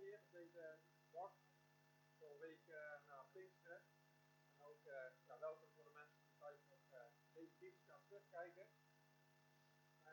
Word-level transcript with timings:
deze 0.00 0.78
dag, 1.10 1.32
een 2.18 2.38
week 2.38 2.64
uh, 2.66 2.76
naar 3.08 3.26
Pinksteren. 3.32 3.82
En 4.52 4.62
ook 4.70 4.82
uh, 4.84 4.92
ja, 5.26 5.38
welkom 5.38 5.68
voor 5.74 5.84
de 5.84 5.90
mensen 5.90 6.20
die 6.22 6.34
thuis 6.38 6.60
nog 6.68 6.84
uh, 6.92 6.98
deze 7.32 7.56
dienst 7.58 7.84
gaan 7.86 8.02
terugkijken. 8.06 8.66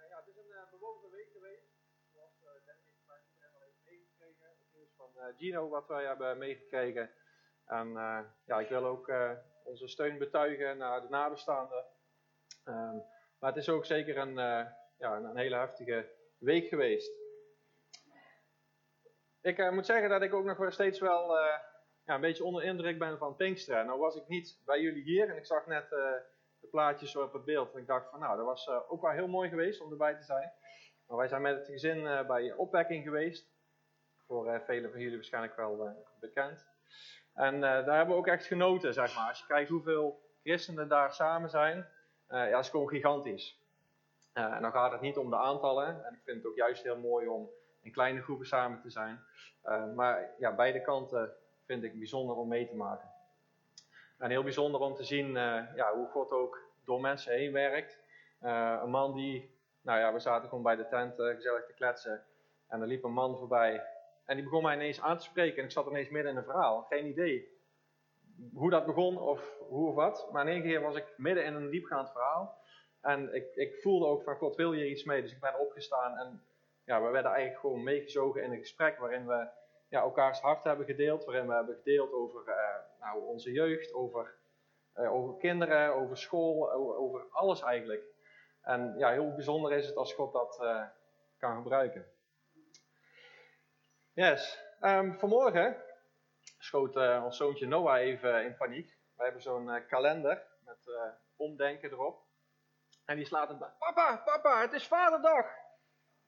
ja, 0.10 0.18
het 0.18 0.28
is 0.28 0.38
een 0.38 0.70
bewogen 0.72 1.10
week 1.10 1.32
geweest, 1.32 1.72
zoals 2.12 2.40
denk 2.66 2.82
ik 2.86 3.06
bij 3.06 3.22
iedereen 3.28 3.54
al 3.54 3.62
heeft 3.62 3.84
meegekregen. 3.84 4.46
Het 4.46 4.74
nieuws 4.74 4.94
van 4.96 5.12
Gino 5.38 5.70
wat 5.70 5.88
wij 5.88 6.06
hebben 6.06 6.38
meegekregen. 6.38 7.12
En 7.66 7.88
ja, 8.46 8.60
ik 8.60 8.70
wil 8.70 8.86
ook 8.86 9.12
onze 9.64 9.88
steun 9.88 10.18
betuigen 10.18 10.78
naar 10.78 11.02
de 11.02 11.10
nabestaanden. 11.10 11.86
Um, 12.66 13.04
maar 13.40 13.52
het 13.54 13.62
is 13.62 13.70
ook 13.70 13.86
zeker 13.86 14.18
een, 14.18 14.36
ja, 14.98 15.16
een 15.18 15.38
hele 15.38 15.56
heftige 15.56 16.16
week 16.38 16.68
geweest. 16.68 17.23
Ik 19.44 19.58
uh, 19.58 19.72
moet 19.72 19.86
zeggen 19.86 20.10
dat 20.10 20.22
ik 20.22 20.34
ook 20.34 20.46
nog 20.46 20.74
steeds 20.74 21.00
wel 21.00 21.38
uh, 21.38 21.46
ja, 22.06 22.16
een 22.16 22.22
beetje 22.22 22.44
onder 22.44 22.64
indruk 22.64 23.00
ben 23.00 23.18
van 23.18 23.36
Pinksteren. 23.36 23.86
Nou 23.86 24.00
was 24.00 24.16
ik 24.16 24.28
niet 24.28 24.62
bij 24.66 24.82
jullie 24.82 25.04
hier 25.04 25.30
en 25.30 25.38
ik 25.38 25.46
zag 25.46 25.66
net 25.66 25.84
uh, 25.84 26.00
de 26.60 26.68
plaatjes 26.72 27.16
op 27.16 27.34
het 27.34 27.46
beeld. 27.46 27.74
En 27.74 27.80
ik 27.80 27.88
dacht 27.88 28.10
van 28.10 28.20
nou, 28.20 28.38
dat 28.38 28.46
was 28.46 28.70
ook 28.70 29.02
wel 29.02 29.12
heel 29.12 29.28
mooi 29.28 29.50
geweest 29.50 29.82
om 29.82 29.92
erbij 29.92 30.16
te 30.16 30.24
zijn. 30.24 30.52
Maar 31.08 31.18
wij 31.18 31.28
zijn 31.28 31.42
met 31.42 31.56
het 31.56 31.68
gezin 31.68 32.26
bij 32.28 32.54
opwekking 32.54 33.04
geweest. 33.04 33.52
Voor 34.28 34.62
velen 34.66 34.92
van 34.92 35.00
jullie 35.00 35.16
waarschijnlijk 35.16 35.56
wel 35.56 36.06
bekend. 36.20 36.68
En 37.34 37.62
daar 37.62 37.96
hebben 37.96 38.16
we 38.16 38.22
ook 38.22 38.28
echt 38.28 38.46
genoten, 38.46 38.94
zeg 38.94 39.16
maar. 39.16 39.28
Als 39.28 39.40
je 39.40 39.46
kijkt 39.46 39.70
hoeveel 39.70 40.22
christenen 40.44 40.88
daar 40.88 41.14
samen 41.14 41.50
zijn, 41.50 41.88
ja, 42.28 42.60
is 42.60 42.70
gewoon 42.70 42.90
gigantisch. 42.90 43.60
en 44.34 44.62
dan 44.62 44.72
gaat 44.72 44.92
het 44.92 45.02
niet 45.02 45.18
om 45.18 45.30
de 45.30 45.38
aantallen. 45.38 46.06
En 46.06 46.14
ik 46.14 46.22
vind 46.24 46.38
het 46.38 46.46
ook 46.46 46.56
juist 46.56 46.84
heel 46.84 47.00
mooi 47.00 47.28
om 47.28 47.50
in 47.84 47.92
kleine 47.92 48.22
groepen 48.22 48.46
samen 48.46 48.82
te 48.82 48.90
zijn. 48.90 49.24
Uh, 49.66 49.94
maar 49.94 50.30
ja, 50.38 50.56
beide 50.56 50.82
kanten 50.82 51.34
vind 51.66 51.84
ik 51.84 51.98
bijzonder 51.98 52.36
om 52.36 52.48
mee 52.48 52.68
te 52.68 52.76
maken. 52.76 53.12
En 54.18 54.30
heel 54.30 54.44
bijzonder 54.44 54.82
om 54.82 54.96
te 54.96 55.04
zien 55.04 55.28
uh, 55.28 55.76
ja, 55.76 55.94
hoe 55.94 56.08
God 56.08 56.32
ook 56.32 56.60
door 56.86 57.02
mensen 57.02 57.34
heen 57.34 57.52
werkt. 57.52 58.00
Uh, 58.42 58.80
een 58.84 58.90
man 58.90 59.14
die, 59.14 59.58
nou 59.82 60.00
ja, 60.00 60.14
we 60.14 60.20
zaten 60.20 60.50
gewoon 60.50 60.64
bij 60.64 60.76
de 60.76 60.88
tent 60.88 61.16
gezellig 61.16 61.66
te 61.66 61.74
kletsen. 61.74 62.24
En 62.68 62.82
er 62.82 62.88
liep 62.88 63.04
een 63.04 63.14
man 63.14 63.38
voorbij. 63.38 63.84
En 64.26 64.36
die 64.36 64.44
begon 64.44 64.64
mij 64.64 64.76
ineens 64.76 65.02
aan 65.02 65.18
te 65.18 65.24
spreken. 65.24 65.58
En 65.58 65.64
ik 65.64 65.72
zat 65.72 65.88
ineens 65.88 66.10
midden 66.10 66.32
in 66.32 66.38
een 66.38 66.44
verhaal. 66.44 66.82
Geen 66.82 67.06
idee 67.06 67.54
hoe 68.54 68.70
dat 68.70 68.86
begon 68.86 69.18
of 69.18 69.58
hoe 69.60 69.88
of 69.88 69.96
wat. 69.96 70.30
Maar 70.32 70.48
in 70.48 70.54
één 70.54 70.62
keer 70.62 70.82
was 70.82 70.96
ik 70.96 71.14
midden 71.18 71.46
in 71.46 71.54
een 71.54 71.70
diepgaand 71.70 72.12
verhaal. 72.12 72.58
En 73.02 73.34
ik, 73.34 73.56
ik 73.56 73.76
voelde 73.82 74.06
ook 74.06 74.24
van 74.24 74.36
God 74.36 74.56
wil 74.56 74.72
hier 74.72 74.88
iets 74.88 75.04
mee. 75.04 75.22
Dus 75.22 75.32
ik 75.32 75.40
ben 75.40 75.60
opgestaan 75.60 76.18
en 76.18 76.44
ja, 76.86 77.02
we 77.02 77.10
werden 77.10 77.32
eigenlijk 77.32 77.60
gewoon 77.60 77.84
meegezogen 77.84 78.44
in 78.44 78.52
een 78.52 78.60
gesprek 78.60 78.98
waarin 78.98 79.28
we 79.28 79.48
ja, 79.90 80.02
elkaars 80.02 80.40
hart 80.40 80.64
hebben 80.64 80.86
gedeeld, 80.86 81.26
waarin 81.26 81.48
we 81.48 81.54
hebben 81.54 81.76
gedeeld 81.76 82.12
over 82.12 82.48
uh, 82.48 82.56
nou, 83.00 83.24
onze 83.26 83.52
jeugd, 83.52 83.94
over, 83.94 84.36
uh, 84.96 85.14
over 85.14 85.38
kinderen, 85.38 85.94
over 85.94 86.18
school, 86.18 86.72
over, 86.72 87.26
alles 87.30 87.62
eigenlijk. 87.62 88.04
En 88.62 88.94
ja, 88.98 89.12
heel 89.12 89.34
bijzonder 89.34 89.72
is 89.72 89.86
het 89.86 89.96
als 89.96 90.14
God 90.14 90.34
dat 90.34 90.60
uh, 90.62 90.86
kan 91.38 91.56
gebruiken. 91.56 92.06
Yes, 94.14 94.64
um, 94.82 95.20
vanmorgen 95.20 95.84
schoot 96.58 96.96
ons 96.96 97.38
zoontje 97.38 97.68
Noah 97.68 98.00
even 98.00 98.44
in 98.44 98.56
paniek. 98.58 98.98
We 99.16 99.24
hebben 99.24 99.42
zo'n 99.42 99.86
kalender 99.88 100.44
met 100.66 100.90
omdenken 101.36 101.92
erop. 101.92 102.22
En 103.06 103.16
die 103.16 103.26
slaat 103.26 103.50
het 103.50 103.78
Papa, 103.78 104.18
papa, 104.26 104.62
het 104.62 104.74
is 104.74 104.88
vaderdag! 104.88 105.63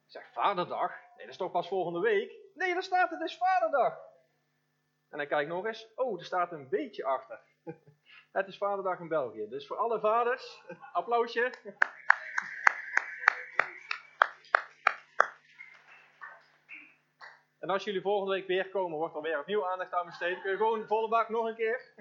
Zeg, 0.06 0.32
vaderdag? 0.34 0.90
Nee, 0.90 1.26
dat 1.26 1.30
is 1.30 1.38
toch 1.38 1.52
pas 1.52 1.68
volgende 1.68 2.00
week? 2.00 2.36
Nee, 2.54 2.74
daar 2.74 2.84
staat 2.84 3.10
het 3.10 3.22
is 3.22 3.38
vaderdag. 3.38 3.98
En 5.10 5.18
dan 5.18 5.28
kijk 5.28 5.48
nog 5.48 5.66
eens, 5.66 5.94
oh, 5.96 6.20
er 6.20 6.26
staat 6.26 6.52
een 6.52 6.70
beetje 6.70 7.06
achter. 7.06 7.42
het 8.32 8.48
is 8.48 8.58
vaderdag 8.58 9.00
in 9.00 9.08
België. 9.08 9.48
Dus 9.50 9.68
voor 9.68 9.78
alle 9.78 10.00
vaders, 10.00 10.64
applausje. 10.94 11.54
En 17.60 17.72
als 17.72 17.84
jullie 17.84 18.02
volgende 18.02 18.34
week 18.34 18.48
weer 18.48 18.70
komen, 18.70 18.98
wordt 18.98 19.16
er 19.16 19.22
weer 19.22 19.40
opnieuw 19.40 19.68
aandacht 19.68 19.94
aan 19.94 20.06
besteed. 20.06 20.42
Kun 20.42 20.52
je 20.52 20.58
gewoon 20.58 20.88
volle 20.88 21.08
bak 21.08 21.30
nog 21.30 21.46
een 21.46 21.56
keer. 21.56 21.94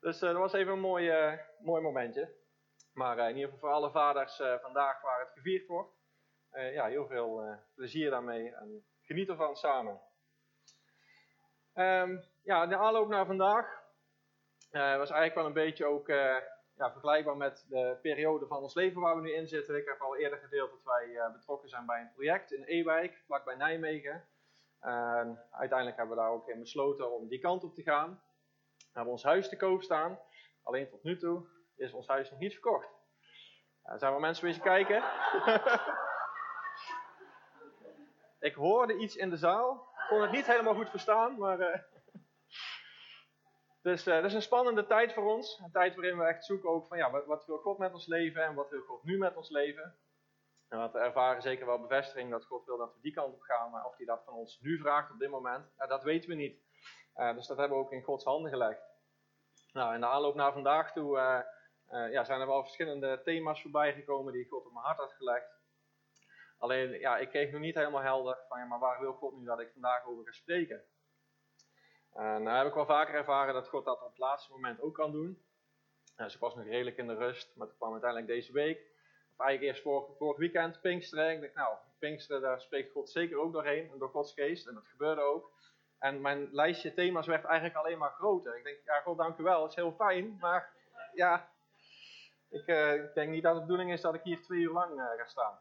dus 0.00 0.22
uh, 0.22 0.28
dat 0.28 0.38
was 0.38 0.52
even 0.52 0.72
een 0.72 0.80
mooi, 0.80 1.38
mooi 1.58 1.82
momentje. 1.82 2.37
Maar 2.98 3.18
uh, 3.18 3.28
in 3.28 3.34
ieder 3.36 3.50
geval 3.50 3.58
voor 3.58 3.78
alle 3.78 3.90
vaders 3.90 4.40
uh, 4.40 4.54
vandaag 4.58 5.02
waar 5.02 5.20
het 5.20 5.30
gevierd 5.30 5.66
wordt. 5.66 5.92
Uh, 6.52 6.72
ja, 6.72 6.86
heel 6.86 7.06
veel 7.06 7.58
plezier 7.74 8.10
daarmee 8.10 8.54
en 8.54 8.84
geniet 9.02 9.28
ervan 9.28 9.56
samen. 9.56 10.00
Um, 11.74 12.24
ja, 12.42 12.66
de 12.66 12.76
aanloop 12.76 13.08
naar 13.08 13.26
vandaag 13.26 13.86
was 14.70 15.10
eigenlijk 15.10 15.34
wel 15.34 15.46
een 15.46 15.52
beetje 15.52 15.86
ook 15.86 16.06
ja, 16.76 16.92
vergelijkbaar 16.92 17.36
met 17.36 17.66
de 17.68 17.98
periode 18.02 18.46
van 18.46 18.62
ons 18.62 18.74
leven 18.74 19.00
waar 19.00 19.16
we 19.16 19.22
nu 19.22 19.32
in 19.32 19.48
zitten. 19.48 19.76
Ik 19.76 19.88
heb 19.88 20.00
al 20.00 20.16
eerder 20.16 20.38
gedeeld 20.38 20.70
dat 20.70 20.82
wij 20.82 21.32
betrokken 21.32 21.68
zijn 21.68 21.86
bij 21.86 22.00
een 22.00 22.12
project 22.12 22.52
in 22.52 22.64
Ewijk, 22.64 23.22
vlakbij 23.26 23.54
Nijmegen. 23.54 24.28
En 24.80 25.46
uiteindelijk 25.50 25.98
hebben 25.98 26.16
we 26.16 26.22
daar 26.22 26.32
ook 26.32 26.48
in 26.48 26.60
besloten 26.60 27.12
om 27.12 27.28
die 27.28 27.40
kant 27.40 27.64
op 27.64 27.74
te 27.74 27.82
gaan. 27.82 28.22
We 28.76 28.84
hebben 28.92 29.12
ons 29.12 29.22
huis 29.22 29.48
te 29.48 29.56
koop 29.56 29.82
staan. 29.82 30.18
Alleen 30.62 30.88
tot 30.88 31.02
nu 31.02 31.18
toe 31.18 31.46
is 31.78 31.92
ons 31.92 32.06
huis 32.06 32.30
nog 32.30 32.38
niet 32.38 32.52
verkocht. 32.52 32.88
Er 33.82 33.98
zijn 33.98 34.10
wel 34.10 34.20
mensen 34.20 34.44
weer 34.44 34.60
kijken. 34.60 34.96
ik 38.48 38.54
hoorde 38.54 38.96
iets 38.96 39.16
in 39.16 39.30
de 39.30 39.36
zaal. 39.36 39.88
Kon 40.08 40.22
het 40.22 40.30
niet 40.30 40.46
helemaal 40.46 40.74
goed 40.74 40.90
verstaan, 40.90 41.38
maar... 41.38 41.60
Uh... 41.60 41.78
dus 43.82 44.06
uh, 44.06 44.14
dat 44.14 44.24
is 44.24 44.34
een 44.34 44.42
spannende 44.42 44.86
tijd 44.86 45.12
voor 45.12 45.34
ons. 45.34 45.60
Een 45.64 45.70
tijd 45.70 45.94
waarin 45.94 46.18
we 46.18 46.24
echt 46.24 46.44
zoeken 46.44 46.70
ook 46.70 46.86
van, 46.86 46.98
ja, 46.98 47.10
wat, 47.10 47.26
wat, 47.26 47.46
wil 47.46 47.58
God 47.58 47.78
met 47.78 47.92
ons 47.92 48.06
leven 48.06 48.44
en 48.44 48.54
wat 48.54 48.70
wil 48.70 48.80
God 48.80 49.04
nu 49.04 49.18
met 49.18 49.36
ons 49.36 49.50
leven? 49.50 49.98
En 50.68 50.92
we 50.92 50.98
ervaren 50.98 51.42
zeker 51.42 51.66
wel 51.66 51.80
bevestiging 51.80 52.30
dat 52.30 52.44
God 52.44 52.64
wil 52.64 52.76
dat 52.76 52.94
we 52.94 53.00
die 53.00 53.12
kant 53.12 53.34
op 53.34 53.40
gaan, 53.40 53.70
maar 53.70 53.84
of 53.84 53.96
hij 53.96 54.06
dat 54.06 54.24
van 54.24 54.34
ons 54.34 54.60
nu 54.60 54.78
vraagt 54.78 55.10
op 55.10 55.18
dit 55.18 55.30
moment, 55.30 55.72
dat 55.76 56.02
weten 56.02 56.28
we 56.28 56.34
niet. 56.34 56.62
dus 57.34 57.46
dat 57.46 57.56
hebben 57.56 57.78
we 57.78 57.84
ook 57.84 57.92
in 57.92 58.02
Gods 58.02 58.24
handen 58.24 58.50
gelegd. 58.50 58.80
Nou, 59.72 59.94
in 59.94 60.00
de 60.00 60.06
aanloop 60.06 60.34
naar 60.34 60.52
vandaag 60.52 60.92
toe 60.92 61.18
uh, 61.90 62.12
ja, 62.12 62.24
zijn 62.24 62.40
er 62.40 62.46
wel 62.46 62.62
verschillende 62.62 63.20
thema's 63.24 63.62
voorbij 63.62 63.92
gekomen 63.92 64.32
die 64.32 64.48
God 64.48 64.66
op 64.66 64.72
mijn 64.72 64.84
hart 64.84 64.98
had 64.98 65.12
gelegd. 65.12 65.56
Alleen, 66.58 66.98
ja, 66.98 67.18
ik 67.18 67.28
kreeg 67.28 67.50
nog 67.50 67.60
niet 67.60 67.74
helemaal 67.74 68.02
helder 68.02 68.38
van, 68.48 68.58
ja, 68.58 68.64
maar 68.64 68.78
waar 68.78 69.00
wil 69.00 69.12
God 69.12 69.36
nu 69.36 69.44
dat 69.44 69.60
ik 69.60 69.72
vandaag 69.72 70.06
over 70.06 70.24
ga 70.24 70.32
spreken? 70.32 70.84
En 72.12 72.42
nou 72.42 72.56
heb 72.56 72.66
ik 72.66 72.74
wel 72.74 72.86
vaker 72.86 73.14
ervaren 73.14 73.54
dat 73.54 73.68
God 73.68 73.84
dat 73.84 74.02
op 74.02 74.08
het 74.08 74.18
laatste 74.18 74.52
moment 74.52 74.80
ook 74.80 74.94
kan 74.94 75.12
doen. 75.12 75.42
dus 76.16 76.34
ik 76.34 76.40
was 76.40 76.54
nog 76.54 76.64
redelijk 76.64 76.96
in 76.96 77.06
de 77.06 77.14
rust, 77.14 77.56
maar 77.56 77.66
het 77.66 77.76
kwam 77.76 77.92
uiteindelijk 77.92 78.30
deze 78.30 78.52
week. 78.52 78.78
Of 79.36 79.44
eigenlijk 79.44 79.62
eerst 79.62 79.82
vorig, 80.18 80.36
weekend, 80.36 80.80
Pinksteren. 80.80 81.32
Ik 81.32 81.40
dacht, 81.40 81.54
nou, 81.54 81.76
Pinksteren, 81.98 82.42
daar 82.42 82.60
spreekt 82.60 82.92
God 82.92 83.10
zeker 83.10 83.38
ook 83.38 83.52
doorheen, 83.52 83.90
en 83.90 83.98
door 83.98 84.10
Gods 84.10 84.32
geest. 84.32 84.66
En 84.66 84.74
dat 84.74 84.86
gebeurde 84.86 85.20
ook. 85.20 85.52
En 85.98 86.20
mijn 86.20 86.48
lijstje 86.52 86.94
thema's 86.94 87.26
werd 87.26 87.44
eigenlijk 87.44 87.76
alleen 87.76 87.98
maar 87.98 88.10
groter. 88.10 88.56
Ik 88.56 88.64
denk, 88.64 88.78
ja, 88.84 89.00
God, 89.00 89.18
dank 89.18 89.38
u 89.38 89.42
wel, 89.42 89.66
is 89.66 89.74
heel 89.74 89.92
fijn, 89.92 90.36
maar 90.40 90.72
ja, 91.14 91.50
ik, 92.50 92.66
uh, 92.66 92.94
ik, 92.94 93.14
denk 93.14 93.30
niet 93.30 93.42
dat 93.42 93.54
de 93.54 93.60
bedoeling 93.60 93.92
is 93.92 94.00
dat 94.00 94.14
ik 94.14 94.22
hier 94.22 94.42
twee 94.42 94.60
uur 94.60 94.72
lang 94.72 94.92
uh, 94.92 95.04
ga 95.16 95.26
staan. 95.26 95.58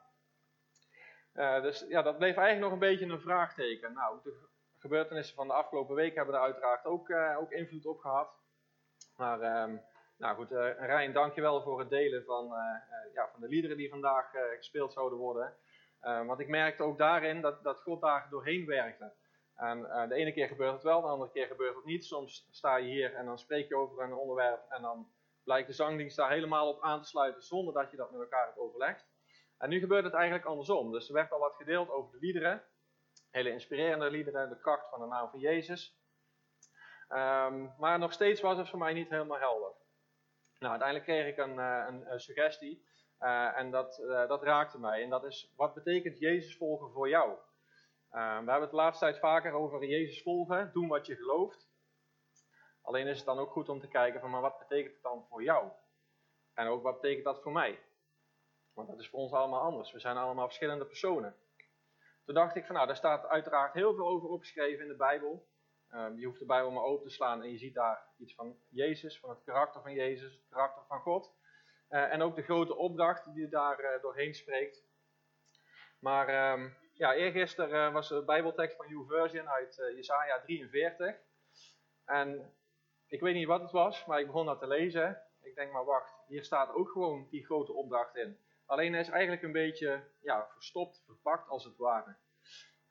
Uh, 1.34 1.62
dus 1.62 1.86
ja, 1.90 2.02
dat 2.02 2.18
bleef 2.18 2.36
eigenlijk 2.36 2.60
nog 2.60 2.72
een 2.72 2.90
beetje 2.90 3.06
een 3.06 3.22
vraagteken. 3.22 3.94
Nou, 3.94 4.20
de 4.24 4.48
gebeurtenissen 4.78 5.36
van 5.36 5.48
de 5.48 5.54
afgelopen 5.54 5.96
week 5.96 6.16
hebben 6.16 6.34
daar 6.34 6.44
uiteraard 6.44 6.86
ook, 6.86 7.12
ook 7.40 7.52
invloed 7.52 7.86
op 7.86 8.00
gehad. 8.00 8.30
Maar 9.16 9.64
um, 9.64 9.82
nou 10.18 10.36
goed, 10.36 10.52
Rijn, 10.52 11.14
dankjewel 11.14 11.62
voor 11.62 11.80
het 11.80 11.90
delen 11.90 12.24
van, 12.26 12.54
ja, 13.14 13.30
van 13.32 13.42
de 13.42 13.48
liederen 13.48 13.78
die 13.78 13.90
vandaag 13.90 14.32
gespeeld 14.58 14.94
zouden 14.94 15.18
worden. 15.18 15.54
want 16.00 16.40
ik 16.40 16.48
merkte 16.48 16.84
ook 16.84 16.98
daarin 16.98 17.42
dat, 17.42 17.64
dat 17.64 17.82
God 17.82 18.02
daar 18.02 18.28
doorheen 18.30 18.66
werkte. 18.66 19.14
En 19.56 19.82
de 20.10 20.16
ene 20.16 20.34
keer 20.34 20.48
gebeurt 20.48 20.74
het 20.74 20.84
wel, 20.84 21.02
de 21.02 21.08
andere 21.08 21.32
keer 21.32 21.48
gebeurt 21.48 21.76
het 21.76 21.86
niet. 21.86 22.06
Soms 22.06 22.48
sta 22.52 22.76
je 22.76 22.88
hier 22.88 23.14
en 23.14 23.26
dan 23.26 23.40
spreek 23.40 23.68
je 23.68 23.76
over 23.76 24.04
een 24.04 24.14
onderwerp 24.14 24.66
en 24.70 24.82
dan 24.82 25.08
blijkt 25.48 25.68
de 25.68 25.74
zangdienst 25.74 26.16
daar 26.16 26.32
helemaal 26.32 26.70
op 26.70 26.82
aan 26.82 27.02
te 27.02 27.08
sluiten 27.08 27.42
zonder 27.42 27.74
dat 27.74 27.92
je 27.92 27.98
dat 27.98 28.12
met 28.12 28.22
elkaar 28.22 28.46
hebt 28.46 28.58
overlegd. 28.58 29.08
En 29.58 29.70
nu 29.70 29.80
gebeurt 29.80 30.04
het 30.04 30.14
eigenlijk 30.14 30.46
andersom. 30.46 30.92
Dus 30.92 31.08
er 31.08 31.14
werd 31.14 31.32
al 31.32 31.40
wat 31.40 31.56
gedeeld 31.56 31.90
over 31.90 32.12
de 32.12 32.18
liederen. 32.20 32.64
Hele 33.32 33.52
inspirerende 33.52 34.10
liederen, 34.10 34.50
de 34.50 34.60
kracht 34.60 34.90
van 34.90 35.00
de 35.00 35.06
naam 35.06 35.30
van 35.30 35.40
Jezus. 35.40 36.00
Um, 37.10 37.74
maar 37.78 38.00
nog 38.00 38.14
steeds 38.14 38.42
was 38.42 38.58
het 38.58 38.70
voor 38.70 38.80
mij 38.80 38.94
niet 38.94 39.10
helemaal 39.10 39.40
helder. 39.40 39.72
Nou, 40.60 40.72
uiteindelijk 40.72 41.10
kreeg 41.10 41.28
ik 41.28 41.38
een, 41.38 41.60
eh, 41.60 41.86
een, 41.88 42.20
suggestie. 42.20 42.86
Uh, 43.20 43.58
en 43.58 43.72
dat, 43.72 44.00
uh, 44.00 44.28
dat 44.28 44.44
raakte 44.44 44.80
mij. 44.80 45.04
En 45.04 45.10
dat 45.10 45.24
is, 45.24 45.54
wat 45.56 45.74
betekent 45.74 46.20
Jezus 46.20 46.58
volgen 46.58 46.92
voor 46.92 47.10
jou? 47.10 47.30
Uh, 47.32 47.38
we 48.10 48.52
hebben 48.52 48.62
het 48.62 48.70
de 48.70 48.76
laatste 48.76 49.06
tijd 49.06 49.20
vaker 49.20 49.54
over 49.54 49.86
Jezus 49.86 50.22
volgen, 50.22 50.70
doen 50.74 50.88
wat 50.88 51.06
je 51.06 51.16
gelooft. 51.16 51.67
Alleen 52.88 53.08
is 53.08 53.18
het 53.18 53.26
dan 53.26 53.40
ook 53.40 53.52
goed 53.52 53.70
om 53.70 53.80
te 53.80 53.88
kijken 53.88 54.20
van, 54.20 54.30
maar 54.30 54.42
wat 54.42 54.58
betekent 54.58 54.94
het 54.94 55.04
dan 55.04 55.26
voor 55.30 55.44
jou? 55.44 55.72
En 56.54 56.68
ook 56.68 56.84
wat 56.84 57.02
betekent 57.02 57.26
dat 57.26 57.42
voor 57.42 57.52
mij? 57.52 57.80
Want 58.74 58.88
dat 58.88 59.00
is 59.00 59.10
voor 59.10 59.20
ons 59.20 59.32
allemaal 59.32 59.62
anders. 59.62 59.92
We 59.92 60.00
zijn 60.00 60.18
allemaal 60.18 60.46
verschillende 60.46 60.86
personen. 60.86 61.36
toen 62.26 62.36
dacht 62.36 62.56
ik 62.56 62.66
van 62.66 62.76
nou, 62.76 62.88
daar 62.88 62.96
staat 62.96 63.26
uiteraard 63.26 63.74
heel 63.74 63.96
veel 63.96 64.08
over 64.08 64.30
opgeschreven 64.30 64.84
in 64.84 64.88
de 64.88 64.96
Bijbel. 64.96 65.48
Um, 65.94 66.20
je 66.20 66.26
hoeft 66.26 66.40
de 66.40 66.46
Bijbel 66.46 66.72
maar 66.72 66.84
open 66.84 67.08
te 67.08 67.14
slaan 67.14 67.42
en 67.42 67.52
je 67.52 67.58
ziet 67.58 67.74
daar 67.74 68.08
iets 68.18 68.36
van 68.36 68.60
Jezus, 68.70 69.20
van 69.20 69.30
het 69.30 69.44
karakter 69.44 69.82
van 69.82 69.94
Jezus, 69.94 70.34
het 70.34 70.48
karakter 70.50 70.84
van 70.88 71.00
God. 71.00 71.34
Uh, 71.90 72.14
en 72.14 72.22
ook 72.22 72.36
de 72.36 72.44
grote 72.44 72.76
opdracht 72.76 73.34
die 73.34 73.50
daar 73.50 73.80
uh, 73.80 74.02
doorheen 74.02 74.34
spreekt. 74.34 74.84
Maar 76.00 76.52
um, 76.52 76.78
ja, 76.94 77.14
eergisteren 77.14 77.88
uh, 77.88 77.94
was 77.94 78.08
de 78.08 78.24
Bijbeltekst 78.24 78.78
van 78.78 78.90
New 78.90 79.08
Version 79.08 79.50
uit 79.50 79.76
Jesaja 79.76 80.42
43. 80.42 81.16
En 82.06 82.57
ik 83.08 83.20
weet 83.20 83.36
niet 83.36 83.48
wat 83.48 83.62
het 83.62 83.72
was, 83.72 84.06
maar 84.06 84.20
ik 84.20 84.26
begon 84.26 84.46
dat 84.46 84.60
te 84.60 84.68
lezen. 84.68 85.22
Ik 85.42 85.56
denk 85.56 85.72
maar 85.72 85.86
wacht, 85.86 86.14
hier 86.28 86.44
staat 86.44 86.74
ook 86.74 86.90
gewoon 86.90 87.28
die 87.30 87.46
grote 87.46 87.74
opdracht 87.74 88.16
in. 88.16 88.38
Alleen 88.66 88.96
is 88.96 89.10
eigenlijk 89.10 89.44
een 89.44 89.52
beetje 89.52 90.04
ja, 90.22 90.48
verstopt, 90.54 91.04
verpakt 91.06 91.50
als 91.50 91.64
het 91.64 91.78
ware. 91.78 92.16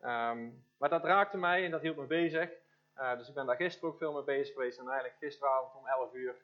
Um, 0.01 0.65
maar 0.79 0.89
dat 0.89 1.05
raakte 1.05 1.37
mij 1.37 1.65
en 1.65 1.71
dat 1.71 1.81
hield 1.81 1.97
me 1.97 2.07
bezig. 2.07 2.51
Uh, 2.97 3.19
dus 3.19 3.29
ik 3.29 3.35
ben 3.35 3.47
daar 3.47 3.57
gisteren 3.57 3.89
ook 3.89 3.99
veel 3.99 4.13
mee 4.13 4.25
bezig 4.25 4.55
geweest. 4.55 4.79
En 4.79 4.87
eigenlijk 4.87 5.19
gisteravond 5.19 5.75
om 5.75 5.87
11 5.87 6.15
uur 6.15 6.37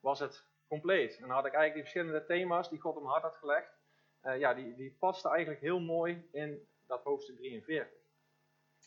was 0.00 0.18
het 0.18 0.44
compleet. 0.68 1.14
En 1.14 1.20
dan 1.20 1.30
had 1.30 1.46
ik 1.46 1.52
eigenlijk 1.52 1.74
die 1.74 1.82
verschillende 1.82 2.26
thema's 2.26 2.68
die 2.68 2.80
God 2.80 2.94
mijn 2.94 3.06
hart 3.06 3.22
had 3.22 3.36
gelegd. 3.36 3.78
Uh, 4.22 4.38
ja, 4.38 4.54
die, 4.54 4.74
die 4.74 4.96
pasten 4.98 5.30
eigenlijk 5.30 5.60
heel 5.60 5.80
mooi 5.80 6.28
in 6.32 6.68
dat 6.86 7.02
hoofdstuk 7.02 7.36
43. 7.36 7.98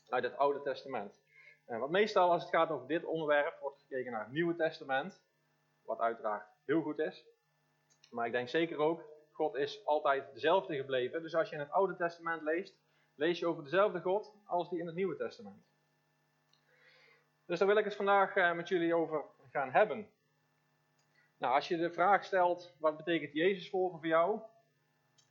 Uit 0.09 0.23
het 0.23 0.37
Oude 0.37 0.61
Testament. 0.61 1.18
Uh, 1.69 1.79
want 1.79 1.91
meestal 1.91 2.31
als 2.31 2.41
het 2.41 2.51
gaat 2.51 2.69
over 2.69 2.87
dit 2.87 3.05
onderwerp 3.05 3.59
wordt 3.59 3.79
gekeken 3.79 4.11
naar 4.11 4.23
het 4.23 4.31
Nieuwe 4.31 4.55
Testament. 4.55 5.21
Wat 5.81 5.99
uiteraard 5.99 6.47
heel 6.65 6.81
goed 6.81 6.99
is. 6.99 7.25
Maar 8.09 8.25
ik 8.25 8.31
denk 8.31 8.49
zeker 8.49 8.77
ook, 8.77 9.03
God 9.31 9.55
is 9.55 9.85
altijd 9.85 10.33
dezelfde 10.33 10.75
gebleven. 10.75 11.21
Dus 11.21 11.35
als 11.35 11.49
je 11.49 11.55
in 11.55 11.61
het 11.61 11.71
Oude 11.71 11.95
Testament 11.95 12.41
leest, 12.41 12.75
lees 13.15 13.39
je 13.39 13.45
over 13.45 13.63
dezelfde 13.63 14.01
God 14.01 14.33
als 14.45 14.69
die 14.69 14.79
in 14.79 14.85
het 14.85 14.95
Nieuwe 14.95 15.15
Testament. 15.15 15.67
Dus 17.45 17.59
daar 17.59 17.67
wil 17.67 17.77
ik 17.77 17.85
het 17.85 17.95
vandaag 17.95 18.35
uh, 18.35 18.53
met 18.53 18.67
jullie 18.67 18.95
over 18.95 19.23
gaan 19.51 19.71
hebben. 19.71 20.11
Nou, 21.37 21.53
als 21.53 21.67
je 21.67 21.77
de 21.77 21.91
vraag 21.91 22.23
stelt, 22.23 22.75
wat 22.79 22.97
betekent 22.97 23.33
Jezus 23.33 23.69
volgen 23.69 23.99
voor 23.99 24.07
jou? 24.07 24.39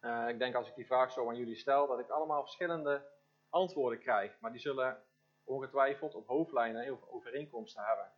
Uh, 0.00 0.28
ik 0.28 0.38
denk 0.38 0.54
als 0.54 0.68
ik 0.68 0.74
die 0.74 0.86
vraag 0.86 1.12
zo 1.12 1.28
aan 1.28 1.36
jullie 1.36 1.56
stel, 1.56 1.86
dat 1.86 1.98
ik 1.98 2.08
allemaal 2.08 2.42
verschillende 2.42 3.02
antwoorden 3.48 3.98
krijg. 3.98 4.40
Maar 4.40 4.52
die 4.52 4.60
zullen 4.60 5.02
ongetwijfeld 5.48 6.14
op 6.14 6.26
hoofdlijnen 6.26 6.82
heel 6.82 6.98
veel 6.98 7.10
overeenkomsten 7.10 7.84
hebben. 7.84 8.12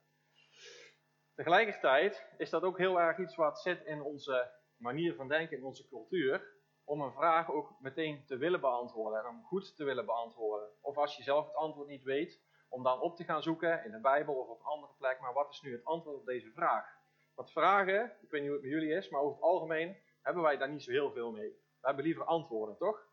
Tegelijkertijd 1.34 2.26
is 2.36 2.50
dat 2.50 2.62
ook 2.62 2.78
heel 2.78 3.00
erg 3.00 3.18
iets 3.18 3.36
wat 3.36 3.60
zit 3.60 3.84
in 3.84 4.02
onze 4.02 4.50
manier 4.76 5.14
van 5.14 5.28
denken, 5.28 5.56
in 5.56 5.64
onze 5.64 5.88
cultuur. 5.88 6.58
Om 6.84 7.00
een 7.00 7.12
vraag 7.12 7.50
ook 7.50 7.80
meteen 7.80 8.24
te 8.26 8.36
willen 8.36 8.60
beantwoorden 8.60 9.20
en 9.20 9.26
om 9.26 9.44
goed 9.44 9.76
te 9.76 9.84
willen 9.84 10.06
beantwoorden. 10.06 10.68
Of 10.80 10.96
als 10.96 11.16
je 11.16 11.22
zelf 11.22 11.46
het 11.46 11.54
antwoord 11.54 11.88
niet 11.88 12.02
weet, 12.02 12.42
om 12.68 12.82
dan 12.82 13.00
op 13.00 13.16
te 13.16 13.24
gaan 13.24 13.42
zoeken 13.42 13.84
in 13.84 13.90
de 13.90 14.00
Bijbel 14.00 14.34
of 14.34 14.48
op 14.48 14.60
een 14.60 14.66
andere 14.66 14.92
plek. 14.98 15.20
Maar 15.20 15.32
wat 15.32 15.50
is 15.50 15.60
nu 15.60 15.72
het 15.72 15.84
antwoord 15.84 16.16
op 16.16 16.26
deze 16.26 16.50
vraag? 16.52 16.98
Want 17.34 17.52
vragen, 17.52 18.16
ik 18.20 18.30
weet 18.30 18.40
niet 18.40 18.50
hoe 18.50 18.60
het 18.60 18.68
met 18.68 18.80
jullie 18.80 18.96
is, 18.96 19.08
maar 19.08 19.20
over 19.20 19.34
het 19.34 19.44
algemeen 19.44 19.96
hebben 20.22 20.42
wij 20.42 20.56
daar 20.56 20.70
niet 20.70 20.82
zo 20.82 20.90
heel 20.90 21.12
veel 21.12 21.30
mee. 21.30 21.50
We 21.50 21.86
hebben 21.86 22.04
liever 22.04 22.24
antwoorden, 22.24 22.76
toch? 22.76 23.06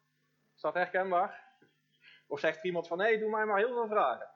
Is 0.56 0.62
dat 0.62 0.74
herkenbaar? 0.74 1.47
Of 2.28 2.40
zegt 2.40 2.64
iemand 2.64 2.88
van, 2.88 2.98
nee, 2.98 3.20
doe 3.20 3.30
mij 3.30 3.46
maar 3.46 3.58
heel 3.58 3.74
veel 3.74 3.88
vragen. 3.88 4.30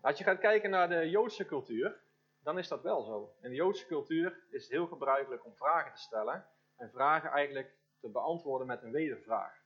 Als 0.00 0.18
je 0.18 0.24
gaat 0.24 0.38
kijken 0.38 0.70
naar 0.70 0.88
de 0.88 1.10
Joodse 1.10 1.44
cultuur, 1.44 2.00
dan 2.42 2.58
is 2.58 2.68
dat 2.68 2.82
wel 2.82 3.02
zo. 3.02 3.34
In 3.40 3.50
de 3.50 3.56
Joodse 3.56 3.86
cultuur 3.86 4.44
is 4.50 4.62
het 4.62 4.72
heel 4.72 4.86
gebruikelijk 4.86 5.44
om 5.44 5.56
vragen 5.56 5.94
te 5.94 6.00
stellen 6.00 6.46
en 6.76 6.90
vragen 6.90 7.30
eigenlijk 7.30 7.76
te 8.00 8.08
beantwoorden 8.10 8.66
met 8.66 8.82
een 8.82 8.92
wedervraag. 8.92 9.60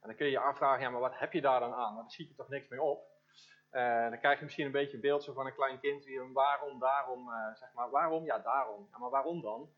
En 0.00 0.08
dan 0.08 0.16
kun 0.16 0.26
je 0.26 0.32
je 0.32 0.38
afvragen, 0.38 0.82
ja, 0.82 0.90
maar 0.90 1.00
wat 1.00 1.18
heb 1.18 1.32
je 1.32 1.40
daar 1.40 1.60
dan 1.60 1.74
aan? 1.74 1.94
Daar 1.94 2.10
schiet 2.10 2.28
je 2.28 2.34
toch 2.34 2.48
niks 2.48 2.68
mee 2.68 2.82
op. 2.82 3.08
Uh, 3.72 4.08
dan 4.08 4.18
krijg 4.18 4.38
je 4.38 4.44
misschien 4.44 4.66
een 4.66 4.72
beetje 4.72 4.94
een 4.94 5.00
beeld 5.00 5.24
van 5.24 5.46
een 5.46 5.54
klein 5.54 5.80
kind 5.80 6.04
die 6.04 6.20
een 6.20 6.32
waarom, 6.32 6.78
daarom, 6.78 7.28
uh, 7.28 7.54
zeg 7.54 7.72
maar, 7.72 7.90
waarom? 7.90 8.24
Ja, 8.24 8.38
daarom. 8.38 8.88
Ja, 8.90 8.98
maar 8.98 9.10
waarom 9.10 9.40
dan? 9.40 9.70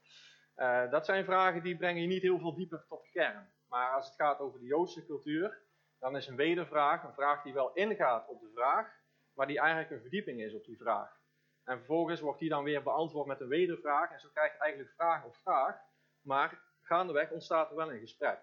Uh, 0.57 0.91
dat 0.91 1.05
zijn 1.05 1.25
vragen 1.25 1.63
die 1.63 1.77
brengen 1.77 2.03
je 2.03 2.09
niet 2.09 2.23
heel 2.23 2.39
veel 2.39 2.55
dieper 2.55 2.85
tot 2.89 3.03
de 3.03 3.11
kern. 3.11 3.53
Maar 3.73 3.95
als 3.95 4.07
het 4.07 4.15
gaat 4.15 4.39
over 4.39 4.61
de 4.61 4.67
Joodse 4.67 5.07
cultuur, 5.07 5.59
dan 5.99 6.17
is 6.17 6.27
een 6.27 6.37
wedervraag 6.37 7.03
een 7.03 7.15
vraag 7.15 7.43
die 7.43 7.53
wel 7.53 7.73
ingaat 7.73 8.29
op 8.29 8.41
de 8.41 8.51
vraag, 8.55 8.95
maar 9.35 9.47
die 9.47 9.59
eigenlijk 9.59 9.91
een 9.91 10.01
verdieping 10.01 10.41
is 10.41 10.55
op 10.55 10.65
die 10.65 10.77
vraag. 10.77 11.21
En 11.65 11.77
vervolgens 11.77 12.21
wordt 12.21 12.39
die 12.39 12.49
dan 12.49 12.65
weer 12.65 12.83
beantwoord 12.83 13.27
met 13.27 13.41
een 13.41 13.49
wedervraag. 13.49 14.11
En 14.11 14.21
zo 14.21 14.29
krijg 14.33 14.53
je 14.53 14.59
eigenlijk 14.59 14.95
vraag 14.95 15.25
op 15.25 15.37
vraag. 15.37 15.77
Maar 16.21 16.63
gaandeweg 16.83 17.31
ontstaat 17.31 17.71
er 17.71 17.77
wel 17.77 17.93
een 17.93 18.01
gesprek. 18.01 18.39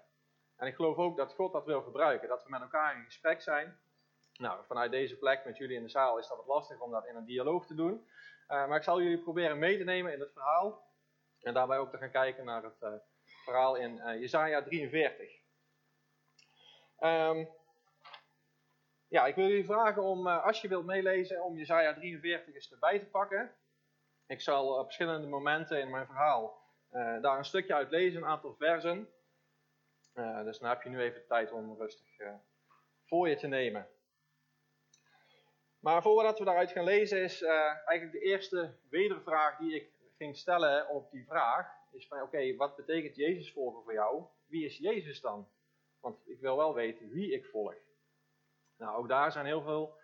En 0.56 0.68
ik 0.68 0.76
geloof 0.76 0.98
ook 0.98 1.18
dat 1.18 1.34
God 1.34 1.52
dat 1.52 1.66
wil 1.66 1.82
gebruiken. 1.82 2.28
Dat 2.28 2.44
we 2.44 2.50
met 2.50 2.62
elkaar 2.62 2.96
in 2.96 3.04
gesprek 3.04 3.42
zijn. 3.42 3.80
Nou, 4.34 4.66
vanuit 4.66 4.92
deze 4.92 5.18
plek 5.18 5.46
met 5.46 5.58
jullie 5.58 5.78
in 5.78 5.84
de 5.84 5.90
zaal 5.90 6.18
is 6.18 6.28
dat 6.28 6.38
wat 6.38 6.46
lastig 6.46 6.80
om 6.80 6.92
dat 6.92 7.06
in 7.06 7.16
een 7.16 7.26
dialoog 7.26 7.66
te 7.66 7.76
doen. 7.76 7.94
Uh, 8.48 8.68
maar 8.68 8.78
ik 8.78 8.84
zal 8.84 9.02
jullie 9.02 9.24
proberen 9.24 9.60
mee 9.60 9.78
te 9.78 9.84
nemen 9.84 10.14
in 10.14 10.20
het 10.20 10.32
verhaal. 10.32 10.88
En 11.42 11.54
daarbij 11.54 11.78
ook 11.78 11.92
te 11.92 11.98
gaan 11.98 12.12
kijken 12.12 12.46
naar 12.46 12.64
het 12.64 12.82
uh, 12.82 12.94
verhaal 13.44 13.76
in 13.76 13.98
uh, 13.98 14.20
Jesaja 14.20 14.64
43. 14.64 15.40
Um, 17.00 17.50
ja, 19.08 19.26
ik 19.26 19.36
wil 19.36 19.48
jullie 19.48 19.66
vragen 19.66 20.04
om, 20.04 20.28
uh, 20.28 20.46
als 20.46 20.62
je 20.62 20.68
wilt 20.68 20.86
meelezen, 20.86 21.44
om 21.44 21.58
Jezaja 21.58 21.94
43 21.94 22.54
eens 22.54 22.72
erbij 22.72 23.00
te 23.00 23.06
pakken. 23.06 23.56
Ik 24.28 24.42
zal 24.42 24.78
op 24.78 24.84
verschillende 24.84 25.28
momenten 25.28 25.80
in 25.80 25.90
mijn 25.90 26.06
verhaal 26.06 26.62
uh, 26.92 27.22
daar 27.22 27.38
een 27.38 27.46
stukje 27.46 27.74
uit 27.74 27.90
lezen, 27.90 28.22
een 28.22 28.28
aantal 28.28 28.56
versen. 28.56 29.10
Uh, 30.14 30.44
dus 30.44 30.60
dan 30.60 30.70
heb 30.70 30.82
je 30.82 30.90
nu 30.90 31.02
even 31.02 31.28
tijd 31.28 31.52
om 31.52 31.78
rustig 31.78 32.08
voor 33.06 33.30
je 33.30 33.36
te 33.36 33.48
nemen. 33.48 33.88
Maar 35.80 36.02
voordat 36.02 36.40
we 36.40 36.46
daaruit 36.46 36.72
gaan 36.72 36.84
lezen, 36.84 37.22
is 37.24 37.42
eigenlijk 37.42 38.12
de 38.12 38.20
eerste 38.20 38.78
wedervraag 38.90 39.58
die 39.58 39.76
ik 39.76 39.92
ging 40.18 40.38
stellen 40.38 40.90
op 40.90 41.12
die 41.12 41.26
vraag, 41.26 41.79
is 41.92 42.08
van 42.08 42.22
oké, 42.22 42.56
wat 42.56 42.76
betekent 42.76 43.16
Jezus 43.16 43.52
volgen 43.52 43.84
voor 43.84 43.94
jou? 43.94 44.24
Wie 44.46 44.66
is 44.66 44.78
Jezus 44.78 45.22
dan? 45.22 45.50
Want 46.00 46.28
ik 46.28 46.40
wil 46.40 46.58
wel 46.58 46.74
weten 46.74 47.10
wie 47.10 47.34
ik 47.34 47.46
volg. 47.46 47.76
Nou, 48.78 48.98
ook 48.98 49.08
daar 49.08 49.32
zijn 49.32 49.46
heel 49.46 49.62
veel 49.62 49.98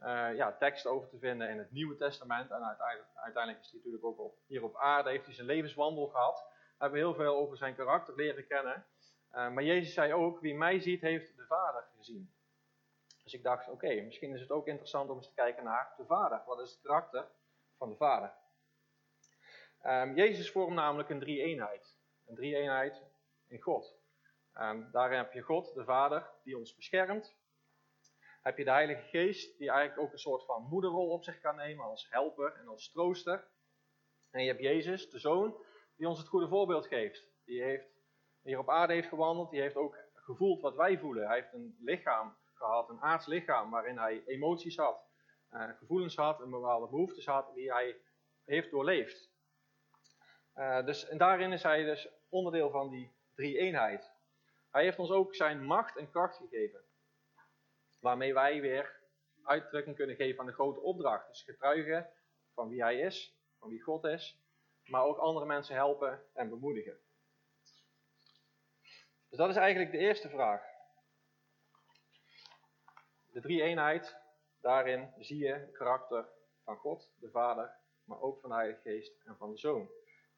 uh, 0.00 0.36
ja, 0.36 0.56
teksten 0.56 0.90
over 0.90 1.08
te 1.08 1.18
vinden 1.18 1.48
in 1.48 1.58
het 1.58 1.70
Nieuwe 1.70 1.96
Testament. 1.96 2.50
En 2.50 2.64
uiteindelijk, 2.64 3.10
uiteindelijk 3.14 3.64
is 3.64 3.70
hij 3.70 3.78
natuurlijk 3.78 4.04
ook 4.04 4.18
op, 4.18 4.38
hier 4.46 4.62
op 4.62 4.76
aarde, 4.76 5.10
heeft 5.10 5.24
hij 5.24 5.34
zijn 5.34 5.46
levenswandel 5.46 6.06
gehad. 6.06 6.44
We 6.48 6.88
hebben 6.88 6.98
heel 6.98 7.14
veel 7.14 7.36
over 7.36 7.56
zijn 7.56 7.74
karakter 7.74 8.14
leren 8.14 8.46
kennen. 8.46 8.86
Uh, 9.32 9.50
maar 9.50 9.62
Jezus 9.62 9.94
zei 9.94 10.12
ook, 10.12 10.40
wie 10.40 10.54
mij 10.54 10.80
ziet, 10.80 11.00
heeft 11.00 11.36
de 11.36 11.46
Vader 11.46 11.84
gezien. 11.96 12.34
Dus 13.22 13.34
ik 13.34 13.42
dacht, 13.42 13.68
oké, 13.68 14.00
misschien 14.00 14.34
is 14.34 14.40
het 14.40 14.50
ook 14.50 14.66
interessant 14.66 15.10
om 15.10 15.16
eens 15.16 15.26
te 15.26 15.34
kijken 15.34 15.64
naar 15.64 15.94
de 15.96 16.04
Vader. 16.04 16.42
Wat 16.46 16.60
is 16.60 16.70
het 16.70 16.80
karakter 16.82 17.26
van 17.76 17.90
de 17.90 17.96
Vader? 17.96 18.32
Um, 19.86 20.14
Jezus 20.16 20.50
vormt 20.50 20.74
namelijk 20.74 21.08
een 21.08 21.18
drie-eenheid. 21.18 21.96
Een 22.26 22.34
drie-eenheid 22.34 23.02
in 23.48 23.60
God. 23.60 23.96
Um, 24.54 24.90
daarin 24.92 25.18
heb 25.18 25.32
je 25.32 25.40
God, 25.40 25.74
de 25.74 25.84
Vader, 25.84 26.30
die 26.44 26.58
ons 26.58 26.74
beschermt, 26.74 27.36
heb 28.42 28.58
je 28.58 28.64
de 28.64 28.70
Heilige 28.70 29.02
Geest, 29.02 29.58
die 29.58 29.70
eigenlijk 29.70 30.00
ook 30.00 30.12
een 30.12 30.18
soort 30.18 30.44
van 30.44 30.62
moederrol 30.62 31.08
op 31.08 31.24
zich 31.24 31.40
kan 31.40 31.56
nemen 31.56 31.84
als 31.84 32.06
helper 32.10 32.54
en 32.54 32.68
als 32.68 32.90
trooster. 32.90 33.48
En 34.30 34.42
je 34.42 34.48
hebt 34.48 34.62
Jezus, 34.62 35.10
de 35.10 35.18
Zoon, 35.18 35.64
die 35.96 36.08
ons 36.08 36.18
het 36.18 36.28
goede 36.28 36.48
voorbeeld 36.48 36.86
geeft. 36.86 37.30
Die 37.44 37.62
heeft 37.62 38.00
hier 38.42 38.58
op 38.58 38.70
aarde 38.70 38.92
heeft 38.92 39.08
gewandeld, 39.08 39.50
die 39.50 39.60
heeft 39.60 39.76
ook 39.76 39.96
gevoeld 40.14 40.60
wat 40.60 40.74
wij 40.74 40.98
voelen. 40.98 41.26
Hij 41.26 41.36
heeft 41.36 41.52
een 41.52 41.76
lichaam 41.80 42.36
gehad, 42.54 42.88
een 42.88 43.00
aards 43.00 43.26
lichaam, 43.26 43.70
waarin 43.70 43.98
hij 43.98 44.22
emoties 44.26 44.76
had, 44.76 45.06
uh, 45.50 45.68
gevoelens 45.78 46.16
had 46.16 46.40
en 46.40 46.50
bepaalde 46.50 46.88
behoeftes 46.88 47.26
had, 47.26 47.54
die 47.54 47.72
hij 47.72 48.00
heeft 48.44 48.70
doorleefd. 48.70 49.31
Uh, 50.56 50.84
dus, 50.84 51.08
en 51.08 51.18
daarin 51.18 51.52
is 51.52 51.62
hij 51.62 51.82
dus 51.82 52.08
onderdeel 52.28 52.70
van 52.70 52.90
die 52.90 53.12
drie 53.34 53.58
eenheid. 53.58 54.10
Hij 54.70 54.82
heeft 54.82 54.98
ons 54.98 55.10
ook 55.10 55.34
zijn 55.34 55.64
macht 55.64 55.96
en 55.96 56.10
kracht 56.10 56.36
gegeven. 56.36 56.84
Waarmee 57.98 58.34
wij 58.34 58.60
weer 58.60 59.00
uitdrukking 59.44 59.96
kunnen 59.96 60.16
geven 60.16 60.40
aan 60.40 60.46
de 60.46 60.52
grote 60.52 60.80
opdracht. 60.80 61.28
Dus 61.28 61.42
getuigen 61.42 62.10
van 62.54 62.68
wie 62.68 62.82
hij 62.82 62.98
is, 62.98 63.36
van 63.58 63.68
wie 63.68 63.82
God 63.82 64.04
is. 64.04 64.40
Maar 64.84 65.02
ook 65.02 65.18
andere 65.18 65.46
mensen 65.46 65.74
helpen 65.74 66.22
en 66.32 66.48
bemoedigen. 66.48 66.98
Dus 69.28 69.38
dat 69.38 69.48
is 69.48 69.56
eigenlijk 69.56 69.92
de 69.92 69.98
eerste 69.98 70.28
vraag. 70.28 70.62
De 73.26 73.40
drie 73.40 73.62
eenheid, 73.62 74.16
daarin 74.60 75.12
zie 75.18 75.38
je 75.38 75.52
het 75.52 75.72
karakter 75.72 76.28
van 76.64 76.76
God, 76.76 77.12
de 77.16 77.30
Vader, 77.30 77.76
maar 78.04 78.20
ook 78.20 78.40
van 78.40 78.50
de 78.50 78.56
Heilige 78.56 78.80
Geest 78.80 79.20
en 79.24 79.36
van 79.36 79.50
de 79.50 79.58
Zoon. 79.58 79.90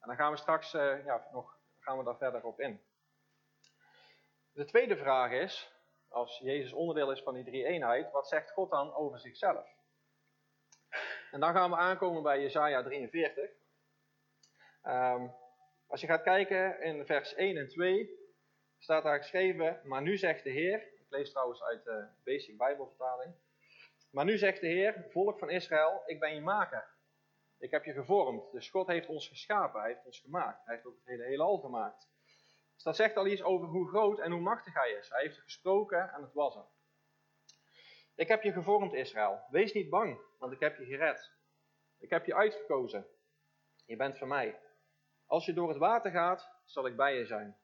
En 0.05 0.11
dan 0.11 0.19
gaan 0.19 0.31
we 0.31 0.37
straks 0.37 0.73
uh, 0.73 1.05
ja, 1.05 1.27
nog 1.31 1.57
gaan 1.79 1.97
we 1.97 2.03
daar 2.03 2.17
verder 2.17 2.43
op 2.43 2.59
in. 2.59 2.81
De 4.51 4.65
tweede 4.65 4.97
vraag 4.97 5.31
is, 5.31 5.71
als 6.09 6.37
Jezus 6.37 6.73
onderdeel 6.73 7.11
is 7.11 7.21
van 7.21 7.33
die 7.33 7.43
drie 7.43 7.65
eenheid, 7.65 8.11
wat 8.11 8.27
zegt 8.27 8.51
God 8.51 8.69
dan 8.69 8.93
over 8.93 9.19
zichzelf? 9.19 9.67
En 11.31 11.39
dan 11.39 11.53
gaan 11.53 11.69
we 11.69 11.75
aankomen 11.75 12.23
bij 12.23 12.41
Jesaja 12.41 12.83
43. 12.83 13.43
Um, 13.43 13.51
ehm, 14.81 15.27
als 15.87 16.01
je 16.01 16.07
gaat 16.07 16.23
kijken 16.23 16.81
in 16.81 17.05
vers 17.05 17.35
1 17.35 17.57
en 17.57 17.67
2, 17.67 18.09
staat 18.77 19.03
daar 19.03 19.17
geschreven, 19.17 19.81
maar 19.83 20.01
nu 20.01 20.17
zegt 20.17 20.43
de 20.43 20.49
Heer, 20.49 20.81
Ik 20.81 21.05
lees 21.09 21.31
trouwens 21.31 21.63
uit 21.63 21.83
de 21.83 22.07
Basic 22.23 22.57
Bijbelvertaling. 22.57 23.35
Maar 24.11 24.25
nu 24.25 24.37
zegt 24.37 24.61
de 24.61 24.67
Heer, 24.67 25.05
volk 25.09 25.39
van 25.39 25.49
Israël, 25.49 26.03
ik 26.05 26.19
ben 26.19 26.35
je 26.35 26.41
maker. 26.41 26.94
Ik 27.57 27.71
heb 27.71 27.85
je 27.85 27.93
gevormd. 27.93 28.51
Dus 28.51 28.69
God 28.69 28.87
heeft 28.87 29.07
ons 29.07 29.27
geschapen, 29.27 29.79
hij 29.79 29.89
heeft 29.89 30.05
ons 30.05 30.19
gemaakt. 30.19 30.65
Hij 30.65 30.73
heeft 30.73 30.87
ook 30.87 30.95
het 30.95 31.05
hele 31.05 31.23
heelal 31.23 31.57
gemaakt. 31.57 32.09
Dus 32.73 32.83
dat 32.83 32.95
zegt 32.95 33.15
al 33.15 33.27
iets 33.27 33.43
over 33.43 33.67
hoe 33.67 33.87
groot 33.87 34.19
en 34.19 34.31
hoe 34.31 34.41
machtig 34.41 34.73
hij 34.73 34.91
is. 34.91 35.09
Hij 35.09 35.21
heeft 35.21 35.39
gesproken 35.39 36.13
en 36.13 36.21
het 36.21 36.33
was 36.33 36.55
er. 36.55 36.65
Ik 38.15 38.27
heb 38.27 38.43
je 38.43 38.51
gevormd, 38.51 38.93
Israël. 38.93 39.45
Wees 39.49 39.73
niet 39.73 39.89
bang, 39.89 40.19
want 40.39 40.53
ik 40.53 40.59
heb 40.59 40.77
je 40.77 40.85
gered. 40.85 41.31
Ik 41.97 42.09
heb 42.09 42.25
je 42.25 42.35
uitgekozen. 42.35 43.07
Je 43.85 43.95
bent 43.95 44.17
van 44.17 44.27
mij. 44.27 44.59
Als 45.25 45.45
je 45.45 45.53
door 45.53 45.69
het 45.69 45.77
water 45.77 46.11
gaat, 46.11 46.51
zal 46.65 46.85
ik 46.87 46.95
bij 46.95 47.17
je 47.17 47.25
zijn. 47.25 47.57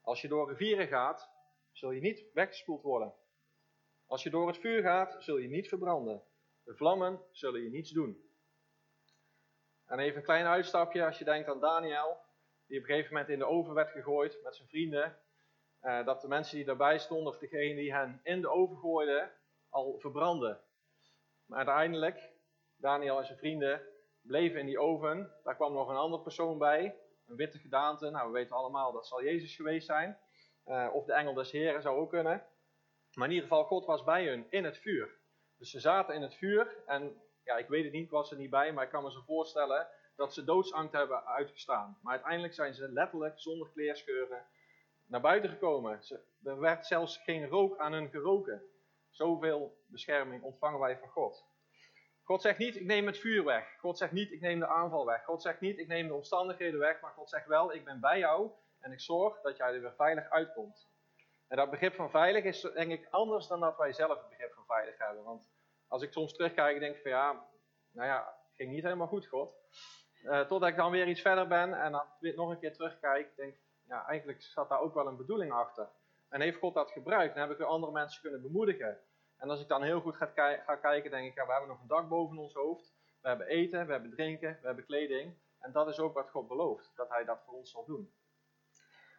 Als 0.00 0.20
je 0.20 0.28
door 0.28 0.48
rivieren 0.48 0.88
gaat, 0.88 1.30
zul 1.72 1.90
je 1.90 2.00
niet 2.00 2.24
weggespoeld 2.32 2.82
worden. 2.82 3.14
Als 4.06 4.22
je 4.22 4.30
door 4.30 4.46
het 4.46 4.58
vuur 4.58 4.82
gaat, 4.82 5.16
zul 5.18 5.36
je 5.36 5.48
niet 5.48 5.68
verbranden. 5.68 6.22
De 6.62 6.76
vlammen 6.76 7.20
zullen 7.30 7.62
je 7.62 7.70
niets 7.70 7.90
doen. 7.90 8.29
En 9.90 9.98
even 9.98 10.16
een 10.16 10.24
klein 10.24 10.46
uitstapje 10.46 11.04
als 11.04 11.18
je 11.18 11.24
denkt 11.24 11.48
aan 11.48 11.60
Daniel, 11.60 12.18
die 12.66 12.78
op 12.78 12.84
een 12.84 12.90
gegeven 12.90 13.12
moment 13.12 13.30
in 13.30 13.38
de 13.38 13.46
oven 13.46 13.74
werd 13.74 13.90
gegooid 13.90 14.40
met 14.42 14.56
zijn 14.56 14.68
vrienden. 14.68 15.18
Eh, 15.80 16.04
dat 16.04 16.20
de 16.20 16.28
mensen 16.28 16.56
die 16.56 16.64
daarbij 16.64 16.98
stonden, 16.98 17.32
of 17.32 17.38
degene 17.38 17.74
die 17.74 17.94
hen 17.94 18.20
in 18.22 18.40
de 18.40 18.48
oven 18.48 18.76
gooide, 18.76 19.30
al 19.68 19.98
verbranden. 19.98 20.60
Maar 21.46 21.58
uiteindelijk, 21.58 22.32
Daniel 22.76 23.18
en 23.18 23.24
zijn 23.24 23.38
vrienden 23.38 23.82
bleven 24.20 24.60
in 24.60 24.66
die 24.66 24.80
oven. 24.80 25.32
Daar 25.42 25.56
kwam 25.56 25.72
nog 25.72 25.88
een 25.88 25.96
andere 25.96 26.22
persoon 26.22 26.58
bij, 26.58 26.98
een 27.26 27.36
witte 27.36 27.58
gedaante. 27.58 28.10
Nou, 28.10 28.26
we 28.26 28.38
weten 28.38 28.56
allemaal 28.56 28.92
dat 28.92 29.06
zal 29.06 29.22
Jezus 29.22 29.56
geweest 29.56 29.86
zijn. 29.86 30.18
Uh, 30.66 30.90
of 30.92 31.04
de 31.04 31.12
engel 31.12 31.34
des 31.34 31.50
Heren 31.50 31.82
zou 31.82 31.98
ook 31.98 32.10
kunnen. 32.10 32.46
Maar 33.14 33.28
in 33.28 33.34
ieder 33.34 33.48
geval, 33.48 33.64
God 33.64 33.86
was 33.86 34.04
bij 34.04 34.26
hun 34.26 34.46
in 34.50 34.64
het 34.64 34.78
vuur. 34.78 35.18
Dus 35.56 35.70
ze 35.70 35.80
zaten 35.80 36.14
in 36.14 36.22
het 36.22 36.34
vuur 36.34 36.76
en 36.86 37.22
ja, 37.50 37.56
ik 37.56 37.68
weet 37.68 37.84
het 37.84 37.92
niet, 37.92 38.10
was 38.10 38.30
er 38.30 38.36
niet 38.36 38.50
bij, 38.50 38.72
maar 38.72 38.84
ik 38.84 38.90
kan 38.90 39.02
me 39.02 39.10
zo 39.10 39.20
voorstellen 39.26 39.88
dat 40.16 40.34
ze 40.34 40.44
doodsangst 40.44 40.92
hebben 40.92 41.26
uitgestaan. 41.26 41.98
Maar 42.02 42.12
uiteindelijk 42.12 42.54
zijn 42.54 42.74
ze 42.74 42.92
letterlijk 42.92 43.40
zonder 43.40 43.68
kleerscheuren 43.68 44.46
naar 45.06 45.20
buiten 45.20 45.50
gekomen. 45.50 46.00
Er 46.44 46.60
werd 46.60 46.86
zelfs 46.86 47.16
geen 47.16 47.48
rook 47.48 47.78
aan 47.78 47.92
hun 47.92 48.08
geroken. 48.08 48.62
Zoveel 49.10 49.76
bescherming 49.86 50.42
ontvangen 50.42 50.80
wij 50.80 50.98
van 50.98 51.08
God. 51.08 51.44
God 52.22 52.42
zegt 52.42 52.58
niet, 52.58 52.76
ik 52.76 52.84
neem 52.84 53.06
het 53.06 53.18
vuur 53.18 53.44
weg. 53.44 53.78
God 53.78 53.98
zegt 53.98 54.12
niet, 54.12 54.32
ik 54.32 54.40
neem 54.40 54.58
de 54.58 54.66
aanval 54.66 55.06
weg. 55.06 55.24
God 55.24 55.42
zegt 55.42 55.60
niet, 55.60 55.78
ik 55.78 55.86
neem 55.86 56.06
de 56.06 56.14
omstandigheden 56.14 56.80
weg. 56.80 57.00
Maar 57.00 57.12
God 57.12 57.30
zegt 57.30 57.46
wel, 57.46 57.74
ik 57.74 57.84
ben 57.84 58.00
bij 58.00 58.18
jou 58.18 58.50
en 58.80 58.92
ik 58.92 59.00
zorg 59.00 59.40
dat 59.40 59.56
jij 59.56 59.74
er 59.74 59.80
weer 59.80 59.94
veilig 59.94 60.30
uitkomt. 60.30 60.88
En 61.48 61.56
dat 61.56 61.70
begrip 61.70 61.94
van 61.94 62.10
veilig 62.10 62.44
is 62.44 62.60
denk 62.60 62.90
ik 62.90 63.08
anders 63.10 63.46
dan 63.46 63.60
dat 63.60 63.76
wij 63.76 63.92
zelf 63.92 64.18
het 64.18 64.28
begrip 64.28 64.52
van 64.52 64.64
veilig 64.66 64.98
hebben. 64.98 65.24
Want 65.24 65.48
als 65.90 66.02
ik 66.02 66.12
soms 66.12 66.32
terugkijk, 66.32 66.80
denk 66.80 66.94
ik 66.96 67.02
van 67.02 67.10
ja, 67.10 67.46
nou 67.90 68.08
ja, 68.08 68.34
ging 68.54 68.70
niet 68.70 68.82
helemaal 68.82 69.06
goed, 69.06 69.26
God. 69.26 69.54
Uh, 70.22 70.40
totdat 70.40 70.68
ik 70.68 70.76
dan 70.76 70.90
weer 70.90 71.08
iets 71.08 71.20
verder 71.20 71.46
ben 71.46 71.82
en 71.82 71.92
dan 71.92 72.04
weer 72.20 72.34
nog 72.34 72.50
een 72.50 72.58
keer 72.58 72.72
terugkijk, 72.72 73.36
denk 73.36 73.56
ja, 73.90 74.06
eigenlijk 74.06 74.42
zat 74.42 74.68
daar 74.68 74.80
ook 74.80 74.94
wel 74.94 75.06
een 75.06 75.16
bedoeling 75.16 75.52
achter. 75.52 75.88
En 76.28 76.40
heeft 76.40 76.58
God 76.58 76.74
dat 76.74 76.90
gebruikt? 76.90 77.34
En 77.34 77.40
heb 77.40 77.50
ik 77.50 77.58
weer 77.58 77.66
andere 77.66 77.92
mensen 77.92 78.20
kunnen 78.20 78.42
bemoedigen. 78.42 78.98
En 79.36 79.50
als 79.50 79.60
ik 79.60 79.68
dan 79.68 79.82
heel 79.82 80.00
goed 80.00 80.16
ga, 80.16 80.26
kijken, 80.76 81.10
denk 81.10 81.30
ik, 81.30 81.34
ja, 81.34 81.46
we 81.46 81.50
hebben 81.52 81.68
nog 81.68 81.80
een 81.80 81.86
dak 81.86 82.08
boven 82.08 82.38
ons 82.38 82.54
hoofd. 82.54 82.94
We 83.20 83.28
hebben 83.28 83.46
eten, 83.46 83.86
we 83.86 83.92
hebben 83.92 84.10
drinken, 84.10 84.58
we 84.60 84.66
hebben 84.66 84.84
kleding. 84.84 85.38
En 85.58 85.72
dat 85.72 85.88
is 85.88 85.98
ook 85.98 86.14
wat 86.14 86.30
God 86.30 86.48
belooft, 86.48 86.92
dat 86.96 87.08
hij 87.08 87.24
dat 87.24 87.42
voor 87.44 87.54
ons 87.54 87.70
zal 87.70 87.84
doen. 87.84 88.12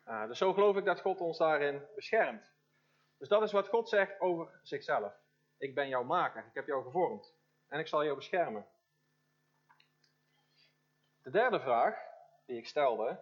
Uh, 0.08 0.28
dus 0.28 0.38
zo 0.38 0.54
geloof 0.54 0.76
ik 0.76 0.86
dat 0.86 1.02
God 1.02 1.20
ons 1.20 1.38
daarin 1.38 1.86
beschermt. 1.96 2.54
Dus 3.18 3.28
dat 3.28 3.42
is 3.42 3.52
wat 3.52 3.68
God 3.68 3.90
zegt 3.90 4.20
over 4.20 4.60
zichzelf. 4.64 5.21
Ik 5.62 5.76
ben 5.76 5.88
jouw 5.88 6.04
maker, 6.04 6.46
ik 6.46 6.54
heb 6.54 6.68
jou 6.68 6.84
gevormd 6.84 7.34
en 7.68 7.80
ik 7.80 7.88
zal 7.88 8.04
jou 8.04 8.16
beschermen. 8.16 8.68
De 11.22 11.30
derde 11.30 11.60
vraag 11.60 11.96
die 12.46 12.58
ik 12.58 12.68
stelde 12.68 13.20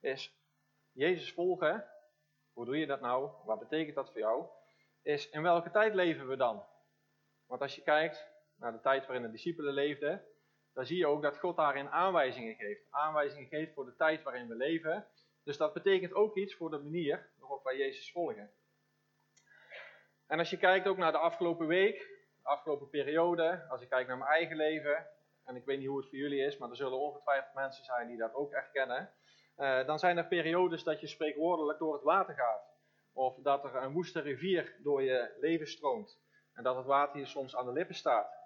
is: 0.00 0.34
Jezus 0.92 1.32
volgen, 1.32 1.88
hoe 2.52 2.64
doe 2.64 2.78
je 2.78 2.86
dat 2.86 3.00
nou? 3.00 3.30
Wat 3.44 3.58
betekent 3.58 3.94
dat 3.94 4.10
voor 4.10 4.20
jou? 4.20 4.46
Is 5.02 5.30
in 5.30 5.42
welke 5.42 5.70
tijd 5.70 5.94
leven 5.94 6.28
we 6.28 6.36
dan? 6.36 6.66
Want 7.46 7.60
als 7.60 7.74
je 7.74 7.82
kijkt 7.82 8.28
naar 8.56 8.72
de 8.72 8.80
tijd 8.80 9.06
waarin 9.06 9.24
de 9.24 9.30
discipelen 9.30 9.74
leefden, 9.74 10.24
dan 10.72 10.86
zie 10.86 10.98
je 10.98 11.06
ook 11.06 11.22
dat 11.22 11.38
God 11.38 11.56
daarin 11.56 11.88
aanwijzingen 11.88 12.54
geeft. 12.54 12.86
Aanwijzingen 12.90 13.48
geeft 13.48 13.74
voor 13.74 13.84
de 13.84 13.96
tijd 13.96 14.22
waarin 14.22 14.48
we 14.48 14.54
leven. 14.54 15.08
Dus 15.42 15.56
dat 15.56 15.72
betekent 15.72 16.14
ook 16.14 16.36
iets 16.36 16.54
voor 16.54 16.70
de 16.70 16.78
manier 16.78 17.30
waarop 17.38 17.64
wij 17.64 17.76
Jezus 17.76 18.12
volgen. 18.12 18.52
En 20.26 20.38
als 20.38 20.50
je 20.50 20.56
kijkt 20.56 20.86
ook 20.86 20.96
naar 20.96 21.12
de 21.12 21.18
afgelopen 21.18 21.66
week, 21.66 21.98
de 22.42 22.48
afgelopen 22.48 22.88
periode, 22.88 23.66
als 23.68 23.80
ik 23.80 23.88
kijk 23.88 24.06
naar 24.06 24.18
mijn 24.18 24.30
eigen 24.30 24.56
leven, 24.56 25.06
en 25.44 25.56
ik 25.56 25.64
weet 25.64 25.78
niet 25.78 25.88
hoe 25.88 25.98
het 25.98 26.08
voor 26.08 26.18
jullie 26.18 26.44
is, 26.44 26.58
maar 26.58 26.70
er 26.70 26.76
zullen 26.76 26.98
ongetwijfeld 26.98 27.54
mensen 27.54 27.84
zijn 27.84 28.08
die 28.08 28.16
dat 28.16 28.34
ook 28.34 28.52
erkennen, 28.52 29.12
uh, 29.56 29.86
dan 29.86 29.98
zijn 29.98 30.16
er 30.16 30.26
periodes 30.26 30.84
dat 30.84 31.00
je 31.00 31.06
spreekwoordelijk 31.06 31.78
door 31.78 31.92
het 31.92 32.02
water 32.02 32.34
gaat. 32.34 32.72
Of 33.12 33.36
dat 33.42 33.64
er 33.64 33.74
een 33.74 33.92
woeste 33.92 34.20
rivier 34.20 34.76
door 34.82 35.02
je 35.02 35.36
leven 35.40 35.66
stroomt. 35.66 36.20
En 36.52 36.62
dat 36.62 36.76
het 36.76 36.86
water 36.86 37.16
hier 37.16 37.26
soms 37.26 37.56
aan 37.56 37.66
de 37.66 37.72
lippen 37.72 37.94
staat. 37.94 38.42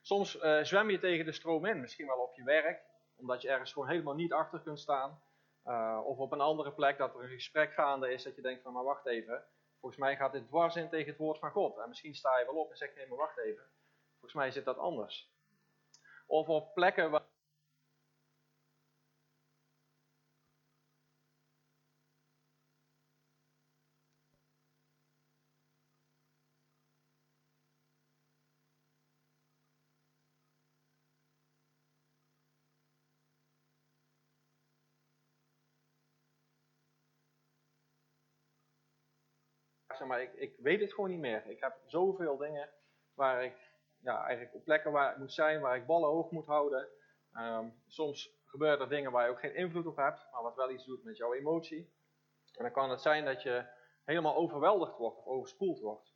Soms 0.00 0.36
uh, 0.36 0.62
zwem 0.62 0.90
je 0.90 0.98
tegen 0.98 1.24
de 1.24 1.32
stroom 1.32 1.66
in, 1.66 1.80
misschien 1.80 2.06
wel 2.06 2.18
op 2.18 2.34
je 2.34 2.44
werk, 2.44 2.82
omdat 3.16 3.42
je 3.42 3.48
ergens 3.48 3.72
gewoon 3.72 3.88
helemaal 3.88 4.14
niet 4.14 4.32
achter 4.32 4.60
kunt 4.60 4.80
staan. 4.80 5.22
Uh, 5.64 6.00
of 6.04 6.18
op 6.18 6.32
een 6.32 6.40
andere 6.40 6.72
plek 6.72 6.98
dat 6.98 7.14
er 7.14 7.22
een 7.22 7.28
gesprek 7.28 7.72
gaande 7.72 8.12
is, 8.12 8.22
dat 8.22 8.34
je 8.34 8.42
denkt 8.42 8.62
van, 8.62 8.72
maar 8.72 8.84
wacht 8.84 9.06
even, 9.06 9.44
volgens 9.82 10.02
mij 10.02 10.16
gaat 10.16 10.32
dit 10.32 10.48
dwars 10.48 10.76
in 10.76 10.88
tegen 10.88 11.08
het 11.08 11.18
woord 11.18 11.38
van 11.38 11.50
God. 11.50 11.78
En 11.78 11.88
misschien 11.88 12.14
sta 12.14 12.38
je 12.38 12.44
wel 12.44 12.54
op 12.54 12.70
en 12.70 12.76
zeg, 12.76 12.94
nee 12.94 13.06
maar 13.06 13.18
wacht 13.18 13.38
even, 13.38 13.64
volgens 14.10 14.34
mij 14.34 14.50
zit 14.50 14.64
dat 14.64 14.78
anders. 14.78 15.32
Of 16.26 16.48
op 16.48 16.74
plekken 16.74 17.10
waar 17.10 17.24
maar 40.06 40.22
ik, 40.22 40.32
ik 40.34 40.56
weet 40.58 40.80
het 40.80 40.92
gewoon 40.92 41.10
niet 41.10 41.18
meer. 41.18 41.46
Ik 41.46 41.60
heb 41.60 41.76
zoveel 41.86 42.36
dingen 42.36 42.70
waar 43.14 43.44
ik, 43.44 43.70
ja, 44.00 44.24
eigenlijk 44.24 44.54
op 44.54 44.64
plekken 44.64 44.92
waar 44.92 45.12
ik 45.12 45.18
moet 45.18 45.32
zijn, 45.32 45.60
waar 45.60 45.76
ik 45.76 45.86
ballen 45.86 46.08
hoog 46.08 46.30
moet 46.30 46.46
houden. 46.46 46.88
Ehm, 47.32 47.68
soms 47.86 48.40
gebeuren 48.44 48.80
er 48.80 48.88
dingen 48.88 49.12
waar 49.12 49.24
je 49.24 49.30
ook 49.30 49.40
geen 49.40 49.54
invloed 49.54 49.86
op 49.86 49.96
hebt, 49.96 50.26
maar 50.32 50.42
wat 50.42 50.56
wel 50.56 50.70
iets 50.70 50.84
doet 50.84 51.04
met 51.04 51.16
jouw 51.16 51.32
emotie. 51.32 51.92
En 52.52 52.62
dan 52.62 52.72
kan 52.72 52.90
het 52.90 53.00
zijn 53.00 53.24
dat 53.24 53.42
je 53.42 53.66
helemaal 54.04 54.36
overweldigd 54.36 54.96
wordt 54.96 55.16
of 55.18 55.26
overspoeld 55.26 55.80
wordt. 55.80 56.14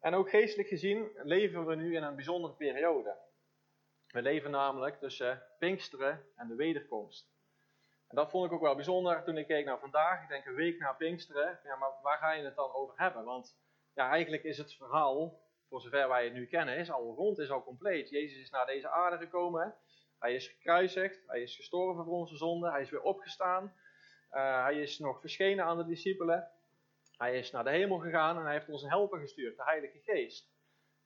En 0.00 0.14
ook 0.14 0.30
geestelijk 0.30 0.68
gezien 0.68 1.10
leven 1.14 1.66
we 1.66 1.74
nu 1.74 1.96
in 1.96 2.02
een 2.02 2.14
bijzondere 2.14 2.54
periode. 2.54 3.16
We 4.06 4.22
leven 4.22 4.50
namelijk 4.50 4.98
tussen 4.98 5.42
Pinksteren 5.58 6.26
en 6.36 6.48
de 6.48 6.54
wederkomst. 6.54 7.35
En 8.08 8.16
dat 8.16 8.30
vond 8.30 8.46
ik 8.46 8.52
ook 8.52 8.60
wel 8.60 8.74
bijzonder 8.74 9.22
toen 9.24 9.38
ik 9.38 9.46
keek 9.46 9.64
naar 9.64 9.78
vandaag. 9.78 10.22
Ik 10.22 10.28
denk 10.28 10.46
een 10.46 10.54
week 10.54 10.78
na 10.78 10.92
Pinksteren. 10.92 11.60
Ja, 11.64 11.76
maar 11.76 11.90
waar 12.02 12.18
ga 12.18 12.32
je 12.32 12.44
het 12.44 12.56
dan 12.56 12.72
over 12.72 12.94
hebben? 12.98 13.24
Want 13.24 13.56
ja, 13.94 14.10
eigenlijk 14.10 14.42
is 14.42 14.58
het 14.58 14.74
verhaal, 14.74 15.40
voor 15.68 15.80
zover 15.80 16.08
wij 16.08 16.24
het 16.24 16.32
nu 16.32 16.46
kennen, 16.46 16.76
is 16.76 16.90
al 16.90 17.14
rond, 17.14 17.38
is 17.38 17.50
al 17.50 17.62
compleet. 17.62 18.08
Jezus 18.08 18.42
is 18.42 18.50
naar 18.50 18.66
deze 18.66 18.88
aarde 18.88 19.18
gekomen. 19.18 19.74
Hij 20.18 20.34
is 20.34 20.48
gekruisigd. 20.48 21.22
Hij 21.26 21.42
is 21.42 21.56
gestorven 21.56 22.04
voor 22.04 22.14
onze 22.14 22.36
zonden. 22.36 22.72
Hij 22.72 22.80
is 22.80 22.90
weer 22.90 23.02
opgestaan. 23.02 23.74
Uh, 24.32 24.62
hij 24.62 24.80
is 24.80 24.98
nog 24.98 25.20
verschenen 25.20 25.64
aan 25.64 25.76
de 25.76 25.86
discipelen. 25.86 26.50
Hij 27.16 27.38
is 27.38 27.50
naar 27.50 27.64
de 27.64 27.70
hemel 27.70 27.98
gegaan 27.98 28.36
en 28.36 28.44
hij 28.44 28.52
heeft 28.52 28.68
ons 28.68 28.82
een 28.82 28.88
helper 28.88 29.20
gestuurd, 29.20 29.56
de 29.56 29.64
Heilige 29.64 29.98
Geest. 29.98 30.54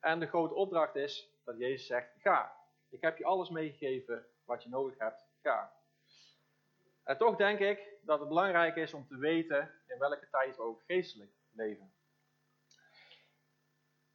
En 0.00 0.20
de 0.20 0.26
grote 0.26 0.54
opdracht 0.54 0.96
is 0.96 1.30
dat 1.44 1.58
Jezus 1.58 1.86
zegt: 1.86 2.12
Ga. 2.18 2.58
Ik 2.88 3.00
heb 3.00 3.18
je 3.18 3.24
alles 3.24 3.50
meegegeven 3.50 4.26
wat 4.44 4.62
je 4.62 4.68
nodig 4.68 4.98
hebt. 4.98 5.26
Ga. 5.42 5.72
En 7.04 7.18
toch 7.18 7.36
denk 7.36 7.58
ik 7.58 7.98
dat 8.02 8.18
het 8.18 8.28
belangrijk 8.28 8.76
is 8.76 8.94
om 8.94 9.06
te 9.06 9.18
weten 9.18 9.82
in 9.86 9.98
welke 9.98 10.28
tijd 10.30 10.56
we 10.56 10.62
ook 10.62 10.82
geestelijk 10.86 11.32
leven. 11.52 11.92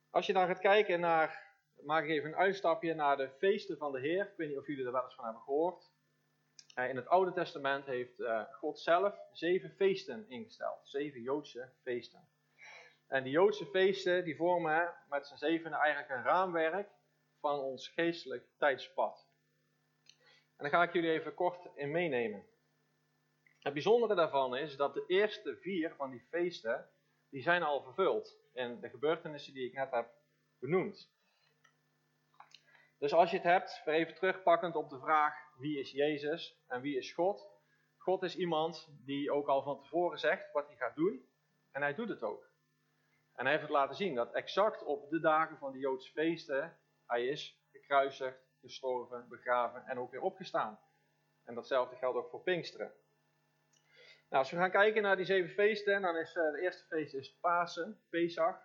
Als 0.09 0.25
je 0.25 0.33
dan 0.33 0.47
gaat 0.47 0.59
kijken 0.59 0.99
naar, 0.99 1.55
maak 1.81 2.03
ik 2.03 2.09
even 2.09 2.29
een 2.29 2.35
uitstapje 2.35 2.93
naar 2.93 3.17
de 3.17 3.29
feesten 3.37 3.77
van 3.77 3.91
de 3.91 3.99
Heer. 3.99 4.23
Ik 4.23 4.37
weet 4.37 4.47
niet 4.47 4.57
of 4.57 4.67
jullie 4.67 4.85
er 4.85 4.91
wel 4.91 5.03
eens 5.03 5.15
van 5.15 5.23
hebben 5.23 5.43
gehoord. 5.43 5.93
Eh, 6.75 6.89
in 6.89 6.95
het 6.95 7.07
Oude 7.07 7.33
Testament 7.33 7.85
heeft 7.85 8.19
eh, 8.19 8.41
God 8.51 8.79
zelf 8.79 9.19
zeven 9.31 9.71
feesten 9.71 10.29
ingesteld. 10.29 10.87
Zeven 10.87 11.21
Joodse 11.21 11.69
feesten. 11.83 12.29
En 13.07 13.23
die 13.23 13.31
Joodse 13.31 13.65
feesten 13.65 14.23
die 14.23 14.35
vormen 14.35 14.93
met 15.09 15.27
z'n 15.27 15.37
zevenen 15.37 15.79
eigenlijk 15.79 16.13
een 16.13 16.23
raamwerk 16.23 16.89
van 17.39 17.59
ons 17.59 17.87
geestelijk 17.87 18.47
tijdspad. 18.57 19.27
En 20.57 20.69
daar 20.69 20.69
ga 20.69 20.83
ik 20.83 20.93
jullie 20.93 21.11
even 21.11 21.33
kort 21.33 21.67
in 21.75 21.91
meenemen. 21.91 22.45
Het 23.65 23.73
bijzondere 23.73 24.15
daarvan 24.15 24.55
is 24.55 24.75
dat 24.75 24.93
de 24.93 25.03
eerste 25.07 25.57
vier 25.57 25.95
van 25.95 26.11
die 26.11 26.25
feesten 26.29 26.89
die 27.29 27.41
zijn 27.41 27.63
al 27.63 27.83
vervuld 27.83 28.37
in 28.53 28.79
de 28.79 28.89
gebeurtenissen 28.89 29.53
die 29.53 29.67
ik 29.67 29.73
net 29.73 29.91
heb 29.91 30.09
benoemd. 30.59 31.11
Dus 32.99 33.13
als 33.13 33.29
je 33.29 33.35
het 33.35 33.45
hebt, 33.45 33.81
weer 33.85 33.95
even 33.95 34.15
terugpakkend 34.15 34.75
op 34.75 34.89
de 34.89 34.99
vraag 34.99 35.33
wie 35.57 35.79
is 35.79 35.91
Jezus 35.91 36.63
en 36.67 36.81
wie 36.81 36.97
is 36.97 37.13
God. 37.13 37.47
God 37.97 38.23
is 38.23 38.35
iemand 38.35 38.87
die 39.05 39.31
ook 39.31 39.47
al 39.47 39.63
van 39.63 39.81
tevoren 39.81 40.19
zegt 40.19 40.51
wat 40.51 40.67
hij 40.67 40.75
gaat 40.75 40.95
doen 40.95 41.29
en 41.71 41.81
hij 41.81 41.95
doet 41.95 42.09
het 42.09 42.23
ook. 42.23 42.49
En 43.33 43.43
hij 43.43 43.51
heeft 43.51 43.65
het 43.65 43.71
laten 43.71 43.95
zien 43.95 44.15
dat 44.15 44.33
exact 44.33 44.83
op 44.83 45.09
de 45.09 45.19
dagen 45.19 45.57
van 45.57 45.71
de 45.71 45.79
Joodse 45.79 46.11
feesten 46.11 46.79
hij 47.05 47.27
is 47.27 47.61
gekruisigd, 47.71 48.47
gestorven, 48.59 49.27
begraven 49.29 49.85
en 49.85 49.99
ook 49.99 50.11
weer 50.11 50.21
opgestaan. 50.21 50.79
En 51.43 51.55
datzelfde 51.55 51.95
geldt 51.95 52.17
ook 52.17 52.29
voor 52.29 52.41
Pinksteren. 52.41 53.03
Nou, 54.29 54.43
als 54.43 54.51
we 54.51 54.57
gaan 54.57 54.71
kijken 54.71 55.01
naar 55.01 55.15
die 55.15 55.25
zeven 55.25 55.49
feesten, 55.49 56.01
dan 56.01 56.17
is 56.17 56.35
uh, 56.35 56.51
de 56.51 56.61
eerste 56.61 56.85
feest 56.85 57.13
is 57.13 57.37
Pasen, 57.39 58.01
Pesach. 58.09 58.57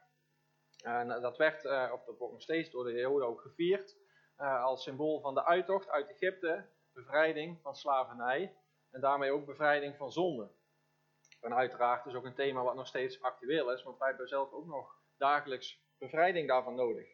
En 0.85 1.09
dat 1.09 1.37
werd, 1.37 1.65
uh, 1.65 1.91
of 1.93 2.05
dat 2.05 2.19
wordt 2.19 2.33
nog 2.33 2.43
steeds 2.43 2.71
door 2.71 2.85
de 2.85 2.93
Joden 2.93 3.29
ook 3.29 3.41
gevierd, 3.41 3.97
als 4.37 4.83
symbool 4.83 5.21
van 5.21 5.35
de 5.35 5.45
uittocht 5.45 5.89
uit 5.89 6.09
Egypte, 6.09 6.69
bevrijding 6.93 7.61
van 7.63 7.77
slavernij 7.77 8.57
en 8.91 9.01
daarmee 9.01 9.31
ook 9.31 9.47
bevrijding 9.47 9.97
van 9.97 10.13
zonde. 10.13 10.51
En 11.41 11.55
uiteraard 11.55 12.07
is 12.07 12.15
ook 12.15 12.25
een 12.25 12.35
thema 12.35 12.63
wat 12.63 12.75
nog 12.75 12.87
steeds 12.87 13.23
actueel 13.23 13.73
is, 13.73 13.83
want 13.83 13.99
wij 13.99 14.09
hebben 14.09 14.29
zelf 14.29 14.53
ook 14.53 14.67
nog 14.67 15.03
dagelijks 15.17 15.83
bevrijding 15.99 16.49
daarvan 16.49 16.75
nodig. 16.75 17.09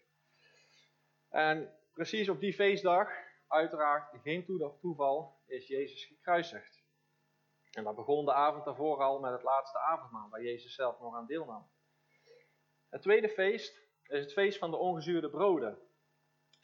En 1.30 1.74
precies 1.92 2.28
op 2.28 2.40
die 2.40 2.54
feestdag, 2.54 3.10
uiteraard 3.46 4.20
geen 4.22 4.44
toeval, 4.80 5.40
is 5.46 5.66
Jezus 5.66 6.04
gekruisigd. 6.04 6.75
En 7.76 7.84
dat 7.84 7.94
begon 7.94 8.24
de 8.24 8.32
avond 8.32 8.64
daarvoor 8.64 9.02
al 9.02 9.20
met 9.20 9.32
het 9.32 9.42
laatste 9.42 9.78
avondmaal, 9.78 10.28
waar 10.28 10.42
Jezus 10.42 10.74
zelf 10.74 11.00
nog 11.00 11.14
aan 11.14 11.26
deelnam. 11.26 11.70
Het 12.88 13.02
tweede 13.02 13.28
feest 13.28 13.80
is 14.06 14.20
het 14.20 14.32
feest 14.32 14.58
van 14.58 14.70
de 14.70 14.76
ongezuurde 14.76 15.30
broden. 15.30 15.78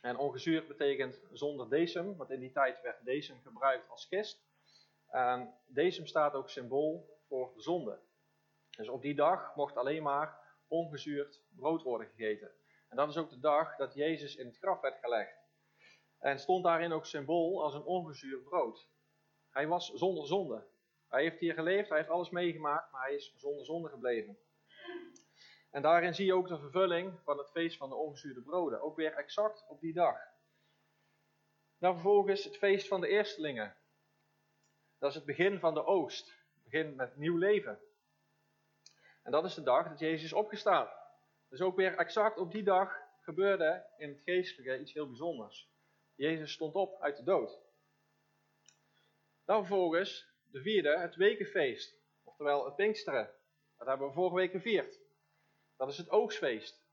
En 0.01 0.17
ongezuurd 0.17 0.69
betekent 0.69 1.21
zonder 1.33 1.69
decem, 1.69 2.17
want 2.17 2.31
in 2.31 2.41
die 2.41 2.53
tijd 2.53 2.81
werd 2.83 3.05
decem 3.05 3.41
gebruikt 3.43 3.89
als 3.89 4.09
kist. 4.09 4.45
En 5.09 5.55
decem 5.67 6.07
staat 6.07 6.35
ook 6.35 6.51
symbool 6.51 7.21
voor 7.29 7.53
de 7.55 7.63
zonde. 7.63 8.01
Dus 8.77 8.89
op 8.89 9.03
die 9.03 9.15
dag 9.15 9.55
mocht 9.55 9.77
alleen 9.77 10.03
maar 10.03 10.57
ongezuurd 10.69 11.43
brood 11.57 11.83
worden 11.83 12.07
gegeten. 12.07 12.51
En 12.89 12.97
dat 12.97 13.09
is 13.09 13.17
ook 13.17 13.31
de 13.31 13.41
dag 13.41 13.77
dat 13.77 13.95
Jezus 13.95 14.37
in 14.37 14.47
het 14.47 14.59
graf 14.59 14.81
werd 14.81 14.99
gelegd. 14.99 15.37
En 16.19 16.39
stond 16.39 16.65
daarin 16.65 16.93
ook 16.93 17.07
symbool 17.07 17.63
als 17.63 17.75
een 17.75 17.85
ongezuurd 17.85 18.45
brood. 18.45 18.89
Hij 19.51 19.67
was 19.67 19.93
zonder 19.93 20.27
zonde. 20.27 20.71
Hij 21.13 21.23
heeft 21.23 21.39
hier 21.39 21.55
geleefd, 21.55 21.89
hij 21.89 21.99
heeft 21.99 22.11
alles 22.11 22.31
meegemaakt, 22.31 22.93
maar 22.93 23.03
hij 23.03 23.15
is 23.15 23.35
zonder 23.37 23.65
zonde 23.65 23.89
gebleven. 23.89 24.39
En 25.71 25.83
daarin 25.83 26.15
zie 26.15 26.27
je 26.27 26.35
ook 26.35 26.49
de 26.49 26.59
vervulling 26.59 27.21
van 27.25 27.39
het 27.39 27.51
feest 27.51 27.77
van 27.77 27.89
de 27.89 27.95
ongezuurde 27.95 28.41
broden. 28.41 28.81
Ook 28.81 28.97
weer 28.97 29.15
exact 29.15 29.65
op 29.69 29.81
die 29.81 29.93
dag. 29.93 30.17
Dan 31.79 31.93
vervolgens 31.93 32.45
het 32.45 32.57
feest 32.57 32.89
van 32.89 33.01
de 33.01 33.09
eerstelingen. 33.09 33.77
Dat 34.99 35.11
is 35.11 35.15
het 35.15 35.25
begin 35.25 35.59
van 35.59 35.75
de 35.75 35.85
oogst. 35.85 36.27
Het 36.55 36.63
begin 36.63 36.97
met 36.97 37.17
nieuw 37.17 37.37
leven. 37.37 37.81
En 39.23 39.33
dat 39.33 39.45
is 39.45 39.55
de 39.55 39.63
dag 39.63 39.89
dat 39.89 39.99
Jezus 39.99 40.25
is 40.25 40.33
opgestaan. 40.33 40.89
Dus 41.49 41.61
ook 41.61 41.77
weer 41.77 41.97
exact 41.97 42.39
op 42.39 42.53
die 42.53 42.63
dag 42.63 43.01
gebeurde 43.21 43.87
in 43.97 44.09
het 44.09 44.23
geestelijke 44.23 44.81
iets 44.81 44.93
heel 44.93 45.07
bijzonders. 45.07 45.71
Jezus 46.15 46.53
stond 46.53 46.75
op 46.75 47.01
uit 47.01 47.17
de 47.17 47.23
dood. 47.23 47.61
Dan 49.45 49.67
vervolgens 49.67 50.32
de 50.53 50.61
vierde, 50.61 50.99
het 50.99 51.15
wekenfeest. 51.15 52.01
Oftewel 52.25 52.65
het 52.65 52.77
Pinksteren. 52.77 53.31
Dat 53.79 53.87
hebben 53.87 54.07
we 54.07 54.13
vorige 54.13 54.37
week 54.37 54.51
gevierd. 54.51 55.01
Dat 55.77 55.89
is 55.89 55.97
het 55.97 56.11
oogstfeest. 56.11 56.85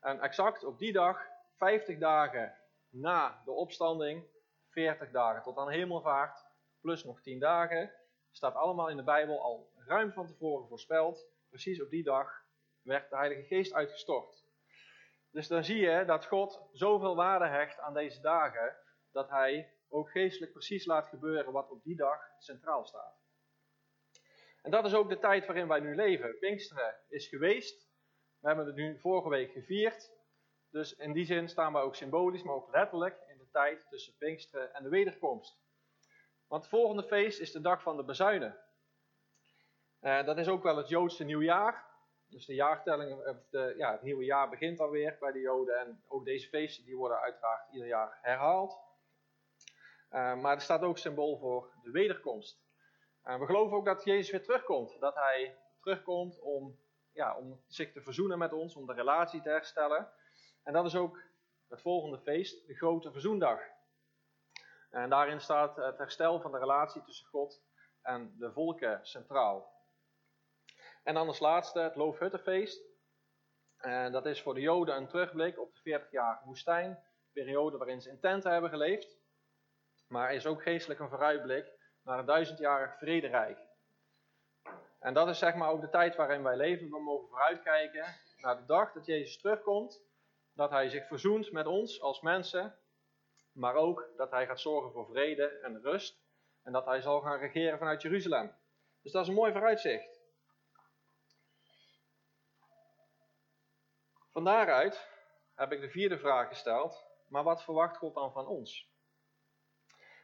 En 0.00 0.20
exact 0.20 0.64
op 0.64 0.78
die 0.78 0.92
dag, 0.92 1.26
50 1.56 1.98
dagen 1.98 2.58
na 2.90 3.42
de 3.44 3.50
opstanding, 3.50 4.24
40 4.68 5.10
dagen 5.10 5.42
tot 5.42 5.56
aan 5.56 5.70
hemelvaart, 5.70 6.44
plus 6.80 7.04
nog 7.04 7.20
10 7.20 7.38
dagen, 7.38 7.92
staat 8.30 8.54
allemaal 8.54 8.88
in 8.88 8.96
de 8.96 9.02
Bijbel 9.02 9.42
al 9.42 9.72
ruim 9.74 10.12
van 10.12 10.26
tevoren 10.26 10.68
voorspeld. 10.68 11.26
Precies 11.48 11.82
op 11.82 11.90
die 11.90 12.02
dag 12.02 12.44
werd 12.82 13.10
de 13.10 13.16
Heilige 13.16 13.42
Geest 13.42 13.72
uitgestort. 13.72 14.44
Dus 15.30 15.48
dan 15.48 15.64
zie 15.64 15.78
je 15.78 16.04
dat 16.04 16.26
God 16.26 16.68
zoveel 16.72 17.16
waarde 17.16 17.46
hecht 17.46 17.78
aan 17.78 17.94
deze 17.94 18.20
dagen, 18.20 18.76
dat 19.12 19.30
hij 19.30 19.75
ook 19.88 20.10
geestelijk 20.10 20.52
precies 20.52 20.84
laat 20.84 21.08
gebeuren 21.08 21.52
wat 21.52 21.70
op 21.70 21.82
die 21.82 21.96
dag 21.96 22.20
centraal 22.38 22.86
staat. 22.86 23.24
En 24.62 24.70
dat 24.70 24.84
is 24.84 24.94
ook 24.94 25.08
de 25.08 25.18
tijd 25.18 25.46
waarin 25.46 25.68
wij 25.68 25.80
nu 25.80 25.94
leven. 25.94 26.38
Pinksteren 26.38 26.96
is 27.08 27.28
geweest. 27.28 27.88
We 28.40 28.46
hebben 28.46 28.66
het 28.66 28.74
nu 28.74 28.98
vorige 28.98 29.28
week 29.28 29.52
gevierd. 29.52 30.12
Dus 30.70 30.96
in 30.96 31.12
die 31.12 31.24
zin 31.24 31.48
staan 31.48 31.72
we 31.72 31.78
ook 31.78 31.96
symbolisch, 31.96 32.42
maar 32.42 32.54
ook 32.54 32.70
letterlijk 32.70 33.24
in 33.28 33.38
de 33.38 33.48
tijd 33.50 33.86
tussen 33.88 34.16
Pinksteren 34.18 34.74
en 34.74 34.82
de 34.82 34.88
wederkomst. 34.88 35.58
Want 36.46 36.62
het 36.62 36.70
volgende 36.70 37.02
feest 37.02 37.40
is 37.40 37.52
de 37.52 37.60
dag 37.60 37.82
van 37.82 37.96
de 37.96 38.04
bezuinen. 38.04 38.58
Uh, 40.00 40.24
dat 40.24 40.38
is 40.38 40.48
ook 40.48 40.62
wel 40.62 40.76
het 40.76 40.88
Joodse 40.88 41.24
nieuwjaar. 41.24 41.84
Dus 42.28 42.46
de 42.46 42.54
jaartelling, 42.54 43.42
de, 43.50 43.74
ja, 43.76 43.92
het 43.92 44.02
nieuwe 44.02 44.24
jaar 44.24 44.48
begint 44.48 44.80
alweer 44.80 45.16
bij 45.20 45.32
de 45.32 45.40
Joden. 45.40 45.78
En 45.78 46.02
ook 46.08 46.24
deze 46.24 46.48
feesten 46.48 46.84
die 46.84 46.96
worden 46.96 47.20
uiteraard 47.20 47.72
ieder 47.72 47.88
jaar 47.88 48.18
herhaald. 48.22 48.85
Uh, 50.10 50.40
maar 50.40 50.54
er 50.54 50.60
staat 50.60 50.82
ook 50.82 50.98
symbool 50.98 51.38
voor 51.38 51.72
de 51.82 51.90
wederkomst. 51.90 52.64
Uh, 53.24 53.38
we 53.38 53.46
geloven 53.46 53.76
ook 53.76 53.84
dat 53.84 54.04
Jezus 54.04 54.30
weer 54.30 54.42
terugkomt. 54.42 55.00
Dat 55.00 55.14
hij 55.14 55.58
terugkomt 55.80 56.40
om 56.40 56.78
ja, 57.12 57.36
om 57.36 57.62
zich 57.66 57.92
te 57.92 58.02
verzoenen 58.02 58.38
met 58.38 58.52
ons, 58.52 58.76
om 58.76 58.86
de 58.86 58.92
relatie 58.92 59.42
te 59.42 59.48
herstellen. 59.48 60.12
En 60.62 60.72
dat 60.72 60.84
is 60.84 60.96
ook 60.96 61.22
het 61.68 61.80
volgende 61.80 62.18
feest, 62.18 62.66
de 62.66 62.74
grote 62.74 63.12
verzoendag. 63.12 63.60
En 64.90 65.10
daarin 65.10 65.40
staat 65.40 65.76
het 65.76 65.98
herstel 65.98 66.40
van 66.40 66.52
de 66.52 66.58
relatie 66.58 67.02
tussen 67.02 67.26
God 67.26 67.62
en 68.02 68.34
de 68.38 68.52
volken 68.52 69.06
centraal. 69.06 69.74
En 71.02 71.14
dan 71.14 71.26
als 71.26 71.38
laatste 71.38 71.80
het 71.80 71.96
Loofhuttenfeest. 71.96 72.82
En 73.76 74.12
dat 74.12 74.26
is 74.26 74.42
voor 74.42 74.54
de 74.54 74.60
Joden 74.60 74.96
een 74.96 75.08
terugblik 75.08 75.58
op 75.58 75.74
de 75.74 76.00
40-jarige 76.00 76.44
woestijn, 76.44 77.04
periode 77.32 77.76
waarin 77.76 78.00
ze 78.00 78.10
in 78.10 78.20
tenten 78.20 78.52
hebben 78.52 78.70
geleefd. 78.70 79.18
Maar 80.06 80.34
is 80.34 80.46
ook 80.46 80.62
geestelijk 80.62 81.00
een 81.00 81.08
vooruitblik 81.08 81.72
naar 82.02 82.18
een 82.18 82.26
duizendjarig 82.26 82.98
vrederijk. 82.98 83.58
En 84.98 85.14
dat 85.14 85.28
is 85.28 85.38
zeg 85.38 85.54
maar 85.54 85.70
ook 85.70 85.80
de 85.80 85.88
tijd 85.88 86.16
waarin 86.16 86.42
wij 86.42 86.56
leven. 86.56 86.90
We 86.90 87.02
mogen 87.02 87.28
vooruitkijken 87.28 88.14
naar 88.36 88.56
de 88.56 88.64
dag 88.64 88.92
dat 88.92 89.06
Jezus 89.06 89.38
terugkomt. 89.40 90.04
Dat 90.52 90.70
hij 90.70 90.88
zich 90.88 91.06
verzoent 91.06 91.52
met 91.52 91.66
ons 91.66 92.00
als 92.00 92.20
mensen. 92.20 92.78
Maar 93.52 93.74
ook 93.74 94.08
dat 94.16 94.30
hij 94.30 94.46
gaat 94.46 94.60
zorgen 94.60 94.92
voor 94.92 95.06
vrede 95.06 95.48
en 95.48 95.82
rust. 95.82 96.24
En 96.62 96.72
dat 96.72 96.84
hij 96.84 97.00
zal 97.00 97.20
gaan 97.20 97.38
regeren 97.38 97.78
vanuit 97.78 98.02
Jeruzalem. 98.02 98.54
Dus 99.02 99.12
dat 99.12 99.22
is 99.22 99.28
een 99.28 99.34
mooi 99.34 99.52
vooruitzicht. 99.52 100.20
Van 104.32 104.44
daaruit 104.44 105.08
heb 105.54 105.72
ik 105.72 105.80
de 105.80 105.90
vierde 105.90 106.18
vraag 106.18 106.48
gesteld. 106.48 107.04
Maar 107.28 107.42
wat 107.42 107.62
verwacht 107.62 107.96
God 107.96 108.14
dan 108.14 108.32
van 108.32 108.46
ons? 108.46 108.95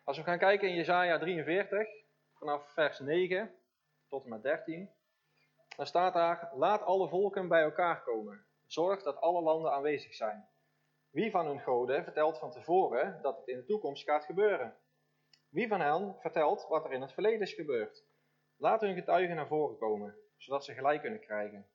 Als 0.04 0.16
we 0.16 0.22
gaan 0.22 0.38
kijken 0.38 0.68
in 0.68 0.74
Jesaja 0.74 1.18
43, 1.18 1.88
vanaf 2.32 2.72
vers 2.72 2.98
9 2.98 3.54
tot 4.08 4.24
en 4.24 4.30
met 4.30 4.42
13. 4.42 4.90
Dan 5.76 5.86
staat 5.86 6.14
daar: 6.14 6.50
Laat 6.54 6.82
alle 6.82 7.08
volken 7.08 7.48
bij 7.48 7.62
elkaar 7.62 8.02
komen. 8.02 8.46
Zorg 8.66 9.02
dat 9.02 9.16
alle 9.16 9.42
landen 9.42 9.72
aanwezig 9.72 10.14
zijn. 10.14 10.48
Wie 11.10 11.30
van 11.30 11.46
hun 11.46 11.60
goden 11.60 12.04
vertelt 12.04 12.38
van 12.38 12.50
tevoren 12.50 13.22
dat 13.22 13.36
het 13.36 13.48
in 13.48 13.56
de 13.56 13.64
toekomst 13.64 14.04
gaat 14.04 14.24
gebeuren? 14.24 14.76
Wie 15.48 15.68
van 15.68 15.80
hen 15.80 16.16
vertelt 16.20 16.66
wat 16.68 16.84
er 16.84 16.92
in 16.92 17.00
het 17.00 17.12
verleden 17.12 17.40
is 17.40 17.54
gebeurd? 17.54 18.04
Laat 18.56 18.80
hun 18.80 18.94
getuigen 18.94 19.36
naar 19.36 19.46
voren 19.46 19.78
komen, 19.78 20.16
zodat 20.36 20.64
ze 20.64 20.74
gelijk 20.74 21.00
kunnen 21.00 21.20
krijgen. 21.20 21.66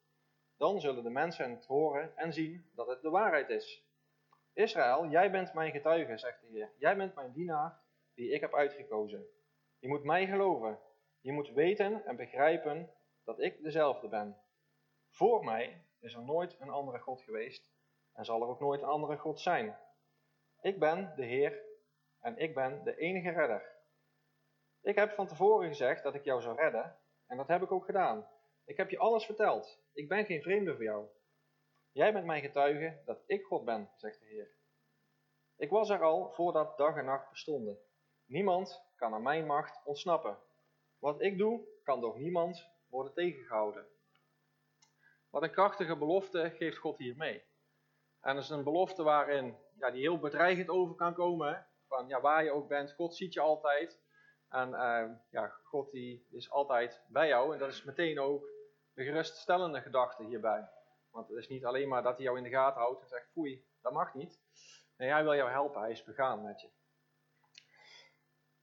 Dan 0.57 0.79
zullen 0.79 1.03
de 1.03 1.09
mensen 1.09 1.51
het 1.51 1.65
horen 1.65 2.17
en 2.17 2.33
zien 2.33 2.69
dat 2.75 2.87
het 2.87 3.01
de 3.01 3.09
waarheid 3.09 3.49
is. 3.49 3.85
Israël, 4.53 5.07
jij 5.07 5.31
bent 5.31 5.53
mijn 5.53 5.71
getuige, 5.71 6.17
zegt 6.17 6.41
de 6.41 6.47
Heer. 6.47 6.71
Jij 6.77 6.97
bent 6.97 7.15
mijn 7.15 7.31
dienaar 7.31 7.85
die 8.17 8.31
ik 8.31 8.41
heb 8.41 8.53
uitgekozen. 8.53 9.27
Je 9.79 9.87
moet 9.87 10.03
mij 10.03 10.27
geloven, 10.27 10.79
je 11.19 11.31
moet 11.31 11.49
weten 11.49 12.05
en 12.05 12.15
begrijpen 12.15 12.93
dat 13.23 13.39
ik 13.39 13.63
dezelfde 13.63 14.07
ben. 14.07 14.37
Voor 15.09 15.43
mij 15.43 15.85
is 15.99 16.13
er 16.13 16.23
nooit 16.23 16.59
een 16.59 16.69
andere 16.69 16.99
God 16.99 17.21
geweest 17.21 17.71
en 18.13 18.25
zal 18.25 18.41
er 18.41 18.47
ook 18.47 18.59
nooit 18.59 18.81
een 18.81 18.87
andere 18.87 19.17
God 19.17 19.39
zijn. 19.39 19.77
Ik 20.61 20.79
ben 20.79 21.13
de 21.15 21.25
Heer 21.25 21.63
en 22.19 22.37
ik 22.37 22.53
ben 22.53 22.83
de 22.83 22.97
enige 22.97 23.29
redder. 23.29 23.75
Ik 24.81 24.95
heb 24.95 25.11
van 25.11 25.27
tevoren 25.27 25.67
gezegd 25.67 26.03
dat 26.03 26.15
ik 26.15 26.23
jou 26.23 26.41
zou 26.41 26.55
redden 26.55 26.99
en 27.27 27.37
dat 27.37 27.47
heb 27.47 27.61
ik 27.61 27.71
ook 27.71 27.85
gedaan. 27.85 28.27
Ik 28.65 28.77
heb 28.77 28.89
je 28.89 28.99
alles 28.99 29.25
verteld. 29.25 29.79
Ik 29.93 30.07
ben 30.07 30.25
geen 30.25 30.41
vreemde 30.41 30.75
voor 30.75 30.83
jou. 30.83 31.07
Jij 31.91 32.13
bent 32.13 32.25
mijn 32.25 32.41
getuige 32.41 33.01
dat 33.05 33.23
ik 33.25 33.45
God 33.45 33.65
ben, 33.65 33.91
zegt 33.95 34.19
de 34.19 34.25
Heer. 34.25 34.55
Ik 35.55 35.69
was 35.69 35.89
er 35.89 36.03
al 36.03 36.31
voordat 36.33 36.77
dag 36.77 36.97
en 36.97 37.05
nacht 37.05 37.29
bestonden. 37.29 37.86
Niemand 38.27 38.81
kan 38.95 39.13
aan 39.13 39.21
mijn 39.21 39.45
macht 39.45 39.85
ontsnappen. 39.85 40.37
Wat 40.99 41.21
ik 41.21 41.37
doe, 41.37 41.61
kan 41.83 42.01
door 42.01 42.19
niemand 42.19 42.67
worden 42.89 43.13
tegengehouden. 43.13 43.85
Wat 45.29 45.43
een 45.43 45.51
krachtige 45.51 45.97
belofte 45.97 46.53
geeft 46.55 46.77
God 46.77 46.97
hier 46.97 47.15
mee. 47.15 47.43
En 48.21 48.35
dat 48.35 48.43
is 48.43 48.49
een 48.49 48.63
belofte 48.63 49.03
waarin, 49.03 49.57
ja, 49.79 49.91
die 49.91 50.01
heel 50.01 50.19
bedreigend 50.19 50.69
over 50.69 50.95
kan 50.95 51.13
komen. 51.13 51.67
Van 51.87 52.07
ja, 52.07 52.21
waar 52.21 52.43
je 52.43 52.51
ook 52.51 52.67
bent, 52.67 52.93
God 52.93 53.15
ziet 53.15 53.33
je 53.33 53.39
altijd. 53.39 53.99
En 54.49 54.69
uh, 54.69 55.09
ja, 55.29 55.47
God 55.63 55.91
die 55.91 56.27
is 56.31 56.51
altijd 56.51 57.01
bij 57.07 57.27
jou. 57.27 57.53
En 57.53 57.59
dat 57.59 57.69
is 57.69 57.83
meteen 57.83 58.19
ook 58.19 58.49
de 58.93 59.03
geruststellende 59.03 59.81
gedachte 59.81 60.23
hierbij. 60.23 60.69
Want 61.11 61.27
het 61.27 61.37
is 61.37 61.47
niet 61.47 61.65
alleen 61.65 61.87
maar 61.87 62.03
dat 62.03 62.15
hij 62.15 62.23
jou 62.23 62.37
in 62.37 62.43
de 62.43 62.49
gaten 62.49 62.81
houdt 62.81 63.01
en 63.01 63.07
zegt, 63.07 63.31
foei, 63.31 63.65
dat 63.81 63.93
mag 63.93 64.13
niet. 64.13 64.39
Nee, 64.97 65.09
hij 65.09 65.23
wil 65.23 65.35
jou 65.35 65.49
helpen, 65.49 65.81
hij 65.81 65.91
is 65.91 66.03
begaan 66.03 66.43
met 66.43 66.61
je. 66.61 66.69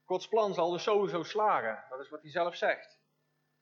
Gods 0.04 0.28
plan 0.28 0.54
zal 0.54 0.70
dus 0.70 0.82
sowieso 0.82 1.22
slagen, 1.22 1.84
dat 1.88 2.00
is 2.00 2.08
wat 2.08 2.22
hij 2.22 2.30
zelf 2.30 2.56
zegt. 2.56 3.00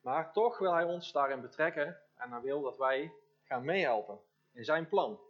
Maar 0.00 0.32
toch 0.32 0.58
wil 0.58 0.74
hij 0.74 0.84
ons 0.84 1.12
daarin 1.12 1.40
betrekken 1.40 2.00
en 2.16 2.30
hij 2.30 2.40
wil 2.40 2.62
dat 2.62 2.76
wij 2.76 3.14
gaan 3.44 3.64
meehelpen 3.64 4.20
in 4.52 4.64
zijn 4.64 4.88
plan. 4.88 5.20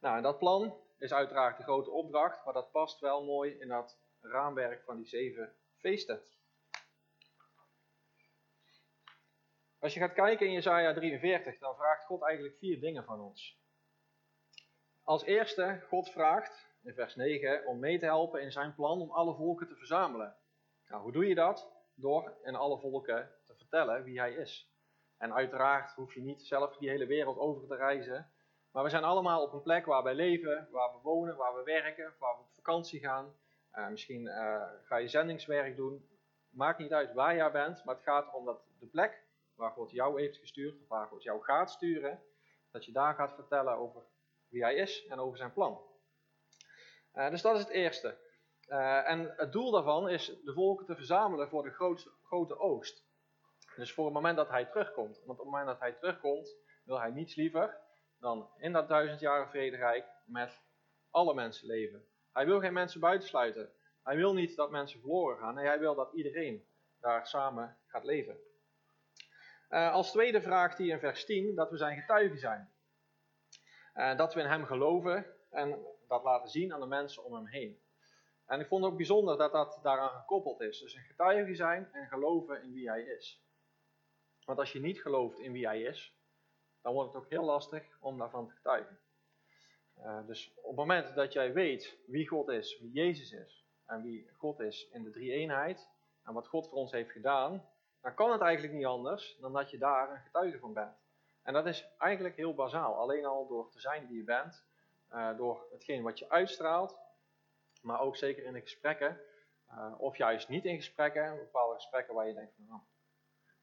Nou, 0.00 0.16
en 0.16 0.22
dat 0.22 0.38
plan 0.38 0.76
is 0.98 1.12
uiteraard 1.12 1.56
de 1.56 1.62
grote 1.62 1.90
opdracht, 1.90 2.44
maar 2.44 2.54
dat 2.54 2.70
past 2.70 3.00
wel 3.00 3.24
mooi 3.24 3.58
in 3.58 3.68
dat 3.68 3.98
raamwerk 4.20 4.84
van 4.84 4.96
die 4.96 5.06
zeven 5.06 5.56
feesten. 5.76 6.22
Als 9.78 9.94
je 9.94 10.00
gaat 10.00 10.12
kijken 10.12 10.46
in 10.46 10.52
Jesaja 10.52 10.94
43, 10.94 11.58
dan 11.58 11.76
vraagt 11.76 12.04
God 12.04 12.22
eigenlijk 12.22 12.58
vier 12.58 12.80
dingen 12.80 13.04
van 13.04 13.20
ons. 13.20 13.58
Als 15.02 15.24
eerste, 15.24 15.84
God 15.88 16.10
vraagt 16.10 16.69
in 16.82 16.94
vers 16.94 17.14
9 17.14 17.66
om 17.66 17.78
mee 17.78 17.98
te 17.98 18.04
helpen 18.04 18.42
in 18.42 18.52
zijn 18.52 18.74
plan 18.74 19.00
om 19.00 19.10
alle 19.10 19.34
volken 19.34 19.68
te 19.68 19.76
verzamelen. 19.76 20.36
Nou, 20.88 21.02
hoe 21.02 21.12
doe 21.12 21.26
je 21.26 21.34
dat? 21.34 21.72
Door 21.94 22.36
in 22.42 22.54
alle 22.54 22.78
volken 22.78 23.30
te 23.46 23.54
vertellen 23.54 24.04
wie 24.04 24.18
hij 24.18 24.32
is. 24.32 24.70
En 25.16 25.34
uiteraard 25.34 25.94
hoef 25.94 26.14
je 26.14 26.20
niet 26.20 26.42
zelf 26.42 26.76
die 26.76 26.88
hele 26.88 27.06
wereld 27.06 27.38
over 27.38 27.66
te 27.66 27.76
reizen. 27.76 28.30
Maar 28.70 28.84
we 28.84 28.90
zijn 28.90 29.04
allemaal 29.04 29.42
op 29.42 29.52
een 29.52 29.62
plek 29.62 29.84
waar 29.86 30.02
wij 30.02 30.14
leven, 30.14 30.68
waar 30.70 30.92
we 30.92 30.98
wonen, 31.02 31.36
waar 31.36 31.54
we 31.54 31.62
werken, 31.62 32.14
waar 32.18 32.34
we 32.36 32.40
op 32.40 32.52
vakantie 32.54 33.00
gaan. 33.00 33.34
Uh, 33.74 33.88
misschien 33.88 34.22
uh, 34.22 34.62
ga 34.82 34.96
je 34.96 35.08
zendingswerk 35.08 35.76
doen. 35.76 36.08
Maakt 36.50 36.78
niet 36.78 36.92
uit 36.92 37.12
waar 37.12 37.36
jij 37.36 37.50
bent, 37.50 37.84
maar 37.84 37.94
het 37.94 38.04
gaat 38.04 38.26
erom 38.26 38.44
dat 38.44 38.62
de 38.78 38.86
plek 38.86 39.24
waar 39.54 39.70
God 39.70 39.90
jou 39.90 40.20
heeft 40.20 40.36
gestuurd, 40.36 40.80
of 40.80 40.88
waar 40.88 41.06
God 41.06 41.22
jou 41.22 41.42
gaat 41.42 41.70
sturen, 41.70 42.22
dat 42.70 42.84
je 42.84 42.92
daar 42.92 43.14
gaat 43.14 43.34
vertellen 43.34 43.76
over 43.76 44.02
wie 44.48 44.62
hij 44.62 44.74
is 44.74 45.06
en 45.06 45.18
over 45.18 45.38
zijn 45.38 45.52
plan. 45.52 45.80
Uh, 47.14 47.30
dus 47.30 47.42
dat 47.42 47.54
is 47.54 47.60
het 47.60 47.70
eerste. 47.70 48.18
Uh, 48.68 49.08
en 49.08 49.34
het 49.36 49.52
doel 49.52 49.70
daarvan 49.70 50.08
is 50.08 50.26
de 50.44 50.52
volken 50.52 50.86
te 50.86 50.94
verzamelen 50.94 51.48
voor 51.48 51.62
de 51.62 52.04
grote 52.22 52.58
oogst. 52.58 53.04
Dus 53.76 53.92
voor 53.92 54.04
het 54.04 54.14
moment 54.14 54.36
dat 54.36 54.48
hij 54.48 54.64
terugkomt. 54.64 55.16
Want 55.24 55.38
op 55.38 55.44
het 55.44 55.54
moment 55.54 55.66
dat 55.66 55.78
hij 55.78 55.92
terugkomt, 55.92 56.56
wil 56.84 57.00
hij 57.00 57.10
niets 57.10 57.34
liever 57.34 57.80
dan 58.18 58.50
in 58.56 58.72
dat 58.72 58.88
duizendjarige 58.88 59.50
vrederijk 59.50 60.06
met 60.24 60.62
alle 61.10 61.34
mensen 61.34 61.66
leven. 61.66 62.04
Hij 62.32 62.46
wil 62.46 62.60
geen 62.60 62.72
mensen 62.72 63.00
buitensluiten. 63.00 63.72
Hij 64.02 64.16
wil 64.16 64.34
niet 64.34 64.56
dat 64.56 64.70
mensen 64.70 65.00
verloren 65.00 65.38
gaan. 65.38 65.54
Nee, 65.54 65.66
hij 65.66 65.78
wil 65.78 65.94
dat 65.94 66.12
iedereen 66.12 66.66
daar 67.00 67.26
samen 67.26 67.78
gaat 67.86 68.04
leven. 68.04 68.38
Uh, 69.70 69.92
als 69.92 70.10
tweede 70.10 70.42
vraagt 70.42 70.78
hij 70.78 70.86
in 70.86 70.98
vers 70.98 71.24
10 71.24 71.54
dat 71.54 71.70
we 71.70 71.76
zijn 71.76 72.00
getuigen 72.00 72.38
zijn. 72.38 72.72
Dat 74.16 74.34
we 74.34 74.40
in 74.40 74.46
hem 74.46 74.64
geloven 74.64 75.26
en 75.50 75.86
dat 76.10 76.22
laten 76.22 76.50
zien 76.50 76.72
aan 76.72 76.80
de 76.80 76.86
mensen 76.86 77.24
om 77.24 77.34
hem 77.34 77.46
heen. 77.46 77.80
En 78.46 78.60
ik 78.60 78.66
vond 78.66 78.82
het 78.82 78.90
ook 78.90 78.96
bijzonder 78.96 79.38
dat 79.38 79.52
dat 79.52 79.78
daaraan 79.82 80.20
gekoppeld 80.20 80.60
is. 80.60 80.80
Dus 80.80 80.94
een 80.94 81.02
getuige 81.02 81.54
zijn 81.54 81.88
en 81.92 82.08
geloven 82.08 82.62
in 82.62 82.72
wie 82.72 82.88
hij 82.88 83.02
is. 83.02 83.44
Want 84.44 84.58
als 84.58 84.72
je 84.72 84.80
niet 84.80 85.00
gelooft 85.00 85.38
in 85.38 85.52
wie 85.52 85.66
hij 85.66 85.82
is, 85.82 86.14
dan 86.82 86.92
wordt 86.92 87.12
het 87.12 87.22
ook 87.22 87.30
heel 87.30 87.44
lastig 87.44 87.96
om 88.00 88.18
daarvan 88.18 88.46
te 88.46 88.54
getuigen. 88.54 88.98
Uh, 89.98 90.26
dus 90.26 90.54
op 90.56 90.66
het 90.66 90.76
moment 90.76 91.14
dat 91.14 91.32
jij 91.32 91.52
weet 91.52 91.98
wie 92.06 92.28
God 92.28 92.48
is, 92.48 92.80
wie 92.80 92.92
Jezus 92.92 93.32
is 93.32 93.66
en 93.86 94.02
wie 94.02 94.30
God 94.36 94.60
is 94.60 94.88
in 94.92 95.02
de 95.02 95.10
drie 95.10 95.32
eenheid 95.32 95.88
en 96.24 96.34
wat 96.34 96.48
God 96.48 96.68
voor 96.68 96.78
ons 96.78 96.92
heeft 96.92 97.10
gedaan, 97.10 97.68
dan 98.00 98.14
kan 98.14 98.32
het 98.32 98.40
eigenlijk 98.40 98.74
niet 98.74 98.86
anders 98.86 99.36
dan 99.40 99.52
dat 99.52 99.70
je 99.70 99.78
daar 99.78 100.10
een 100.10 100.22
getuige 100.22 100.58
van 100.58 100.72
bent. 100.72 100.96
En 101.42 101.52
dat 101.52 101.66
is 101.66 101.88
eigenlijk 101.98 102.36
heel 102.36 102.54
bazaal. 102.54 102.94
Alleen 102.94 103.24
al 103.24 103.46
door 103.46 103.70
te 103.70 103.80
zijn 103.80 104.06
wie 104.06 104.16
je 104.16 104.24
bent, 104.24 104.64
uh, 105.12 105.36
door 105.36 105.66
hetgeen 105.72 106.02
wat 106.02 106.18
je 106.18 106.30
uitstraalt, 106.30 106.98
maar 107.82 108.00
ook 108.00 108.16
zeker 108.16 108.44
in 108.44 108.52
de 108.52 108.60
gesprekken, 108.60 109.20
uh, 109.68 109.94
of 109.98 110.16
juist 110.16 110.48
niet 110.48 110.64
in 110.64 110.76
gesprekken, 110.76 111.36
bepaalde 111.36 111.74
gesprekken 111.74 112.14
waar 112.14 112.26
je 112.26 112.34
denkt 112.34 112.54
van, 112.54 112.64
nou, 112.64 112.80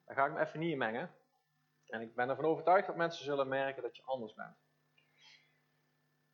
ga 0.05 0.25
ik 0.25 0.33
me 0.33 0.39
even 0.39 0.59
niet 0.59 0.77
mengen. 0.77 1.15
En 1.87 2.01
ik 2.01 2.15
ben 2.15 2.29
ervan 2.29 2.45
overtuigd 2.45 2.87
dat 2.87 2.95
mensen 2.95 3.25
zullen 3.25 3.47
merken 3.47 3.83
dat 3.83 3.95
je 3.95 4.03
anders 4.03 4.33
bent. 4.33 4.55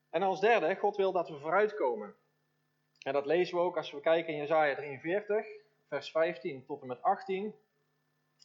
En 0.09 0.23
als 0.23 0.39
derde, 0.39 0.75
God 0.75 0.95
wil 0.95 1.11
dat 1.11 1.29
we 1.29 1.39
vooruitkomen. 1.39 2.15
En 3.03 3.13
dat 3.13 3.25
lezen 3.25 3.55
we 3.55 3.61
ook 3.61 3.77
als 3.77 3.91
we 3.91 3.99
kijken 3.99 4.33
in 4.33 4.39
Jezaja 4.39 4.75
43, 4.75 5.45
vers 5.87 6.11
15 6.11 6.65
tot 6.65 6.81
en 6.81 6.87
met 6.87 7.01
18. 7.01 7.55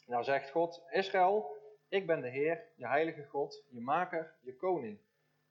Nou 0.06 0.24
zegt 0.24 0.50
God, 0.50 0.82
Israël, 0.90 1.56
ik 1.88 2.06
ben 2.06 2.20
de 2.20 2.28
Heer, 2.28 2.64
je 2.76 2.86
heilige 2.86 3.24
God, 3.24 3.64
je 3.68 3.80
maker, 3.80 4.36
je 4.40 4.56
koning. 4.56 4.98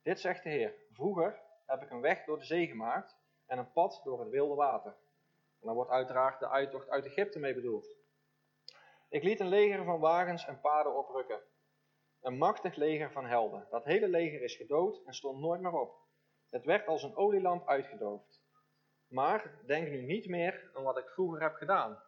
Dit 0.08 0.20
zegt 0.20 0.42
de 0.42 0.48
Heer, 0.48 0.74
vroeger 0.92 1.40
heb 1.66 1.82
ik 1.82 1.90
een 1.90 2.00
weg 2.00 2.24
door 2.24 2.38
de 2.38 2.44
zee 2.44 2.66
gemaakt 2.66 3.16
en 3.46 3.58
een 3.58 3.72
pad 3.72 4.00
door 4.04 4.20
het 4.20 4.28
wilde 4.28 4.54
water. 4.54 4.90
En 5.60 5.66
daar 5.66 5.74
wordt 5.74 5.90
uiteraard 5.90 6.40
de 6.40 6.48
uittocht 6.48 6.88
uit 6.88 7.06
Egypte 7.06 7.38
mee 7.38 7.54
bedoeld. 7.54 7.96
Ik 9.08 9.22
liet 9.22 9.40
een 9.40 9.48
leger 9.48 9.84
van 9.84 10.00
wagens 10.00 10.46
en 10.46 10.60
paarden 10.60 10.96
oprukken. 10.96 11.40
Een 12.20 12.38
machtig 12.38 12.74
leger 12.74 13.12
van 13.12 13.26
helden. 13.26 13.66
Dat 13.70 13.84
hele 13.84 14.08
leger 14.08 14.42
is 14.42 14.56
gedood 14.56 15.02
en 15.04 15.14
stond 15.14 15.40
nooit 15.40 15.60
meer 15.60 15.72
op. 15.72 15.96
Het 16.50 16.64
werd 16.64 16.86
als 16.86 17.02
een 17.02 17.16
olielamp 17.16 17.68
uitgedoofd. 17.68 18.42
Maar 19.06 19.60
denk 19.66 19.88
nu 19.88 20.02
niet 20.02 20.28
meer 20.28 20.70
aan 20.74 20.82
wat 20.82 20.98
ik 20.98 21.08
vroeger 21.08 21.42
heb 21.42 21.54
gedaan. 21.54 22.02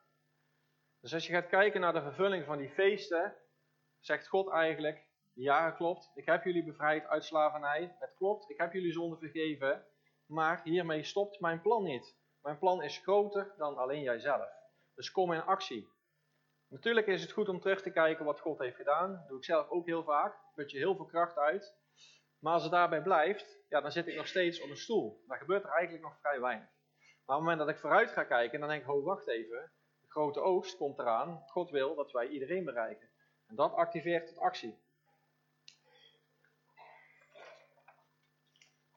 Dus 1.01 1.15
als 1.15 1.27
je 1.27 1.33
gaat 1.33 1.49
kijken 1.49 1.81
naar 1.81 1.93
de 1.93 2.03
vervulling 2.03 2.45
van 2.45 2.59
die 2.59 2.71
feesten, 2.71 3.37
zegt 3.99 4.29
God 4.29 4.51
eigenlijk, 4.51 5.10
ja 5.35 5.71
klopt, 5.71 6.11
ik 6.15 6.27
heb 6.27 6.45
jullie 6.45 6.65
bevrijd 6.65 7.07
uit 7.07 7.25
slavernij, 7.25 7.97
het 7.99 8.15
klopt, 8.15 8.51
ik 8.51 8.59
heb 8.59 8.73
jullie 8.73 8.93
zonde 8.93 9.17
vergeven, 9.17 9.87
maar 10.27 10.61
hiermee 10.65 11.03
stopt 11.03 11.41
mijn 11.41 11.61
plan 11.61 11.83
niet. 11.83 12.19
Mijn 12.43 12.59
plan 12.59 12.83
is 12.83 12.99
groter 12.99 13.55
dan 13.57 13.77
alleen 13.77 14.03
jijzelf. 14.03 14.49
Dus 14.95 15.11
kom 15.11 15.33
in 15.33 15.43
actie. 15.43 15.89
Natuurlijk 16.69 17.07
is 17.07 17.23
het 17.23 17.33
goed 17.33 17.49
om 17.49 17.61
terug 17.61 17.83
te 17.83 17.91
kijken 17.91 18.25
wat 18.25 18.41
God 18.41 18.59
heeft 18.59 18.77
gedaan. 18.77 19.13
Dat 19.13 19.29
doe 19.29 19.39
ik 19.39 19.45
zelf 19.45 19.69
ook 19.69 19.87
heel 19.87 20.05
vaak. 20.05 20.37
Put 20.55 20.71
je 20.71 20.79
heel 20.79 20.97
veel 20.97 21.05
kracht 21.05 21.37
uit. 21.37 21.75
Maar 22.39 22.53
als 22.53 22.63
het 22.63 22.73
daarbij 22.73 23.03
blijft, 23.03 23.59
ja, 23.69 23.81
dan 23.81 23.93
zit 23.93 24.07
ik 24.07 24.17
nog 24.17 24.27
steeds 24.27 24.63
op 24.63 24.71
een 24.71 24.77
stoel. 24.77 25.23
Dan 25.27 25.37
gebeurt 25.37 25.65
er 25.65 25.71
eigenlijk 25.71 26.05
nog 26.05 26.19
vrij 26.21 26.41
weinig. 26.41 26.69
Maar 27.25 27.37
op 27.37 27.43
het 27.45 27.51
moment 27.51 27.59
dat 27.59 27.69
ik 27.69 27.79
vooruit 27.79 28.11
ga 28.11 28.25
kijken, 28.25 28.61
dan 28.61 28.69
denk 28.69 28.81
ik, 28.81 28.87
ho, 28.87 29.03
wacht 29.03 29.29
even. 29.29 29.73
De 30.01 30.09
grote 30.09 30.41
oogst 30.41 30.77
komt 30.77 30.99
eraan. 30.99 31.43
God 31.47 31.71
wil 31.71 31.95
dat 31.95 32.13
wij 32.13 32.27
iedereen 32.27 32.65
bereiken. 32.65 33.11
En 33.47 33.57
dat 33.57 33.75
activeert 33.75 34.29
het 34.29 34.39
actie. 34.39 34.79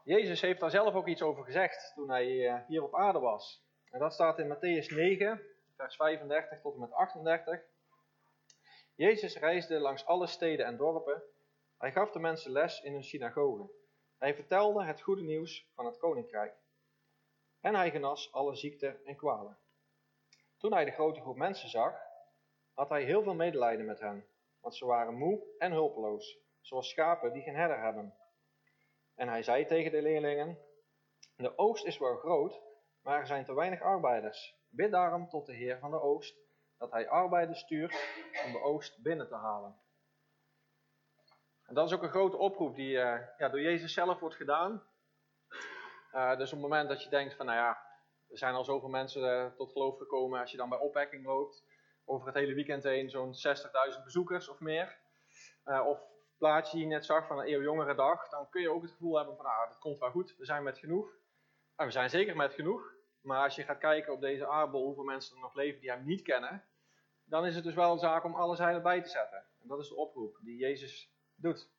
Jezus 0.04 0.42
heeft 0.42 0.60
daar 0.60 0.70
zelf 0.70 0.94
ook 0.94 1.08
iets 1.08 1.22
over 1.22 1.44
gezegd 1.44 1.92
toen 1.96 2.10
hij 2.10 2.48
eh, 2.48 2.66
hier 2.68 2.84
op 2.84 2.96
aarde 2.96 3.20
was. 3.20 3.63
En 3.89 4.00
dat 4.00 4.13
staat 4.13 4.39
in 4.39 4.56
Matthäus 4.56 4.96
9, 4.96 5.42
vers 5.76 5.96
35 5.96 6.62
tot 6.62 6.74
en 6.74 6.80
met 6.80 6.92
38. 6.92 7.62
Jezus 8.96 9.38
reisde 9.38 9.80
langs 9.80 10.06
alle 10.06 10.28
steden 10.28 10.66
en 10.66 10.78
dorpen. 10.78 11.24
Hij 11.78 11.92
gaf 11.92 12.12
de 12.12 12.20
mensen 12.20 12.52
les 12.52 12.82
in 12.82 12.94
hun 12.94 13.04
synagogen. 13.04 13.70
Hij 14.18 14.36
vertelde 14.36 14.84
het 14.84 15.02
goede 15.02 15.24
nieuws 15.24 15.72
van 15.76 15.86
het 15.86 15.98
koninkrijk. 15.98 16.54
En 17.62 17.76
hij 17.76 17.92
genas 17.92 18.32
alle 18.32 18.56
ziekten 18.56 19.06
en 19.06 19.16
kwalen. 19.16 19.58
Toen 20.58 20.74
hij 20.74 20.86
de 20.86 20.92
grote 20.92 21.22
groep 21.22 21.38
mensen 21.38 21.70
zag, 21.70 21.96
had 22.74 22.89
hij 22.89 23.04
heel 23.04 23.24
veel 23.24 23.36
medelijden 23.36 23.86
met 23.86 24.00
hen, 24.00 24.28
want 24.60 24.76
ze 24.76 24.86
waren 24.86 25.13
moe 25.13 25.44
en 25.58 25.72
hulpeloos, 25.72 26.38
zoals 26.62 26.89
schapen 26.89 27.34
die 27.34 27.42
geen 27.42 27.56
herder 27.56 27.82
hebben. 27.82 28.13
En 29.15 29.28
hij 29.28 29.43
zei 29.43 29.65
tegen 29.65 29.91
de 29.91 30.02
leerlingen: 30.02 30.58
De 31.36 31.58
oogst 31.58 31.86
is 31.86 31.97
wel 31.97 32.15
groot, 32.15 32.62
maar 33.02 33.19
er 33.19 33.28
zijn 33.28 33.45
te 33.45 33.54
weinig 33.54 33.82
arbeiders. 33.82 34.56
Bid 34.69 34.91
daarom 34.91 35.30
tot 35.30 35.45
de 35.45 35.54
Heer 35.54 35.80
van 35.80 35.91
de 35.91 36.02
oogst, 36.02 36.36
dat 36.78 36.91
hij 36.91 37.10
arbeiders 37.10 37.60
stuurt 37.60 37.95
om 38.45 38.52
de 38.52 38.62
oogst 38.62 39.02
binnen 39.02 39.28
te 39.28 39.36
halen. 39.36 39.82
En 41.65 41.73
dat 41.73 41.88
is 41.88 41.93
ook 41.93 42.04
een 42.04 42.10
grote 42.10 42.38
oproep 42.38 42.76
die 42.76 42.95
uh, 42.95 43.19
ja, 43.38 43.49
door 43.49 43.62
Jezus 43.62 43.93
zelf 43.93 44.19
wordt 44.19 44.36
gedaan. 44.36 44.84
Uh, 46.13 46.38
dus 46.38 46.54
op 46.54 46.60
het 46.60 46.69
moment 46.69 46.89
dat 46.89 47.04
je 47.04 47.10
denkt 47.10 47.36
van, 47.36 47.45
nou 47.45 47.58
ja, 47.58 47.69
er 48.30 48.38
zijn 48.38 48.54
al 48.54 48.63
zoveel 48.63 48.89
mensen 48.89 49.21
uh, 49.21 49.56
tot 49.56 49.71
geloof 49.71 49.97
gekomen, 49.97 50.39
als 50.39 50.52
je 50.52 50.58
dan 50.58 50.69
bij 50.69 50.80
opwekking 50.80 51.26
loopt, 51.26 51.63
over 52.06 52.28
het 52.28 52.36
hele 52.36 52.54
weekend 52.54 52.84
heen 52.84 53.10
zo'n 53.10 53.34
60.000 53.97 54.04
bezoekers 54.04 54.49
of 54.49 54.60
meer. 54.60 54.97
of 55.65 56.12
plaatje 56.43 56.77
die 56.77 56.88
je 56.88 56.93
net 56.93 57.06
zag 57.06 57.27
van 57.27 57.39
een 57.39 57.45
eeuwjongere 57.45 57.95
dag, 57.95 58.29
dan 58.29 58.49
kun 58.49 58.62
je 58.62 58.69
ook 58.69 58.82
het 58.82 58.91
gevoel 58.91 59.15
hebben 59.15 59.36
van, 59.36 59.45
nou, 59.45 59.67
dat 59.67 59.79
komt 59.79 59.99
wel 59.99 60.10
goed, 60.10 60.36
we 60.38 60.45
zijn 60.45 60.63
met 60.63 60.77
genoeg. 60.77 61.10
En 61.75 61.86
we 61.86 61.91
zijn 61.91 62.10
zeker 62.10 62.36
met 62.36 62.53
genoeg. 62.53 62.93
Maar 63.21 63.43
als 63.43 63.56
je 63.56 63.63
gaat 63.63 63.77
kijken 63.77 64.13
op 64.13 64.21
deze 64.21 64.47
aardbol 64.47 64.86
hoeveel 64.86 65.03
mensen 65.03 65.36
er 65.36 65.41
nog 65.41 65.53
leven 65.53 65.82
die 65.82 65.89
hem 65.89 66.06
niet 66.06 66.21
kennen, 66.21 66.63
dan 67.23 67.45
is 67.45 67.56
het 67.56 67.63
dus 67.63 67.73
wel 67.73 67.91
een 67.91 67.99
zaak 67.99 68.23
om 68.23 68.36
alle 68.36 68.56
zeilen 68.56 68.84
bij 68.84 69.01
te 69.01 69.10
zetten. 69.10 69.38
En 69.62 69.67
dat 69.67 69.79
is 69.79 69.88
de 69.88 69.95
oproep 69.95 70.38
die 70.41 70.58
Jezus 70.58 71.13
doet. 71.36 71.69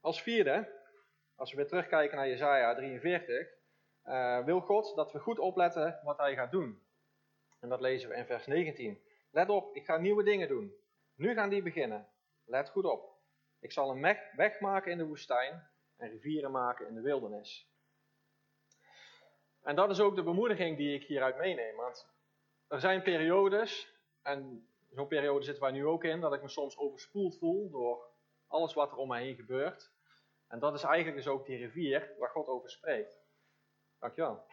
Als 0.00 0.22
vierde, 0.22 0.68
als 1.34 1.50
we 1.50 1.56
weer 1.56 1.68
terugkijken 1.68 2.16
naar 2.16 2.28
Jesaja 2.28 2.74
43, 2.74 3.48
uh, 4.04 4.44
wil 4.44 4.60
God 4.60 4.96
dat 4.96 5.12
we 5.12 5.18
goed 5.18 5.38
opletten 5.38 6.00
wat 6.04 6.18
hij 6.18 6.34
gaat 6.34 6.50
doen. 6.50 6.82
En 7.60 7.68
dat 7.68 7.80
lezen 7.80 8.08
we 8.08 8.14
in 8.14 8.26
vers 8.26 8.46
19. 8.46 9.02
Let 9.30 9.48
op, 9.48 9.74
ik 9.74 9.84
ga 9.84 9.96
nieuwe 9.96 10.22
dingen 10.22 10.48
doen. 10.48 10.74
Nu 11.14 11.34
gaan 11.34 11.48
die 11.48 11.62
beginnen. 11.62 12.08
Let 12.48 12.70
goed 12.70 12.84
op. 12.84 13.16
Ik 13.60 13.72
zal 13.72 13.90
een 13.90 14.16
weg 14.36 14.60
maken 14.60 14.92
in 14.92 14.98
de 14.98 15.06
woestijn 15.06 15.70
en 15.96 16.08
rivieren 16.08 16.50
maken 16.50 16.86
in 16.86 16.94
de 16.94 17.00
wildernis. 17.00 17.68
En 19.62 19.76
dat 19.76 19.90
is 19.90 20.00
ook 20.00 20.16
de 20.16 20.22
bemoediging 20.22 20.76
die 20.76 20.94
ik 20.94 21.04
hieruit 21.04 21.36
meeneem. 21.36 21.76
Want 21.76 22.08
er 22.68 22.80
zijn 22.80 23.02
periodes, 23.02 23.94
en 24.22 24.68
zo'n 24.90 25.06
periode 25.06 25.44
zitten 25.44 25.62
wij 25.62 25.72
nu 25.72 25.86
ook 25.86 26.04
in, 26.04 26.20
dat 26.20 26.34
ik 26.34 26.42
me 26.42 26.48
soms 26.48 26.78
overspoeld 26.78 27.38
voel 27.38 27.70
door 27.70 28.10
alles 28.46 28.74
wat 28.74 28.90
er 28.90 28.96
om 28.96 29.08
mij 29.08 29.22
heen 29.22 29.36
gebeurt. 29.36 29.90
En 30.46 30.58
dat 30.58 30.74
is 30.74 30.82
eigenlijk 30.82 31.16
dus 31.16 31.32
ook 31.32 31.46
die 31.46 31.56
rivier 31.56 32.14
waar 32.18 32.30
God 32.30 32.46
over 32.46 32.70
spreekt. 32.70 33.20
Dankjewel. 33.98 34.46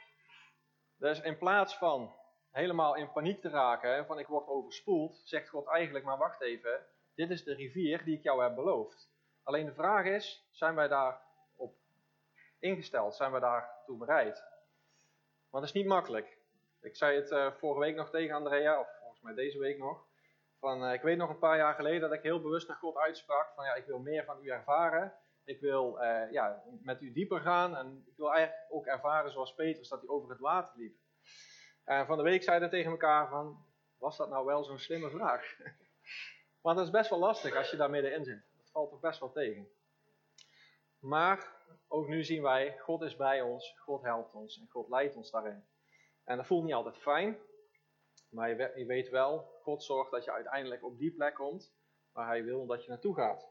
Dus 0.98 1.22
in 1.22 1.38
plaats 1.38 1.78
van 1.78 2.16
helemaal 2.52 2.96
in 2.96 3.12
paniek 3.12 3.42
te 3.42 3.50
raken, 3.50 4.06
van 4.06 4.20
ik 4.20 4.28
word 4.28 4.48
overspoeld, 4.48 5.22
zegt 5.24 5.50
God 5.50 5.68
eigenlijk, 5.68 6.06
maar 6.06 6.18
wacht 6.18 6.42
even, 6.42 6.86
dit 7.16 7.30
is 7.30 7.44
de 7.44 7.54
rivier 7.54 8.04
die 8.04 8.18
ik 8.18 8.24
jou 8.24 8.44
heb 8.44 8.56
beloofd. 8.56 9.10
Alleen 9.44 9.66
de 9.66 9.74
vraag 9.74 10.06
is, 10.06 10.48
zijn 10.52 10.76
wij 10.76 10.88
daarop 10.88 11.76
ingesteld? 12.60 13.16
Zijn 13.16 13.32
wij 13.32 13.40
daartoe 13.40 13.98
bereid? 13.98 14.44
Want 15.50 15.66
het 15.66 15.76
is 15.76 15.82
niet 15.82 15.92
makkelijk. 15.92 16.38
Ik 16.82 16.96
zei 16.96 17.16
het 17.16 17.32
uh, 17.32 17.52
vorige 17.52 17.80
week 17.80 17.96
nog 17.96 18.10
tegen 18.10 18.36
Andrea, 18.36 18.80
of 18.80 18.88
volgens 19.00 19.22
mij 19.22 19.34
deze 19.34 19.60
week 19.60 19.78
nog. 19.78 20.06
Van, 20.60 20.84
uh, 20.84 20.94
ik 20.94 21.02
weet 21.02 21.18
nog 21.18 21.30
een 21.30 21.40
paar 21.40 21.58
jaar 21.58 21.74
geleden 21.74 22.02
dat 22.02 22.14
ik 22.14 22.24
heel 22.24 22.42
bewust 22.42 22.68
naar 22.68 22.78
God 22.78 22.98
uitsprak 22.98 23.52
van 23.56 23.66
ja, 23.66 23.74
ik 23.74 23.86
wil 23.86 24.00
meer 24.00 24.26
van 24.26 24.44
u 24.44 24.48
ervaren. 24.48 25.14
Ik 25.44 25.60
wil 25.60 26.02
uh, 26.02 26.32
ja, 26.32 26.64
met 26.82 27.02
u 27.02 27.12
dieper 27.12 27.42
gaan 27.42 27.76
en 27.78 28.04
ik 28.06 28.18
wil 28.18 28.34
eigenlijk 28.34 28.72
ook 28.72 28.86
ervaren 28.86 29.32
zoals 29.32 29.54
Petrus 29.54 29.90
dat 29.90 30.00
hij 30.00 30.10
over 30.10 30.30
het 30.30 30.40
water 30.40 30.74
liep. 30.78 30.96
En 31.84 32.06
van 32.06 32.18
de 32.18 32.24
week 32.24 32.44
zeiden 32.44 32.70
we 32.70 32.76
tegen 32.76 32.92
elkaar 32.92 33.30
van, 33.30 33.66
was 33.98 34.18
dat 34.18 34.30
nou 34.30 34.46
wel 34.46 34.64
zo'n 34.64 34.80
slimme 34.80 35.10
vraag? 35.10 35.56
Want 36.66 36.78
dat 36.78 36.86
is 36.86 36.92
best 36.92 37.10
wel 37.10 37.20
lastig 37.20 37.56
als 37.56 37.72
je 37.72 37.78
daar 37.78 37.90
middenin 37.90 38.24
zit. 38.24 38.44
Dat 38.58 38.70
valt 38.72 38.90
toch 38.90 39.00
best 39.00 39.20
wel 39.20 39.32
tegen. 39.32 39.68
Maar 41.00 41.52
ook 41.88 42.08
nu 42.08 42.24
zien 42.24 42.42
wij, 42.42 42.78
God 42.80 43.02
is 43.02 43.16
bij 43.16 43.42
ons, 43.42 43.76
God 43.78 44.02
helpt 44.02 44.34
ons 44.34 44.60
en 44.60 44.68
God 44.70 44.90
leidt 44.90 45.16
ons 45.16 45.32
daarin. 45.32 45.66
En 46.24 46.38
dat 46.38 46.46
voelt 46.46 46.64
niet 46.64 46.74
altijd 46.74 46.98
fijn, 46.98 47.38
maar 48.30 48.50
je 48.78 48.86
weet 48.86 49.10
wel, 49.10 49.60
God 49.62 49.84
zorgt 49.84 50.12
dat 50.12 50.24
je 50.24 50.32
uiteindelijk 50.32 50.84
op 50.84 50.98
die 50.98 51.12
plek 51.12 51.34
komt 51.34 51.74
waar 52.12 52.28
Hij 52.28 52.44
wil 52.44 52.66
dat 52.66 52.84
je 52.84 52.90
naartoe 52.90 53.16
gaat. 53.16 53.48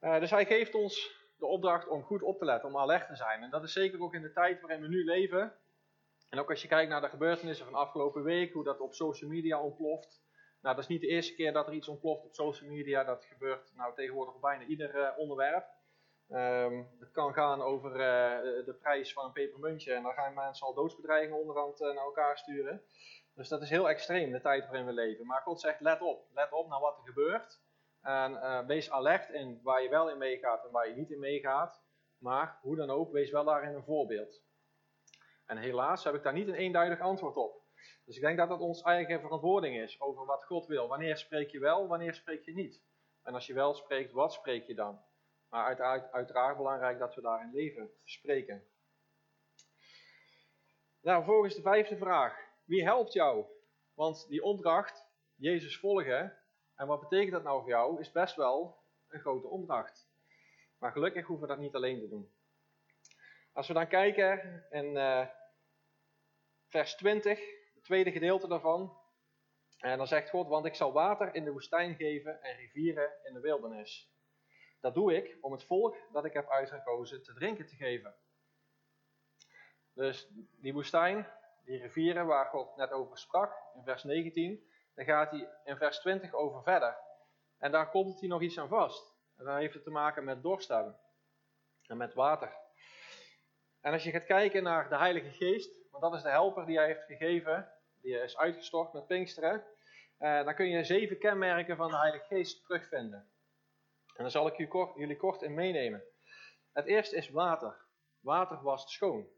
Uh, 0.00 0.20
dus 0.20 0.30
Hij 0.30 0.46
geeft 0.46 0.74
ons 0.74 1.24
de 1.38 1.46
opdracht 1.46 1.88
om 1.88 2.02
goed 2.02 2.22
op 2.22 2.38
te 2.38 2.44
letten, 2.44 2.68
om 2.68 2.76
alert 2.76 3.06
te 3.06 3.16
zijn. 3.16 3.42
En 3.42 3.50
dat 3.50 3.62
is 3.62 3.72
zeker 3.72 4.02
ook 4.02 4.14
in 4.14 4.22
de 4.22 4.32
tijd 4.32 4.60
waarin 4.60 4.80
we 4.80 4.88
nu 4.88 5.04
leven. 5.04 5.56
En 6.28 6.38
ook 6.38 6.50
als 6.50 6.62
je 6.62 6.68
kijkt 6.68 6.90
naar 6.90 7.00
de 7.00 7.08
gebeurtenissen 7.08 7.66
van 7.66 7.74
afgelopen 7.74 8.22
week, 8.22 8.52
hoe 8.52 8.64
dat 8.64 8.80
op 8.80 8.94
social 8.94 9.30
media 9.30 9.62
ontploft. 9.62 10.28
Nou, 10.60 10.74
dat 10.74 10.84
is 10.84 10.90
niet 10.90 11.00
de 11.00 11.06
eerste 11.06 11.34
keer 11.34 11.52
dat 11.52 11.66
er 11.66 11.72
iets 11.72 11.88
ontploft 11.88 12.24
op 12.24 12.34
social 12.34 12.70
media. 12.70 13.04
Dat 13.04 13.24
gebeurt 13.24 13.72
nou 13.74 13.94
tegenwoordig 13.94 14.34
op 14.34 14.40
bijna 14.40 14.64
ieder 14.64 14.94
uh, 14.94 15.18
onderwerp. 15.18 15.66
Um, 16.28 16.88
het 16.98 17.10
kan 17.10 17.32
gaan 17.32 17.62
over 17.62 17.90
uh, 17.90 18.64
de 18.64 18.76
prijs 18.80 19.12
van 19.12 19.24
een 19.24 19.32
pepermuntje 19.32 19.92
en 19.92 20.02
dan 20.02 20.12
gaan 20.12 20.34
mensen 20.34 20.66
al 20.66 20.74
doodsbedreigingen 20.74 21.40
onderhand 21.40 21.80
uh, 21.80 21.86
naar 21.86 22.04
elkaar 22.04 22.38
sturen. 22.38 22.82
Dus 23.34 23.48
dat 23.48 23.62
is 23.62 23.70
heel 23.70 23.88
extreem, 23.88 24.32
de 24.32 24.40
tijd 24.40 24.66
waarin 24.66 24.86
we 24.86 24.92
leven. 24.92 25.26
Maar 25.26 25.42
God 25.42 25.60
zegt, 25.60 25.80
let 25.80 26.00
op, 26.00 26.26
let 26.32 26.52
op 26.52 26.68
naar 26.68 26.80
wat 26.80 26.96
er 26.98 27.04
gebeurt. 27.04 27.60
En 28.00 28.66
wees 28.66 28.90
alert 28.90 29.30
in 29.30 29.60
waar 29.62 29.82
je 29.82 29.88
wel 29.88 30.10
in 30.10 30.18
meegaat 30.18 30.64
en 30.64 30.70
waar 30.70 30.88
je 30.88 30.94
niet 30.94 31.10
in 31.10 31.18
meegaat. 31.18 31.82
Maar 32.18 32.58
hoe 32.62 32.76
dan 32.76 32.90
ook, 32.90 33.12
wees 33.12 33.30
wel 33.30 33.44
daarin 33.44 33.74
een 33.74 33.84
voorbeeld. 33.84 34.42
En 35.46 35.56
helaas 35.56 36.04
heb 36.04 36.14
ik 36.14 36.22
daar 36.22 36.32
niet 36.32 36.48
een 36.48 36.54
eenduidig 36.54 37.00
antwoord 37.00 37.36
op. 37.36 37.62
Dus 38.10 38.18
ik 38.18 38.24
denk 38.24 38.38
dat 38.38 38.48
dat 38.48 38.60
ons 38.60 38.82
eigen 38.82 39.20
verantwoording 39.20 39.76
is 39.76 40.00
over 40.00 40.26
wat 40.26 40.44
God 40.44 40.66
wil. 40.66 40.88
Wanneer 40.88 41.16
spreek 41.16 41.50
je 41.50 41.58
wel, 41.58 41.86
wanneer 41.86 42.14
spreek 42.14 42.44
je 42.44 42.54
niet? 42.54 42.82
En 43.22 43.34
als 43.34 43.46
je 43.46 43.54
wel 43.54 43.74
spreekt, 43.74 44.12
wat 44.12 44.32
spreek 44.32 44.66
je 44.66 44.74
dan? 44.74 45.04
Maar 45.48 45.64
uiteraard, 45.64 46.12
uiteraard 46.12 46.56
belangrijk 46.56 46.98
dat 46.98 47.14
we 47.14 47.20
daarin 47.20 47.50
leven 47.52 47.90
spreken. 48.04 48.64
Nou, 51.00 51.24
volgens 51.24 51.54
de 51.54 51.62
vijfde 51.62 51.96
vraag. 51.96 52.38
Wie 52.64 52.82
helpt 52.82 53.12
jou? 53.12 53.46
Want 53.94 54.28
die 54.28 54.42
opdracht, 54.42 55.06
Jezus 55.34 55.78
volgen, 55.78 56.38
en 56.74 56.86
wat 56.86 57.00
betekent 57.00 57.32
dat 57.32 57.42
nou 57.42 57.60
voor 57.60 57.70
jou, 57.70 58.00
is 58.00 58.12
best 58.12 58.36
wel 58.36 58.84
een 59.08 59.20
grote 59.20 59.46
opdracht. 59.46 60.08
Maar 60.78 60.92
gelukkig 60.92 61.26
hoeven 61.26 61.48
we 61.48 61.54
dat 61.54 61.62
niet 61.62 61.74
alleen 61.74 62.00
te 62.00 62.08
doen. 62.08 62.32
Als 63.52 63.66
we 63.66 63.74
dan 63.74 63.88
kijken 63.88 64.66
in 64.70 64.94
uh, 64.94 65.26
vers 66.68 66.94
20, 66.94 67.38
het 67.38 67.59
tweede 67.90 68.12
gedeelte 68.12 68.48
daarvan. 68.48 68.98
En 69.78 69.98
dan 69.98 70.06
zegt 70.06 70.30
God, 70.30 70.48
want 70.48 70.66
ik 70.66 70.74
zal 70.74 70.92
water 70.92 71.34
in 71.34 71.44
de 71.44 71.52
woestijn 71.52 71.94
geven 71.94 72.42
en 72.42 72.56
rivieren 72.56 73.10
in 73.22 73.34
de 73.34 73.40
wildernis. 73.40 74.10
Dat 74.80 74.94
doe 74.94 75.14
ik 75.16 75.38
om 75.40 75.52
het 75.52 75.64
volk 75.64 75.96
dat 76.12 76.24
ik 76.24 76.32
heb 76.32 76.48
uitgekozen 76.48 77.22
te 77.22 77.34
drinken 77.34 77.66
te 77.66 77.76
geven. 77.76 78.14
Dus 79.94 80.28
die 80.60 80.72
woestijn, 80.72 81.26
die 81.64 81.78
rivieren 81.78 82.26
waar 82.26 82.46
God 82.46 82.76
net 82.76 82.90
over 82.90 83.18
sprak, 83.18 83.52
in 83.74 83.84
vers 83.84 84.04
19, 84.04 84.70
dan 84.94 85.04
gaat 85.04 85.30
hij 85.30 85.48
in 85.64 85.76
vers 85.76 85.98
20 85.98 86.34
over 86.34 86.62
verder. 86.62 86.98
En 87.58 87.72
daar 87.72 87.90
komt 87.90 88.20
hij 88.20 88.28
nog 88.28 88.42
iets 88.42 88.58
aan 88.58 88.68
vast. 88.68 89.14
En 89.36 89.44
dan 89.44 89.56
heeft 89.56 89.74
het 89.74 89.84
te 89.84 89.90
maken 89.90 90.24
met 90.24 90.42
hebben. 90.68 91.00
En 91.86 91.96
met 91.96 92.14
water. 92.14 92.56
En 93.80 93.92
als 93.92 94.04
je 94.04 94.10
gaat 94.10 94.24
kijken 94.24 94.62
naar 94.62 94.88
de 94.88 94.96
Heilige 94.96 95.30
Geest, 95.30 95.80
want 95.90 96.02
dat 96.02 96.14
is 96.14 96.22
de 96.22 96.28
helper 96.28 96.66
die 96.66 96.76
hij 96.76 96.86
heeft 96.86 97.04
gegeven, 97.04 97.79
die 98.00 98.22
is 98.22 98.36
uitgestort 98.36 98.92
met 98.92 99.06
Pinksteren, 99.06 99.64
eh, 100.18 100.44
dan 100.44 100.54
kun 100.54 100.68
je 100.68 100.84
zeven 100.84 101.18
kenmerken 101.18 101.76
van 101.76 101.90
de 101.90 101.96
Heilige 101.96 102.24
Geest 102.24 102.64
terugvinden. 102.64 103.30
En 104.14 104.22
daar 104.22 104.30
zal 104.30 104.46
ik 104.46 104.56
jullie 104.96 105.16
kort 105.16 105.42
in 105.42 105.54
meenemen. 105.54 106.02
Het 106.72 106.86
eerste 106.86 107.16
is 107.16 107.30
water. 107.30 107.76
Water 108.20 108.62
wast 108.62 108.88
schoon. 108.88 109.28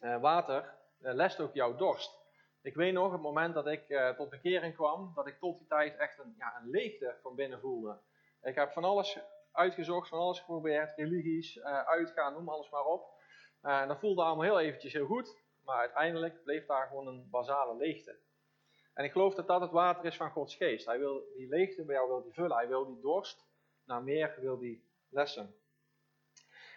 Uh, 0.00 0.20
water 0.20 0.74
uh, 1.00 1.14
lest 1.14 1.40
ook 1.40 1.54
jouw 1.54 1.76
dorst. 1.76 2.18
Ik 2.62 2.74
weet 2.74 2.92
nog, 2.92 3.12
het 3.12 3.20
moment 3.20 3.54
dat 3.54 3.66
ik 3.66 3.88
uh, 3.88 4.10
tot 4.10 4.30
bekering 4.30 4.74
kwam, 4.74 5.12
dat 5.14 5.26
ik 5.26 5.38
tot 5.38 5.58
die 5.58 5.66
tijd 5.66 5.96
echt 5.96 6.18
een, 6.18 6.34
ja, 6.38 6.56
een 6.60 6.70
leegte 6.70 7.16
van 7.22 7.34
binnen 7.34 7.60
voelde. 7.60 7.98
Ik 8.42 8.54
heb 8.54 8.72
van 8.72 8.84
alles 8.84 9.18
uitgezocht, 9.52 10.08
van 10.08 10.18
alles 10.18 10.38
geprobeerd, 10.38 10.96
religies, 10.96 11.62
uitgaan, 11.62 12.32
noem 12.32 12.48
alles 12.48 12.70
maar 12.70 12.84
op. 12.84 13.20
en 13.60 13.88
dat 13.88 13.98
voelde 13.98 14.22
allemaal 14.22 14.44
heel 14.44 14.60
eventjes 14.60 14.92
heel 14.92 15.06
goed, 15.06 15.36
maar 15.70 15.78
uiteindelijk 15.78 16.42
bleef 16.42 16.66
daar 16.66 16.86
gewoon 16.86 17.06
een 17.06 17.28
basale 17.30 17.76
leegte. 17.76 18.18
En 18.94 19.04
ik 19.04 19.12
geloof 19.12 19.34
dat 19.34 19.46
dat 19.46 19.60
het 19.60 19.70
water 19.70 20.04
is 20.04 20.16
van 20.16 20.30
Gods 20.30 20.54
geest. 20.54 20.86
Hij 20.86 20.98
wil 20.98 21.32
die 21.36 21.48
leegte 21.48 21.84
bij 21.84 21.94
jou 21.94 22.08
wil 22.08 22.22
die 22.22 22.32
vullen. 22.32 22.56
Hij 22.56 22.68
wil 22.68 22.86
die 22.86 23.00
dorst 23.00 23.46
naar 23.84 24.02
meer 24.02 24.36
wil 24.40 24.58
die 24.58 24.88
lessen. 25.08 25.54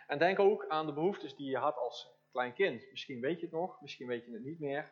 En 0.07 0.19
denk 0.19 0.39
ook 0.39 0.67
aan 0.67 0.85
de 0.85 0.93
behoeftes 0.93 1.35
die 1.35 1.49
je 1.49 1.57
had 1.57 1.77
als 1.77 2.11
klein 2.31 2.53
kind. 2.53 2.89
Misschien 2.89 3.21
weet 3.21 3.39
je 3.39 3.45
het 3.45 3.55
nog, 3.55 3.81
misschien 3.81 4.07
weet 4.07 4.25
je 4.25 4.31
het 4.31 4.43
niet 4.43 4.59
meer. 4.59 4.91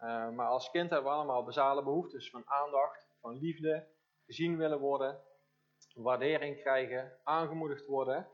Uh, 0.00 0.30
maar 0.30 0.46
als 0.46 0.70
kind 0.70 0.90
hebben 0.90 1.10
we 1.10 1.16
allemaal 1.16 1.44
basale 1.44 1.82
behoeftes 1.82 2.30
van 2.30 2.48
aandacht, 2.48 3.06
van 3.20 3.38
liefde, 3.38 3.86
gezien 4.26 4.56
willen 4.56 4.78
worden, 4.78 5.20
waardering 5.94 6.60
krijgen, 6.60 7.18
aangemoedigd 7.24 7.86
worden. 7.86 8.28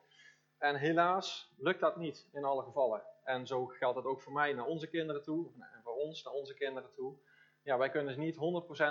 En 0.59 0.77
helaas 0.77 1.55
lukt 1.57 1.81
dat 1.81 1.97
niet 1.97 2.29
in 2.33 2.45
alle 2.45 2.63
gevallen. 2.63 3.16
En 3.27 3.47
zo 3.47 3.67
geldt 3.67 3.97
dat 3.97 4.05
ook 4.05 4.23
voor 4.23 4.33
mij 4.33 4.53
naar 4.53 4.67
onze 4.67 4.87
kinderen 4.87 5.23
toe, 5.23 5.53
en 5.59 5.81
voor 5.83 5.95
ons 5.95 6.23
naar 6.23 6.33
onze 6.33 6.55
kinderen 6.55 6.93
toe. 6.93 7.19
Ja, 7.63 7.79
wij 7.79 7.91
kunnen 7.91 8.17
dus 8.17 8.25
niet 8.25 8.35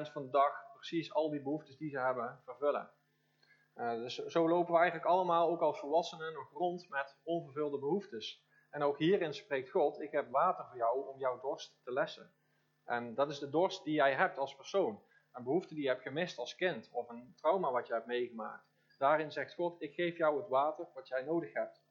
100% 0.07 0.11
van 0.11 0.23
de 0.23 0.29
dag 0.29 0.73
precies 0.73 1.13
al 1.13 1.29
die 1.29 1.41
behoeftes 1.41 1.77
die 1.77 1.89
ze 1.89 1.99
hebben 1.99 2.41
vervullen. 2.43 2.91
Uh, 3.75 3.93
dus 3.93 4.15
zo 4.15 4.49
lopen 4.49 4.73
we 4.73 4.79
eigenlijk 4.79 5.09
allemaal, 5.09 5.49
ook 5.49 5.61
als 5.61 5.79
volwassenen, 5.79 6.33
nog 6.33 6.51
rond 6.51 6.89
met 6.89 7.17
onvervulde 7.23 7.79
behoeftes. 7.79 8.43
En 8.69 8.83
ook 8.83 8.97
hierin 8.97 9.33
spreekt 9.33 9.69
God, 9.69 10.01
ik 10.01 10.11
heb 10.11 10.31
water 10.31 10.65
voor 10.65 10.77
jou 10.77 11.07
om 11.07 11.19
jouw 11.19 11.39
dorst 11.39 11.79
te 11.83 11.91
lessen. 11.91 12.33
En 12.83 13.13
dat 13.13 13.29
is 13.29 13.39
de 13.39 13.49
dorst 13.49 13.83
die 13.83 13.93
jij 13.93 14.13
hebt 14.13 14.37
als 14.37 14.55
persoon. 14.55 15.03
Een 15.31 15.43
behoefte 15.43 15.73
die 15.73 15.83
je 15.83 15.89
hebt 15.89 16.01
gemist 16.01 16.37
als 16.37 16.55
kind, 16.55 16.89
of 16.91 17.09
een 17.09 17.33
trauma 17.35 17.71
wat 17.71 17.87
je 17.87 17.93
hebt 17.93 18.05
meegemaakt. 18.05 18.65
Daarin 18.97 19.31
zegt 19.31 19.53
God, 19.53 19.81
ik 19.81 19.93
geef 19.93 20.17
jou 20.17 20.37
het 20.37 20.47
water 20.47 20.87
wat 20.93 21.07
jij 21.07 21.23
nodig 21.23 21.53
hebt. 21.53 21.84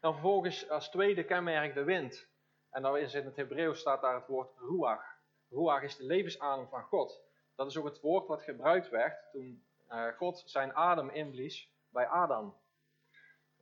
Dan 0.00 0.12
vervolgens 0.12 0.68
als 0.68 0.90
tweede 0.90 1.24
kenmerk 1.24 1.74
de 1.74 1.84
wind. 1.84 2.28
En 2.70 2.82
dan 2.82 2.96
is 2.96 3.14
in 3.14 3.24
het 3.24 3.36
Hebreeuws 3.36 3.80
staat 3.80 4.00
daar 4.00 4.14
het 4.14 4.26
woord 4.26 4.56
ruach. 4.56 5.16
Ruach 5.48 5.82
is 5.82 5.96
de 5.96 6.04
levensadem 6.04 6.68
van 6.68 6.82
God. 6.82 7.20
Dat 7.56 7.66
is 7.66 7.76
ook 7.76 7.84
het 7.84 8.00
woord 8.00 8.26
wat 8.26 8.42
gebruikt 8.42 8.88
werd 8.88 9.30
toen 9.32 9.66
uh, 9.88 10.06
God 10.16 10.42
zijn 10.46 10.74
adem 10.74 11.10
inblies 11.10 11.70
bij 11.88 12.06
Adam. 12.06 12.56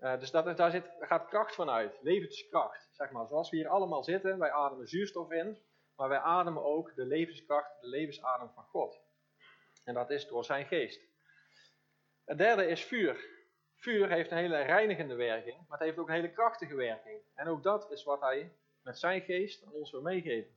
Uh, 0.00 0.18
dus 0.18 0.30
dat, 0.30 0.56
daar 0.56 0.70
zit, 0.70 0.90
gaat 0.98 1.26
kracht 1.26 1.54
van 1.54 1.70
uit, 1.70 1.98
levenskracht. 2.02 2.88
Zeg 2.92 3.10
maar. 3.10 3.26
Zoals 3.26 3.50
we 3.50 3.56
hier 3.56 3.68
allemaal 3.68 4.04
zitten, 4.04 4.38
wij 4.38 4.50
ademen 4.50 4.88
zuurstof 4.88 5.30
in, 5.30 5.58
maar 5.96 6.08
wij 6.08 6.18
ademen 6.18 6.64
ook 6.64 6.94
de 6.94 7.04
levenskracht, 7.04 7.80
de 7.80 7.88
levensadem 7.88 8.50
van 8.54 8.64
God. 8.64 9.00
En 9.84 9.94
dat 9.94 10.10
is 10.10 10.26
door 10.26 10.44
zijn 10.44 10.66
geest. 10.66 11.00
Het 12.24 12.38
derde 12.38 12.66
is 12.66 12.84
vuur. 12.84 13.35
Vuur 13.76 14.08
heeft 14.08 14.30
een 14.30 14.36
hele 14.36 14.62
reinigende 14.62 15.14
werking, 15.14 15.56
maar 15.56 15.78
het 15.78 15.86
heeft 15.86 15.98
ook 15.98 16.08
een 16.08 16.14
hele 16.14 16.32
krachtige 16.32 16.74
werking. 16.74 17.20
En 17.34 17.48
ook 17.48 17.62
dat 17.62 17.90
is 17.90 18.04
wat 18.04 18.20
hij 18.20 18.52
met 18.82 18.98
zijn 18.98 19.20
geest 19.20 19.64
aan 19.64 19.72
ons 19.72 19.90
wil 19.90 20.02
meegeven. 20.02 20.56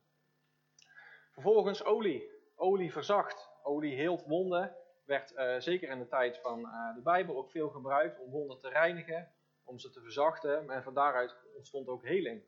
Vervolgens 1.32 1.84
olie. 1.84 2.30
Olie 2.56 2.92
verzacht. 2.92 3.50
Olie 3.64 3.96
heelt 3.96 4.26
wonden. 4.26 4.76
Werd 5.06 5.32
uh, 5.32 5.60
zeker 5.60 5.90
in 5.90 6.00
de 6.00 6.08
tijd 6.08 6.38
van 6.38 6.60
uh, 6.60 6.96
de 6.96 7.02
Bijbel 7.02 7.38
ook 7.38 7.52
veel 7.52 7.70
gebruikt 7.70 8.20
om 8.20 8.30
wonden 8.30 8.60
te 8.60 8.70
reinigen, 8.70 9.32
om 9.64 9.80
ze 9.80 9.90
te 9.90 10.02
verzachten. 10.02 10.70
En 10.70 10.84
van 10.84 10.94
daaruit 10.94 11.36
ontstond 11.56 11.88
ook 11.88 12.06
heling. 12.06 12.44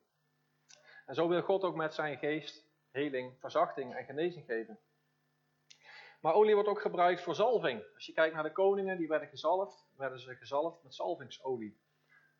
En 1.05 1.15
zo 1.15 1.27
wil 1.27 1.41
God 1.41 1.63
ook 1.63 1.75
met 1.75 1.93
zijn 1.93 2.17
geest 2.17 2.65
heling, 2.91 3.39
verzachting 3.39 3.95
en 3.95 4.05
genezing 4.05 4.45
geven. 4.45 4.79
Maar 6.21 6.34
olie 6.34 6.53
wordt 6.53 6.69
ook 6.69 6.81
gebruikt 6.81 7.21
voor 7.21 7.36
zalving. 7.36 7.84
Als 7.93 8.05
je 8.05 8.13
kijkt 8.13 8.34
naar 8.34 8.43
de 8.43 8.51
koningen, 8.51 8.97
die 8.97 9.07
werden 9.07 9.27
gezalfd, 9.27 9.86
werden 9.97 10.19
ze 10.19 10.36
gezalfd 10.36 10.84
met 10.84 10.95
zalvingsolie. 10.95 11.79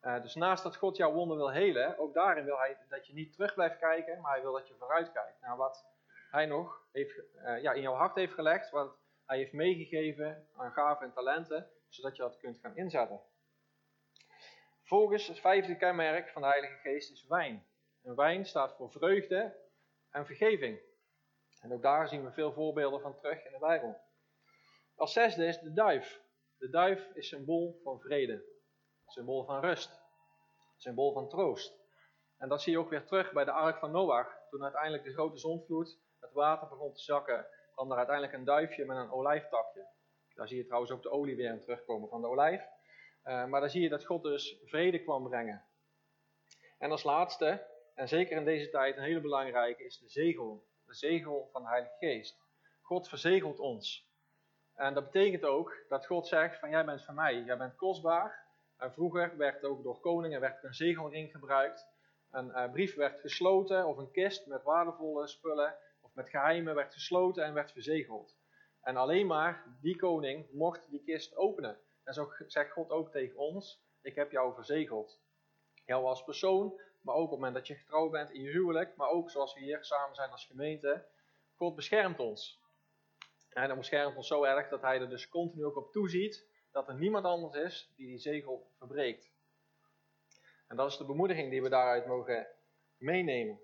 Uh, 0.01 0.21
dus 0.21 0.35
naast 0.35 0.63
dat 0.63 0.75
God 0.75 0.97
jouw 0.97 1.11
wonden 1.11 1.37
wil 1.37 1.51
helen, 1.51 1.97
ook 1.97 2.13
daarin 2.13 2.45
wil 2.45 2.57
hij 2.57 2.77
dat 2.89 3.07
je 3.07 3.13
niet 3.13 3.33
terug 3.33 3.53
blijft 3.53 3.77
kijken, 3.77 4.21
maar 4.21 4.31
hij 4.31 4.41
wil 4.41 4.53
dat 4.53 4.67
je 4.67 4.75
vooruit 4.75 5.11
kijkt 5.11 5.41
naar 5.41 5.57
wat 5.57 5.85
hij 6.31 6.45
nog 6.45 6.87
heeft, 6.91 7.17
uh, 7.35 7.61
ja, 7.61 7.71
in 7.71 7.81
jouw 7.81 7.93
hart 7.93 8.15
heeft 8.15 8.33
gelegd, 8.33 8.69
wat 8.69 8.97
hij 9.25 9.37
heeft 9.37 9.53
meegegeven 9.53 10.47
aan 10.55 10.71
gaven 10.71 11.05
en 11.05 11.13
talenten, 11.13 11.69
zodat 11.89 12.15
je 12.15 12.21
dat 12.21 12.37
kunt 12.37 12.59
gaan 12.59 12.75
inzetten. 12.75 13.21
Volgens 14.83 15.27
het 15.27 15.39
vijfde 15.39 15.77
kenmerk 15.77 16.29
van 16.29 16.41
de 16.41 16.47
Heilige 16.47 16.77
Geest 16.77 17.11
is 17.11 17.27
wijn. 17.27 17.65
En 18.03 18.15
wijn 18.15 18.45
staat 18.45 18.75
voor 18.75 18.91
vreugde 18.91 19.55
en 20.09 20.25
vergeving. 20.25 20.79
En 21.62 21.74
ook 21.74 21.82
daar 21.82 22.08
zien 22.08 22.24
we 22.24 22.32
veel 22.32 22.54
voorbeelden 22.54 23.02
van 23.02 23.15
terug 23.15 23.45
in 23.45 23.52
de 23.52 23.60
Bijbel. 23.60 24.02
Als 24.95 25.13
zesde 25.13 25.45
is 25.45 25.60
de 25.60 25.74
duif. 25.74 26.21
De 26.58 26.69
duif 26.69 27.10
is 27.13 27.28
symbool 27.28 27.80
van 27.84 28.00
vrede, 28.00 28.43
symbool 29.08 29.45
van 29.45 29.60
rust, 29.60 30.02
symbool 30.78 31.13
van 31.13 31.30
troost. 31.30 31.80
En 32.38 32.50
dat 32.50 32.62
zie 32.62 32.71
je 32.71 32.80
ook 32.80 32.89
weer 32.89 33.06
terug 33.06 33.32
bij 33.32 33.45
de 33.45 33.52
ark 33.52 33.80
van 33.80 33.91
Noach. 33.91 34.38
Toen 34.50 34.63
uiteindelijk 34.63 35.04
de 35.04 35.13
grote 35.13 35.38
zondvloed 35.38 36.00
het 36.19 36.34
water 36.34 36.67
begon 36.67 36.93
te 36.93 37.02
zakken, 37.02 37.47
kwam 37.74 37.91
er 37.91 37.97
uiteindelijk 37.97 38.38
een 38.38 38.45
duifje 38.45 38.86
met 38.86 38.97
een 38.97 39.12
olijftakje. 39.12 39.88
Daar 40.34 40.47
zie 40.47 40.58
je 40.58 40.65
trouwens 40.65 40.91
ook 40.91 41.04
de 41.04 41.12
olie 41.12 41.36
weer 41.36 41.54
in 41.54 41.62
terugkomen 41.62 42.10
van 42.10 42.21
de 42.21 42.28
olijf. 42.28 42.62
Uh, 43.24 43.45
maar 43.45 43.60
dan 43.60 43.69
zie 43.69 43.82
je 43.82 43.89
dat 43.89 44.06
God 44.06 44.24
dus 44.24 44.62
vrede 44.65 45.04
kwam 45.04 45.30
brengen. 45.30 45.65
En 46.78 46.91
als 46.91 47.04
laatste, 47.04 47.67
en 47.95 48.08
zeker 48.08 48.38
in 48.38 48.45
deze 48.45 48.69
tijd 48.69 48.97
een 48.97 49.04
hele 49.04 49.21
belangrijke, 49.21 49.84
is 49.84 49.97
de 49.97 50.10
zegel 50.10 50.69
de 50.91 50.97
zegel 50.97 51.49
van 51.51 51.62
de 51.62 51.67
Heilige 51.67 51.95
Geest. 51.99 52.39
God 52.82 53.10
verzegelt 53.10 53.60
ons. 53.60 54.10
En 54.75 54.93
dat 54.93 55.04
betekent 55.04 55.43
ook 55.43 55.86
dat 55.89 56.06
God 56.06 56.27
zegt 56.27 56.60
van 56.60 56.69
jij 56.69 56.86
bent 56.86 57.06
van 57.06 57.15
mij, 57.15 57.41
jij 57.41 57.58
bent 57.58 57.75
kostbaar. 57.75 58.45
En 58.77 58.93
vroeger 58.93 59.38
werd 59.38 59.63
ook 59.63 59.84
door 59.84 59.99
koningen 59.99 60.39
werd 60.39 60.63
een 60.63 60.73
zegelring 60.73 61.32
gebruikt. 61.32 61.88
Een 62.32 62.47
uh, 62.47 62.71
brief 62.71 62.95
werd 62.95 63.19
gesloten 63.19 63.86
of 63.86 63.97
een 63.97 64.12
kist 64.12 64.47
met 64.47 64.63
waardevolle 64.63 65.27
spullen 65.27 65.75
of 66.01 66.13
met 66.13 66.30
geheimen 66.30 66.75
werd 66.75 66.93
gesloten 66.93 67.43
en 67.43 67.54
werd 67.54 67.71
verzegeld. 67.71 68.36
En 68.82 68.97
alleen 68.97 69.27
maar 69.27 69.77
die 69.82 69.95
koning 69.95 70.51
mocht 70.51 70.89
die 70.89 71.04
kist 71.04 71.36
openen. 71.36 71.80
En 72.04 72.13
zo 72.13 72.32
zegt 72.47 72.71
God 72.71 72.89
ook 72.89 73.12
tegen 73.12 73.38
ons, 73.38 73.84
ik 74.01 74.15
heb 74.15 74.32
jou 74.32 74.54
verzegeld. 74.54 75.19
Jou 75.86 76.06
als 76.06 76.23
persoon, 76.23 76.82
maar 77.01 77.15
ook 77.15 77.23
op 77.23 77.29
het 77.29 77.39
moment 77.39 77.55
dat 77.55 77.67
je 77.67 77.75
getrouwd 77.75 78.11
bent 78.11 78.31
in 78.31 78.41
je 78.41 78.49
huwelijk, 78.49 78.95
maar 78.95 79.09
ook 79.09 79.29
zoals 79.29 79.53
we 79.53 79.59
hier 79.59 79.83
samen 79.83 80.15
zijn 80.15 80.31
als 80.31 80.45
gemeente. 80.45 81.05
God 81.55 81.75
beschermt 81.75 82.19
ons. 82.19 82.59
En 83.49 83.63
hij 83.63 83.75
beschermt 83.75 84.15
ons 84.15 84.27
zo 84.27 84.43
erg 84.43 84.69
dat 84.69 84.81
hij 84.81 84.99
er 84.99 85.09
dus 85.09 85.29
continu 85.29 85.65
ook 85.65 85.77
op 85.77 85.91
toeziet 85.91 86.49
dat 86.71 86.87
er 86.87 86.95
niemand 86.95 87.25
anders 87.25 87.55
is 87.55 87.91
die 87.95 88.07
die 88.07 88.19
zegel 88.19 88.71
verbreekt. 88.77 89.31
En 90.67 90.75
dat 90.75 90.91
is 90.91 90.97
de 90.97 91.05
bemoediging 91.05 91.49
die 91.49 91.61
we 91.61 91.69
daaruit 91.69 92.05
mogen 92.05 92.47
meenemen. 92.97 93.59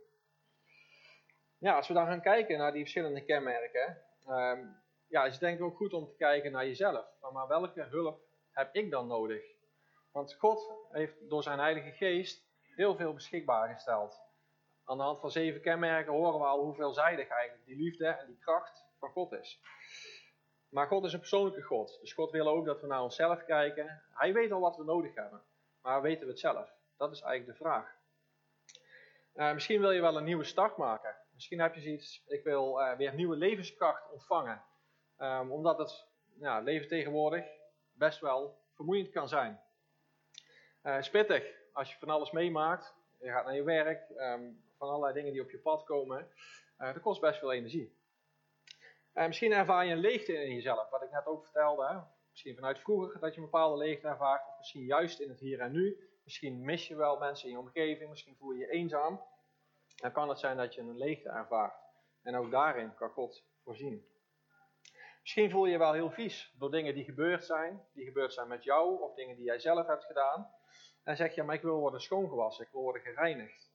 Ja, 1.57 1.75
als 1.75 1.87
we 1.87 1.93
dan 1.93 2.05
gaan 2.05 2.21
kijken 2.21 2.57
naar 2.57 2.71
die 2.71 2.81
verschillende 2.81 3.25
kenmerken, 3.25 4.01
um, 4.27 4.81
ja, 5.07 5.25
is 5.25 5.31
het 5.31 5.39
denk 5.39 5.57
ik 5.57 5.65
ook 5.65 5.75
goed 5.75 5.93
om 5.93 6.07
te 6.07 6.15
kijken 6.15 6.51
naar 6.51 6.65
jezelf. 6.65 7.05
Van 7.19 7.33
maar 7.33 7.47
welke 7.47 7.81
hulp 7.81 8.21
heb 8.51 8.75
ik 8.75 8.91
dan 8.91 9.07
nodig? 9.07 9.43
Want 10.11 10.33
God 10.33 10.71
heeft 10.91 11.29
door 11.29 11.43
zijn 11.43 11.59
Heilige 11.59 11.91
Geest 11.91 12.46
heel 12.77 12.95
veel 12.95 13.13
beschikbaar 13.13 13.73
gesteld. 13.73 14.21
Aan 14.83 14.97
de 14.97 15.03
hand 15.03 15.19
van 15.19 15.31
zeven 15.31 15.61
kenmerken 15.61 16.13
horen 16.13 16.39
we 16.39 16.45
al 16.45 16.63
hoe 16.63 16.75
veelzijdig 16.75 17.27
eigenlijk 17.27 17.65
die 17.65 17.75
liefde 17.75 18.07
en 18.07 18.27
die 18.27 18.37
kracht 18.37 18.85
van 18.99 19.09
God 19.09 19.31
is. 19.31 19.61
Maar 20.69 20.87
God 20.87 21.03
is 21.03 21.13
een 21.13 21.19
persoonlijke 21.19 21.61
God. 21.61 21.97
Dus 21.99 22.13
God 22.13 22.31
wil 22.31 22.47
ook 22.47 22.65
dat 22.65 22.81
we 22.81 22.87
naar 22.87 23.03
onszelf 23.03 23.43
kijken. 23.43 24.03
Hij 24.09 24.33
weet 24.33 24.51
al 24.51 24.59
wat 24.59 24.77
we 24.77 24.83
nodig 24.83 25.15
hebben. 25.15 25.43
Maar 25.81 26.01
weten 26.01 26.25
we 26.25 26.31
het 26.31 26.39
zelf? 26.39 26.69
Dat 26.97 27.11
is 27.11 27.21
eigenlijk 27.21 27.57
de 27.57 27.63
vraag. 27.63 27.95
Uh, 29.35 29.53
misschien 29.53 29.79
wil 29.79 29.91
je 29.91 30.01
wel 30.01 30.17
een 30.17 30.23
nieuwe 30.23 30.43
start 30.43 30.77
maken. 30.77 31.15
Misschien 31.33 31.59
heb 31.59 31.75
je 31.75 31.81
zoiets, 31.81 32.23
ik 32.27 32.43
wil 32.43 32.79
uh, 32.79 32.95
weer 32.95 33.13
nieuwe 33.13 33.35
levenskracht 33.35 34.11
ontvangen. 34.11 34.63
Um, 35.17 35.51
omdat 35.51 35.77
het 35.77 36.07
ja, 36.39 36.59
leven 36.59 36.87
tegenwoordig 36.87 37.45
best 37.91 38.19
wel 38.19 38.61
vermoeiend 38.73 39.09
kan 39.09 39.27
zijn. 39.27 39.61
Uh, 40.83 41.01
spittig, 41.01 41.56
als 41.77 41.91
je 41.91 41.99
van 41.99 42.09
alles 42.09 42.31
meemaakt, 42.31 42.95
je 43.19 43.29
gaat 43.29 43.45
naar 43.45 43.55
je 43.55 43.63
werk, 43.63 44.09
um, 44.09 44.63
van 44.77 44.89
allerlei 44.89 45.13
dingen 45.13 45.31
die 45.31 45.41
op 45.41 45.51
je 45.51 45.59
pad 45.59 45.83
komen, 45.83 46.31
uh, 46.79 46.93
dat 46.93 47.01
kost 47.01 47.21
best 47.21 47.39
veel 47.39 47.51
energie. 47.51 47.97
Uh, 49.13 49.27
misschien 49.27 49.51
ervaar 49.51 49.85
je 49.85 49.91
een 49.91 49.99
leegte 49.99 50.33
in 50.33 50.53
jezelf, 50.53 50.89
wat 50.89 51.03
ik 51.03 51.11
net 51.11 51.25
ook 51.25 51.43
vertelde. 51.43 51.87
Hè? 51.87 51.99
Misschien 52.29 52.55
vanuit 52.55 52.79
vroeger 52.79 53.19
dat 53.19 53.33
je 53.33 53.39
een 53.39 53.45
bepaalde 53.45 53.77
leegte 53.77 54.07
ervaart, 54.07 54.47
of 54.47 54.57
misschien 54.57 54.85
juist 54.85 55.19
in 55.19 55.29
het 55.29 55.39
hier 55.39 55.59
en 55.59 55.71
nu. 55.71 56.09
Misschien 56.23 56.65
mis 56.65 56.87
je 56.87 56.95
wel 56.95 57.17
mensen 57.17 57.47
in 57.47 57.53
je 57.53 57.59
omgeving, 57.59 58.09
misschien 58.09 58.35
voel 58.35 58.51
je 58.51 58.59
je 58.59 58.71
eenzaam. 58.71 59.21
Dan 59.95 60.11
kan 60.11 60.29
het 60.29 60.39
zijn 60.39 60.57
dat 60.57 60.73
je 60.73 60.81
een 60.81 60.97
leegte 60.97 61.29
ervaart. 61.29 61.79
En 62.23 62.35
ook 62.35 62.51
daarin 62.51 62.95
kan 62.95 63.09
God 63.09 63.43
voorzien. 63.63 64.07
Misschien 65.21 65.51
voel 65.51 65.65
je 65.65 65.71
je 65.71 65.77
wel 65.77 65.93
heel 65.93 66.11
vies 66.11 66.53
door 66.57 66.71
dingen 66.71 66.93
die 66.93 67.03
gebeurd 67.03 67.45
zijn, 67.45 67.85
die 67.93 68.05
gebeurd 68.05 68.33
zijn 68.33 68.47
met 68.47 68.63
jou, 68.63 69.01
of 69.01 69.13
dingen 69.13 69.35
die 69.35 69.45
jij 69.45 69.59
zelf 69.59 69.87
hebt 69.87 70.05
gedaan. 70.05 70.55
En 71.07 71.15
zeg 71.15 71.35
je, 71.35 71.43
maar 71.43 71.55
ik 71.55 71.61
wil 71.61 71.79
worden 71.79 72.01
schoongewassen, 72.01 72.65
ik 72.65 72.71
wil 72.71 72.81
worden 72.81 73.01
gereinigd. 73.01 73.71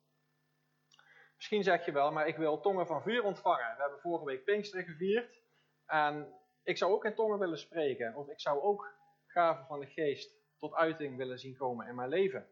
Misschien 1.37 1.63
zeg 1.63 1.85
je 1.85 1.93
wel, 1.93 2.13
maar 2.13 2.27
ik 2.27 2.37
wil 2.37 2.61
tongen 2.61 2.87
van 2.87 3.03
vuur 3.03 3.23
ontvangen. 3.25 3.75
We 3.77 3.81
hebben 3.81 4.01
vorige 4.01 4.25
week 4.25 4.45
Pinksteren 4.45 4.85
gevierd. 4.85 5.41
En 5.87 6.35
ik 6.63 6.77
zou 6.77 6.93
ook 6.93 7.05
in 7.05 7.15
tongen 7.15 7.39
willen 7.39 7.59
spreken. 7.59 8.15
Of 8.15 8.29
ik 8.29 8.41
zou 8.41 8.61
ook 8.61 8.95
gaven 9.27 9.67
van 9.67 9.81
de 9.81 9.87
geest 9.87 10.35
tot 10.59 10.75
uiting 10.75 11.17
willen 11.17 11.39
zien 11.39 11.57
komen 11.57 11.87
in 11.87 11.95
mijn 11.95 12.09
leven. 12.09 12.49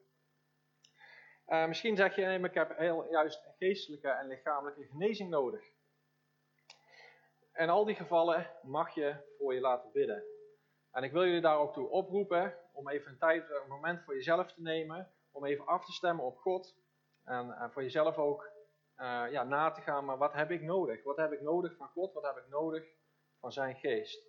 Uh, 1.46 1.66
misschien 1.66 1.96
zeg 1.96 2.16
je, 2.16 2.24
nee, 2.24 2.38
ik 2.38 2.54
heb 2.54 2.78
heel 2.78 3.10
juist 3.10 3.48
geestelijke 3.58 4.08
en 4.08 4.26
lichamelijke 4.26 4.86
genezing 4.86 5.30
nodig. 5.30 5.64
In 7.54 7.68
al 7.68 7.84
die 7.84 7.94
gevallen 7.94 8.50
mag 8.62 8.94
je 8.94 9.34
voor 9.38 9.54
je 9.54 9.60
laten 9.60 9.92
bidden. 9.92 10.24
En 10.90 11.02
ik 11.02 11.12
wil 11.12 11.24
jullie 11.24 11.40
daar 11.40 11.58
ook 11.58 11.72
toe 11.72 11.88
oproepen 11.88 12.58
om 12.80 12.88
even 12.88 13.10
een 13.10 13.18
tijd, 13.18 13.50
een 13.50 13.68
moment 13.68 14.02
voor 14.02 14.14
jezelf 14.14 14.52
te 14.52 14.62
nemen, 14.62 15.12
om 15.30 15.44
even 15.44 15.66
af 15.66 15.84
te 15.84 15.92
stemmen 15.92 16.24
op 16.24 16.38
God. 16.38 16.76
En, 17.24 17.52
en 17.52 17.72
voor 17.72 17.82
jezelf 17.82 18.18
ook 18.18 18.50
uh, 18.96 19.26
ja, 19.30 19.44
na 19.44 19.70
te 19.70 19.80
gaan, 19.80 20.04
maar 20.04 20.18
wat 20.18 20.32
heb 20.32 20.50
ik 20.50 20.62
nodig? 20.62 21.02
Wat 21.02 21.16
heb 21.16 21.32
ik 21.32 21.40
nodig 21.40 21.76
van 21.76 21.88
God? 21.88 22.12
Wat 22.12 22.22
heb 22.22 22.36
ik 22.36 22.48
nodig 22.48 22.84
van 23.38 23.52
zijn 23.52 23.76
geest? 23.76 24.28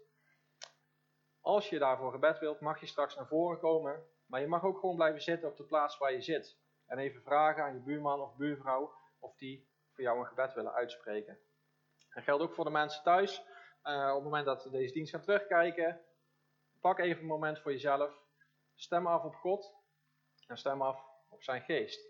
Als 1.42 1.70
je 1.70 1.80
daarvoor 1.80 2.12
gebed 2.12 2.40
wilt, 2.40 2.60
mag 2.60 2.80
je 2.80 2.86
straks 2.86 3.16
naar 3.16 3.28
voren 3.28 3.60
komen. 3.60 4.04
Maar 4.26 4.42
je 4.42 4.48
mag 4.48 4.64
ook 4.64 4.80
gewoon 4.80 4.96
blijven 4.96 5.22
zitten 5.22 5.50
op 5.50 5.58
de 5.58 5.64
plaats 5.64 5.98
waar 5.98 6.14
je 6.14 6.22
zit. 6.22 6.60
En 6.86 6.98
even 6.98 7.22
vragen 7.22 7.64
aan 7.64 7.74
je 7.74 7.80
buurman 7.80 8.22
of 8.22 8.36
buurvrouw 8.36 8.94
of 9.20 9.36
die 9.36 9.70
voor 9.92 10.04
jou 10.04 10.20
een 10.20 10.26
gebed 10.26 10.54
willen 10.54 10.74
uitspreken. 10.74 11.40
Dat 12.14 12.24
geldt 12.24 12.44
ook 12.44 12.54
voor 12.54 12.66
de 12.66 12.72
mensen 12.72 13.04
thuis. 13.04 13.44
Uh, 13.84 14.08
op 14.10 14.16
het 14.16 14.24
moment 14.24 14.46
dat 14.46 14.62
ze 14.62 14.70
deze 14.70 14.94
dienst 14.94 15.12
gaan 15.12 15.22
terugkijken, 15.22 16.02
pak 16.82 17.00
even 17.00 17.22
een 17.22 17.28
moment 17.28 17.60
voor 17.60 17.72
jezelf. 17.72 18.20
Stem 18.82 19.08
af 19.08 19.24
op 19.24 19.36
God 19.36 19.74
en 20.48 20.58
stem 20.58 20.82
af 20.82 21.06
op 21.30 21.44
zijn 21.44 21.62
geest. 21.62 22.06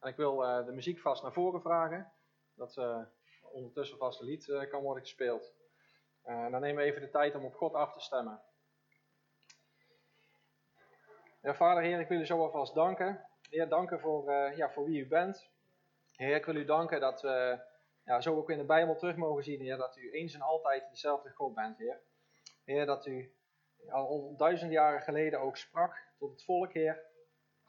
En 0.00 0.08
ik 0.08 0.16
wil 0.16 0.44
uh, 0.44 0.66
de 0.66 0.72
muziek 0.72 1.00
vast 1.00 1.22
naar 1.22 1.32
voren 1.32 1.60
vragen, 1.60 2.12
dat 2.54 2.76
uh, 2.76 3.02
ondertussen 3.52 3.98
vast 3.98 4.20
een 4.20 4.26
lied 4.26 4.46
uh, 4.46 4.68
kan 4.70 4.82
worden 4.82 5.02
gespeeld. 5.02 5.54
dan 6.22 6.60
nemen 6.60 6.76
we 6.76 6.82
even 6.82 7.00
de 7.00 7.10
tijd 7.10 7.34
om 7.34 7.44
op 7.44 7.54
God 7.54 7.74
af 7.74 7.92
te 7.92 8.00
stemmen. 8.00 8.42
Ja, 11.42 11.54
Vader, 11.54 11.82
Heer, 11.82 12.00
ik 12.00 12.08
wil 12.08 12.20
u 12.20 12.26
zo 12.26 12.38
alvast 12.38 12.74
danken. 12.74 13.26
Heer, 13.50 13.68
danken 13.68 14.00
voor, 14.00 14.32
ja, 14.32 14.70
voor 14.70 14.84
wie 14.84 15.04
u 15.04 15.08
bent. 15.08 15.50
Heer, 16.16 16.36
ik 16.36 16.44
wil 16.44 16.56
u 16.56 16.64
danken 16.64 17.00
dat 17.00 17.20
we 17.22 17.60
ja, 18.04 18.20
zo 18.20 18.36
ook 18.36 18.50
in 18.50 18.58
de 18.58 18.64
Bijbel 18.64 18.96
terug 18.96 19.16
mogen 19.16 19.44
zien, 19.44 19.60
Heer, 19.60 19.76
dat 19.76 19.96
u 19.96 20.10
eens 20.12 20.34
en 20.34 20.40
altijd 20.40 20.90
dezelfde 20.90 21.30
God 21.30 21.54
bent, 21.54 21.78
Heer. 21.78 22.00
Heer, 22.64 22.86
dat 22.86 23.06
u 23.06 23.34
al 23.88 24.34
duizend 24.36 24.72
jaren 24.72 25.02
geleden 25.02 25.40
ook 25.40 25.56
sprak 25.56 26.08
tot 26.18 26.30
het 26.30 26.44
volk, 26.44 26.72
Heer, 26.72 27.02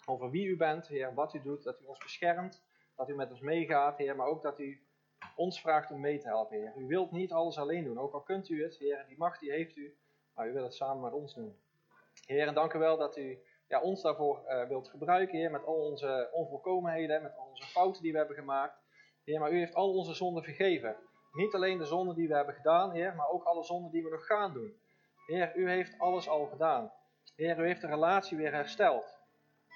over 0.06 0.30
wie 0.30 0.46
u 0.46 0.58
bent, 0.58 0.88
Heer, 0.88 1.14
wat 1.14 1.34
u 1.34 1.42
doet, 1.42 1.64
dat 1.64 1.82
u 1.82 1.86
ons 1.86 2.00
beschermt, 2.00 2.64
dat 2.96 3.10
u 3.10 3.16
met 3.16 3.30
ons 3.30 3.42
meegaat, 3.42 3.98
Heer, 3.98 4.16
maar 4.16 4.28
ook 4.28 4.42
dat 4.42 4.60
u 4.60 4.82
ons 5.36 5.62
vraagt 5.62 5.92
om 5.92 6.00
mee 6.00 6.20
te 6.20 6.28
helpen, 6.28 6.58
Heer. 6.58 6.74
U 6.78 6.88
wilt 6.88 7.12
niet 7.12 7.32
alles 7.32 7.58
alleen 7.58 7.84
doen, 7.84 8.00
ook 8.00 8.14
al 8.14 8.22
kunt 8.22 8.50
u 8.50 8.64
het, 8.64 8.78
Heer, 8.78 9.06
die 9.08 9.18
macht 9.18 9.40
die 9.40 9.52
heeft 9.52 9.76
u, 9.76 9.98
maar 10.34 10.50
u 10.50 10.54
wilt 10.54 10.66
het 10.66 10.76
samen 10.76 11.04
met 11.04 11.14
ons 11.14 11.34
doen. 11.34 11.60
Heer, 12.26 12.48
en 12.48 12.54
dank 12.54 12.74
u 12.74 12.80
wel 12.80 12.98
dat 12.98 13.18
u 13.18 13.40
ja, 13.68 13.82
ons 13.82 14.02
daarvoor 14.02 14.44
uh, 14.48 14.68
wilt 14.68 14.90
gebruiken, 14.90 15.38
Heer, 15.38 15.52
met 15.52 15.66
al 15.66 15.76
onze 15.76 16.30
onvolkomenheden, 16.32 17.22
met 17.22 17.38
al 17.38 17.46
onze 17.46 17.68
fouten 17.68 18.02
die 18.02 18.12
we 18.12 18.18
hebben 18.18 18.36
gemaakt. 18.36 18.80
Heer, 19.24 19.40
maar 19.40 19.52
u 19.52 19.58
heeft 19.58 19.76
al 19.76 19.94
onze 19.94 20.14
zonden 20.14 20.44
vergeven. 20.44 20.96
Niet 21.32 21.54
alleen 21.54 21.78
de 21.78 21.86
zonden 21.86 22.16
die 22.16 22.28
we 22.28 22.36
hebben 22.36 22.56
gedaan, 22.56 22.92
Heer, 22.92 23.16
maar 23.16 23.30
ook 23.30 23.44
alle 23.44 23.64
zonden 23.64 23.92
die 23.92 24.04
we 24.04 24.10
nog 24.10 24.26
gaan 24.26 24.54
doen. 24.54 24.81
Heer, 25.32 25.56
u 25.56 25.70
heeft 25.70 26.00
alles 26.00 26.30
al 26.30 26.46
gedaan. 26.46 26.92
Heer, 27.36 27.60
u 27.60 27.66
heeft 27.66 27.82
de 27.82 27.88
relatie 27.88 28.38
weer 28.38 28.52
hersteld. 28.52 29.18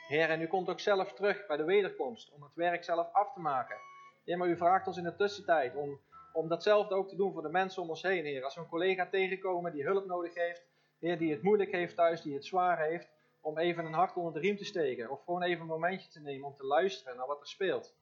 Heer, 0.08 0.30
en 0.30 0.42
u 0.42 0.48
komt 0.48 0.70
ook 0.70 0.80
zelf 0.80 1.14
terug 1.14 1.46
bij 1.46 1.58
de 1.58 1.64
wederkomst 1.64 2.32
om 2.32 2.44
het 2.44 2.56
werk 2.56 2.84
zelf 2.84 3.14
af 3.14 3.34
te 3.34 3.40
maken. 3.40 3.78
Heer, 4.26 4.38
maar 4.38 4.48
u 4.48 4.58
vraagt 4.58 4.88
ons 4.88 4.98
in 4.98 5.04
de 5.04 5.16
tussentijd 5.16 5.76
om, 5.76 6.00
om 6.34 6.48
datzelfde 6.48 6.96
ook 6.96 7.10
te 7.10 7.16
doen 7.16 7.34
voor 7.34 7.42
de 7.42 7.50
mensen 7.50 7.82
om 7.82 7.90
ons 7.90 8.02
heen, 8.02 8.26
Heer. 8.26 8.44
Als 8.44 8.56
we 8.56 8.62
een 8.62 8.68
collega 8.68 9.08
tegenkomen 9.10 9.72
die 9.72 9.84
hulp 9.84 10.06
nodig 10.06 10.34
heeft, 10.34 10.66
Heer, 11.00 11.18
die 11.18 11.32
het 11.32 11.42
moeilijk 11.42 11.72
heeft 11.72 11.96
thuis, 11.96 12.22
die 12.22 12.34
het 12.34 12.46
zwaar 12.46 12.80
heeft, 12.80 13.10
om 13.42 13.58
even 13.58 13.86
een 13.86 13.94
hart 13.94 14.16
onder 14.16 14.34
de 14.34 14.40
riem 14.40 14.58
te 14.58 14.66
steken. 14.66 15.10
Of 15.10 15.24
gewoon 15.24 15.44
even 15.44 15.62
een 15.62 15.68
momentje 15.68 16.10
te 16.10 16.22
nemen 16.22 16.48
om 16.48 16.56
te 16.56 16.66
luisteren 16.66 17.18
naar 17.18 17.28
wat 17.28 17.42
er 17.42 17.48
speelt. 17.48 17.96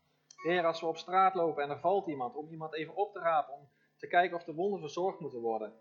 Heer, 0.44 0.66
als 0.66 0.80
we 0.80 0.88
op 0.88 0.98
straat 0.98 1.36
lopen 1.36 1.64
en 1.64 1.70
er 1.70 1.80
valt 1.80 2.08
iemand, 2.08 2.36
om 2.36 2.48
iemand 2.50 2.74
even 2.74 2.96
op 2.96 3.14
te 3.14 3.20
rapen, 3.20 3.54
om 3.54 3.70
te 3.98 4.08
kijken 4.08 4.38
of 4.38 4.44
de 4.44 4.54
wonden 4.54 4.80
verzorgd 4.80 5.20
moeten 5.20 5.40
worden. 5.40 5.74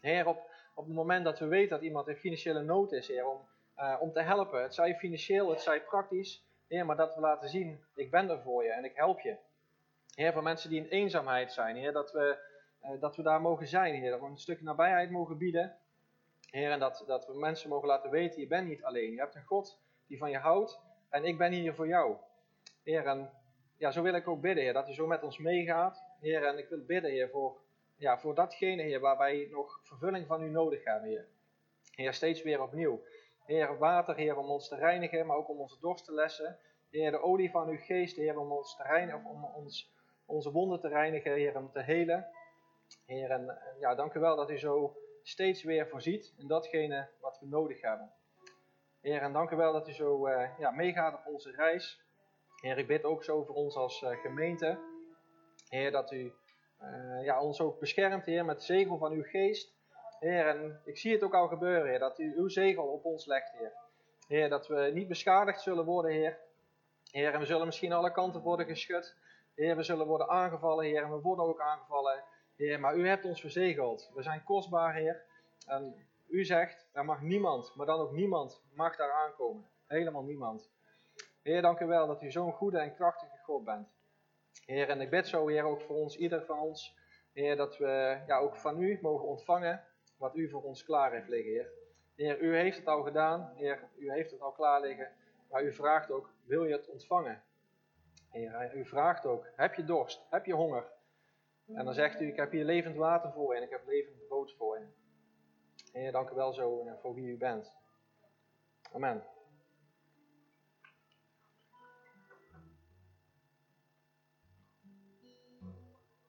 Heer, 0.00 0.26
op, 0.26 0.52
op 0.74 0.84
het 0.84 0.94
moment 0.94 1.24
dat 1.24 1.38
we 1.38 1.46
weten 1.46 1.70
dat 1.70 1.82
iemand 1.82 2.08
in 2.08 2.16
financiële 2.16 2.62
nood 2.62 2.92
is, 2.92 3.08
Heer, 3.08 3.26
om, 3.26 3.40
uh, 3.78 3.96
om 4.00 4.12
te 4.12 4.20
helpen. 4.20 4.62
Het 4.62 4.74
zij 4.74 4.94
financieel, 4.94 5.50
het 5.50 5.60
zij 5.60 5.82
praktisch. 5.82 6.44
Heer, 6.68 6.86
maar 6.86 6.96
dat 6.96 7.14
we 7.14 7.20
laten 7.20 7.48
zien, 7.48 7.84
ik 7.94 8.10
ben 8.10 8.30
er 8.30 8.40
voor 8.40 8.64
je 8.64 8.70
en 8.70 8.84
ik 8.84 8.96
help 8.96 9.20
je. 9.20 9.36
Heer, 10.14 10.32
voor 10.32 10.42
mensen 10.42 10.70
die 10.70 10.80
in 10.80 10.88
eenzaamheid 10.88 11.52
zijn, 11.52 11.76
Heer, 11.76 11.92
dat 11.92 12.12
we, 12.12 12.38
uh, 12.82 13.00
dat 13.00 13.16
we 13.16 13.22
daar 13.22 13.40
mogen 13.40 13.66
zijn, 13.66 13.94
Heer. 13.94 14.10
Dat 14.10 14.20
we 14.20 14.26
een 14.26 14.38
stuk 14.38 14.62
nabijheid 14.62 15.10
mogen 15.10 15.38
bieden. 15.38 15.76
Heer, 16.50 16.70
en 16.70 16.78
dat, 16.78 17.04
dat 17.06 17.26
we 17.26 17.38
mensen 17.38 17.68
mogen 17.68 17.88
laten 17.88 18.10
weten, 18.10 18.40
je 18.40 18.46
bent 18.46 18.68
niet 18.68 18.84
alleen. 18.84 19.12
Je 19.12 19.18
hebt 19.18 19.34
een 19.34 19.44
God 19.44 19.78
die 20.06 20.18
van 20.18 20.30
je 20.30 20.38
houdt 20.38 20.80
en 21.08 21.24
ik 21.24 21.38
ben 21.38 21.52
hier 21.52 21.74
voor 21.74 21.86
jou. 21.86 22.16
Heer, 22.82 23.06
en 23.06 23.30
ja, 23.76 23.90
zo 23.90 24.02
wil 24.02 24.14
ik 24.14 24.28
ook 24.28 24.40
bidden, 24.40 24.64
Heer, 24.64 24.72
dat 24.72 24.88
u 24.88 24.92
zo 24.92 25.06
met 25.06 25.22
ons 25.22 25.38
meegaat. 25.38 26.04
Heer, 26.20 26.44
en 26.44 26.58
ik 26.58 26.68
wil 26.68 26.84
bidden, 26.84 27.10
Heer, 27.10 27.30
voor, 27.30 27.56
ja, 28.04 28.18
voor 28.18 28.34
datgene, 28.34 28.82
Heer, 28.82 29.00
waar 29.00 29.18
wij 29.18 29.48
nog 29.50 29.80
vervulling 29.82 30.26
van 30.26 30.42
u 30.42 30.50
nodig 30.50 30.84
hebben, 30.84 31.08
Heer. 31.08 31.26
Heer, 31.90 32.14
steeds 32.14 32.42
weer 32.42 32.62
opnieuw. 32.62 33.02
Heer, 33.44 33.78
water, 33.78 34.16
Heer, 34.16 34.36
om 34.36 34.50
ons 34.50 34.68
te 34.68 34.76
reinigen, 34.76 35.26
maar 35.26 35.36
ook 35.36 35.48
om 35.48 35.60
onze 35.60 35.80
dorst 35.80 36.04
te 36.04 36.12
lessen. 36.12 36.58
Heer, 36.90 37.10
de 37.10 37.22
olie 37.22 37.50
van 37.50 37.68
uw 37.68 37.78
geest, 37.78 38.16
Heer, 38.16 38.38
om 38.38 38.52
ons 38.52 38.76
te 38.76 38.82
reinigen, 38.82 39.24
of 39.24 39.26
om 39.26 39.44
ons, 39.44 39.92
onze 40.26 40.50
wonden 40.50 40.80
te 40.80 40.88
reinigen, 40.88 41.32
Heer, 41.32 41.56
om 41.56 41.70
te 41.70 41.82
helen. 41.82 42.26
Heer, 43.06 43.30
en 43.30 43.58
ja, 43.78 43.94
dank 43.94 44.14
u 44.14 44.20
wel 44.20 44.36
dat 44.36 44.50
u 44.50 44.58
zo 44.58 44.96
steeds 45.22 45.62
weer 45.62 45.88
voorziet 45.88 46.34
in 46.38 46.46
datgene 46.46 47.08
wat 47.20 47.38
we 47.40 47.46
nodig 47.46 47.80
hebben. 47.80 48.12
Heer, 49.00 49.22
en 49.22 49.32
dank 49.32 49.50
u 49.50 49.56
wel 49.56 49.72
dat 49.72 49.88
u 49.88 49.92
zo 49.92 50.26
uh, 50.26 50.58
ja, 50.58 50.70
meegaat 50.70 51.14
op 51.14 51.32
onze 51.32 51.50
reis. 51.50 52.00
Heer, 52.60 52.78
ik 52.78 52.86
bid 52.86 53.04
ook 53.04 53.24
zo 53.24 53.44
voor 53.44 53.54
ons 53.54 53.76
als 53.76 54.02
uh, 54.02 54.10
gemeente. 54.10 54.78
Heer, 55.68 55.90
dat 55.90 56.12
u 56.12 56.32
ja, 57.22 57.42
ons 57.42 57.60
ook 57.60 57.78
beschermt, 57.78 58.24
Heer, 58.24 58.44
met 58.44 58.62
zegel 58.62 58.98
van 58.98 59.12
uw 59.12 59.22
geest. 59.22 59.72
Heer, 60.18 60.46
en 60.46 60.80
ik 60.84 60.98
zie 60.98 61.12
het 61.12 61.22
ook 61.22 61.34
al 61.34 61.48
gebeuren, 61.48 61.88
Heer, 61.88 61.98
dat 61.98 62.18
u 62.18 62.34
uw 62.36 62.48
zegel 62.48 62.86
op 62.86 63.04
ons 63.04 63.26
legt, 63.26 63.52
Heer. 63.52 63.72
Heer, 64.28 64.48
dat 64.48 64.66
we 64.66 64.90
niet 64.94 65.08
beschadigd 65.08 65.60
zullen 65.60 65.84
worden, 65.84 66.10
Heer. 66.10 66.38
Heer, 67.10 67.32
en 67.32 67.40
we 67.40 67.46
zullen 67.46 67.66
misschien 67.66 67.92
alle 67.92 68.12
kanten 68.12 68.40
worden 68.40 68.66
geschud. 68.66 69.16
Heer, 69.54 69.76
we 69.76 69.82
zullen 69.82 70.06
worden 70.06 70.28
aangevallen, 70.28 70.84
Heer, 70.84 71.02
en 71.02 71.10
we 71.10 71.20
worden 71.20 71.44
ook 71.44 71.60
aangevallen. 71.60 72.22
Heer, 72.56 72.80
maar 72.80 72.96
u 72.96 73.08
hebt 73.08 73.24
ons 73.24 73.40
verzegeld. 73.40 74.10
We 74.14 74.22
zijn 74.22 74.44
kostbaar, 74.44 74.94
Heer. 74.94 75.22
En 75.66 75.94
u 76.28 76.44
zegt, 76.44 76.88
er 76.92 77.04
mag 77.04 77.20
niemand, 77.20 77.74
maar 77.74 77.86
dan 77.86 78.00
ook 78.00 78.12
niemand, 78.12 78.62
mag 78.72 78.96
daar 78.96 79.12
aankomen. 79.12 79.66
Helemaal 79.86 80.22
niemand. 80.22 80.70
Heer, 81.42 81.62
dank 81.62 81.80
u 81.80 81.86
wel 81.86 82.06
dat 82.06 82.22
u 82.22 82.30
zo'n 82.30 82.52
goede 82.52 82.78
en 82.78 82.94
krachtige 82.94 83.38
God 83.42 83.64
bent. 83.64 83.88
Heer, 84.66 84.88
en 84.88 85.00
ik 85.00 85.10
bid 85.10 85.28
zo, 85.28 85.48
Heer, 85.48 85.64
ook 85.64 85.80
voor 85.80 85.96
ons, 85.96 86.16
ieder 86.16 86.44
van 86.44 86.58
ons. 86.58 86.96
Heer, 87.32 87.56
dat 87.56 87.78
we 87.78 88.22
ja, 88.26 88.38
ook 88.38 88.56
van 88.56 88.82
u 88.82 88.98
mogen 89.02 89.28
ontvangen 89.28 89.84
wat 90.16 90.36
u 90.36 90.48
voor 90.48 90.62
ons 90.62 90.84
klaar 90.84 91.12
heeft 91.12 91.28
liggen, 91.28 91.52
Heer. 91.52 91.72
Heer, 92.16 92.40
u 92.40 92.56
heeft 92.56 92.76
het 92.76 92.86
al 92.86 93.02
gedaan. 93.02 93.52
Heer, 93.54 93.88
u 93.96 94.12
heeft 94.12 94.30
het 94.30 94.40
al 94.40 94.52
klaar 94.52 94.80
liggen. 94.80 95.12
Maar 95.50 95.62
u 95.62 95.72
vraagt 95.72 96.10
ook, 96.10 96.30
wil 96.44 96.64
je 96.64 96.72
het 96.72 96.88
ontvangen? 96.88 97.42
Heer, 98.30 98.74
u 98.74 98.84
vraagt 98.84 99.26
ook, 99.26 99.46
heb 99.56 99.74
je 99.74 99.84
dorst? 99.84 100.26
Heb 100.30 100.44
je 100.44 100.54
honger? 100.54 100.92
En 101.66 101.84
dan 101.84 101.94
zegt 101.94 102.20
u, 102.20 102.26
ik 102.26 102.36
heb 102.36 102.50
hier 102.50 102.64
levend 102.64 102.96
water 102.96 103.32
voor 103.32 103.54
en 103.54 103.62
ik 103.62 103.70
heb 103.70 103.86
levend 103.86 104.26
brood 104.28 104.54
voor 104.54 104.78
je. 104.78 104.86
Heer, 105.92 106.12
dank 106.12 106.30
u 106.30 106.34
wel 106.34 106.52
zo 106.52 106.88
voor 107.00 107.14
wie 107.14 107.26
u 107.26 107.36
bent. 107.36 107.72
Amen. 108.92 109.33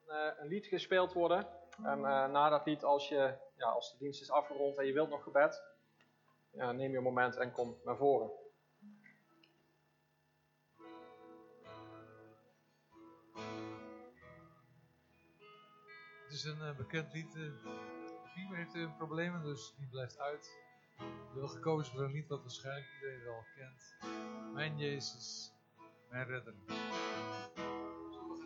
Een 0.06 0.46
lied 0.46 0.66
gespeeld 0.66 1.12
worden. 1.12 1.46
En 1.82 1.98
uh, 1.98 2.26
na 2.26 2.48
dat 2.48 2.66
lied, 2.66 2.84
als, 2.84 3.08
je, 3.08 3.34
ja, 3.56 3.66
als 3.66 3.92
de 3.92 3.98
dienst 3.98 4.20
is 4.20 4.30
afgerond 4.30 4.78
en 4.78 4.86
je 4.86 4.92
wilt 4.92 5.10
nog 5.10 5.22
gebed, 5.22 5.62
ja, 6.50 6.72
neem 6.72 6.90
je 6.90 6.96
een 6.96 7.02
moment 7.02 7.36
en 7.36 7.52
kom 7.52 7.76
naar 7.84 7.96
voren. 7.96 8.30
Het 16.22 16.34
is 16.34 16.44
een 16.44 16.58
uh, 16.58 16.76
bekend 16.76 17.12
lied. 17.12 17.38
Fieber 18.24 18.56
heeft 18.56 18.96
problemen, 18.96 19.42
dus 19.42 19.74
die 19.76 19.88
blijft 19.88 20.18
uit. 20.18 20.64
We 20.96 21.32
hebben 21.32 21.50
gekozen 21.50 21.92
voor 21.92 22.04
een 22.04 22.12
lied 22.12 22.28
wat 22.28 22.40
waarschijnlijk 22.40 22.92
iedereen 22.94 23.24
wel 23.24 23.44
kent. 23.56 23.96
Mijn 24.52 24.78
Jezus, 24.78 25.52
mijn 26.08 26.26
redder. 26.26 26.54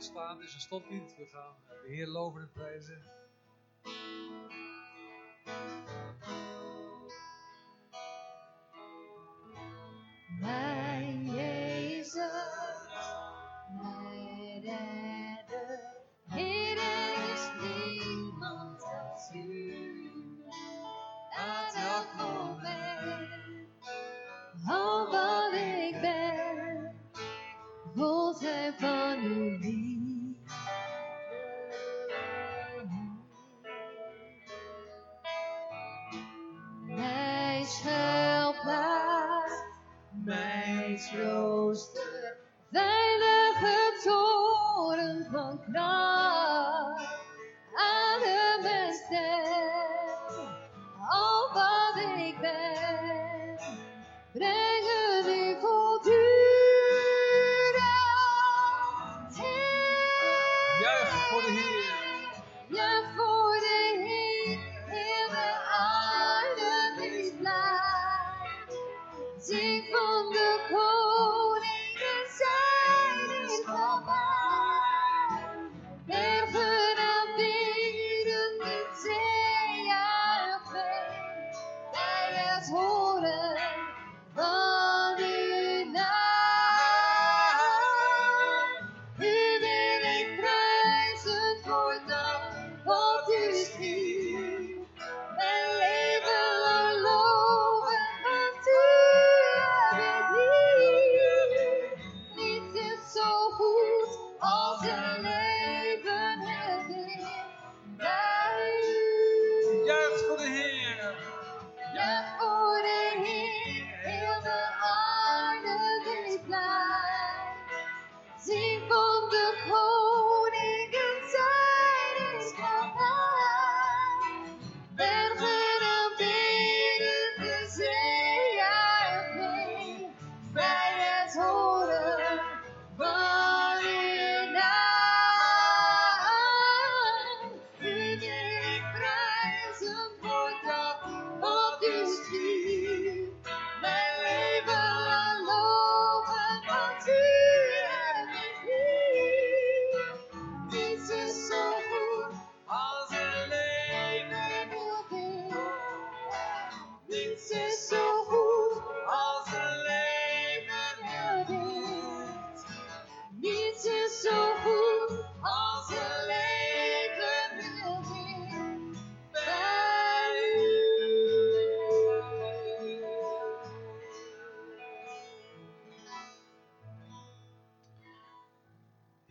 Staan, 0.02 0.42
is 0.42 0.54
een 0.54 0.60
stoplied. 0.60 1.16
We 1.16 1.26
gaan 1.26 1.54
de 1.82 1.88
Heer 1.88 2.06
loven 2.06 2.40
en 2.40 2.50
prijzen. 2.52 3.02
Trooster, 41.10 42.36
veilige 42.72 44.00
toren 44.04 45.26
van 45.32 45.60
kracht, 45.72 47.18
adem 47.74 48.64
en 48.64 48.94
stem, 48.94 50.46
al 51.08 51.52
wat 51.52 51.96
ik 52.16 52.36
ben, 52.40 53.58
breng 54.32 54.86
het 54.86 55.26
u 55.26 55.56
voortdurend. 55.60 56.20
Juich 60.80 61.28
voor 61.28 61.40
de 61.42 61.50
Heer. 61.50 61.98
Ja, 62.68 63.02
voor 63.16 63.29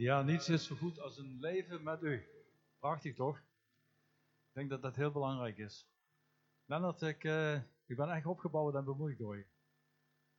Ja, 0.09 0.21
niets 0.21 0.49
is 0.49 0.65
zo 0.65 0.75
goed 0.75 0.99
als 0.99 1.17
een 1.17 1.39
leven 1.39 1.83
met 1.83 2.03
u. 2.03 2.27
Prachtig 2.79 3.15
toch? 3.15 3.37
Ik 3.37 4.53
denk 4.53 4.69
dat 4.69 4.81
dat 4.81 4.95
heel 4.95 5.11
belangrijk 5.11 5.57
is. 5.57 5.87
Lennart, 6.65 7.01
ik, 7.01 7.23
eh, 7.23 7.55
ik 7.85 7.95
ben 7.95 8.09
echt 8.09 8.25
opgebouwd 8.25 8.75
en 8.75 8.83
bemoedigd 8.83 9.19
door 9.19 9.37
je. 9.37 9.45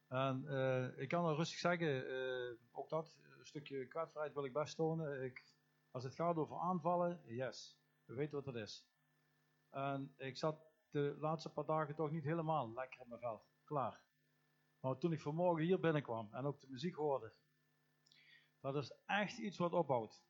En 0.08 0.48
eh, 0.48 1.02
ik 1.02 1.08
kan 1.08 1.24
wel 1.24 1.34
rustig 1.34 1.58
zeggen, 1.58 2.08
eh, 2.08 2.56
ook 2.70 2.88
dat 2.88 3.18
een 3.38 3.46
stukje 3.46 3.86
kwetsbaarheid 3.86 4.34
wil 4.34 4.44
ik 4.44 4.52
best 4.52 4.76
tonen. 4.76 5.24
Ik, 5.24 5.44
als 5.90 6.04
het 6.04 6.14
gaat 6.14 6.36
over 6.36 6.56
aanvallen, 6.56 7.20
yes, 7.26 7.78
we 8.04 8.14
weten 8.14 8.34
wat 8.34 8.44
dat 8.44 8.62
is. 8.62 8.86
En 9.68 10.14
ik 10.16 10.36
zat 10.36 10.72
de 10.90 11.16
laatste 11.18 11.52
paar 11.52 11.66
dagen 11.66 11.94
toch 11.94 12.10
niet 12.10 12.24
helemaal 12.24 12.72
lekker 12.72 13.00
in 13.00 13.08
mijn 13.08 13.20
vel, 13.20 13.44
klaar. 13.64 14.00
Maar 14.80 14.98
toen 14.98 15.12
ik 15.12 15.20
vanmorgen 15.20 15.64
hier 15.64 15.80
binnenkwam 15.80 16.28
en 16.32 16.44
ook 16.44 16.60
de 16.60 16.68
muziek 16.70 16.94
hoorde, 16.94 17.32
dat 18.60 18.76
is 18.76 18.92
echt 19.06 19.38
iets 19.38 19.58
wat 19.58 19.72
opbouwt. 19.72 20.22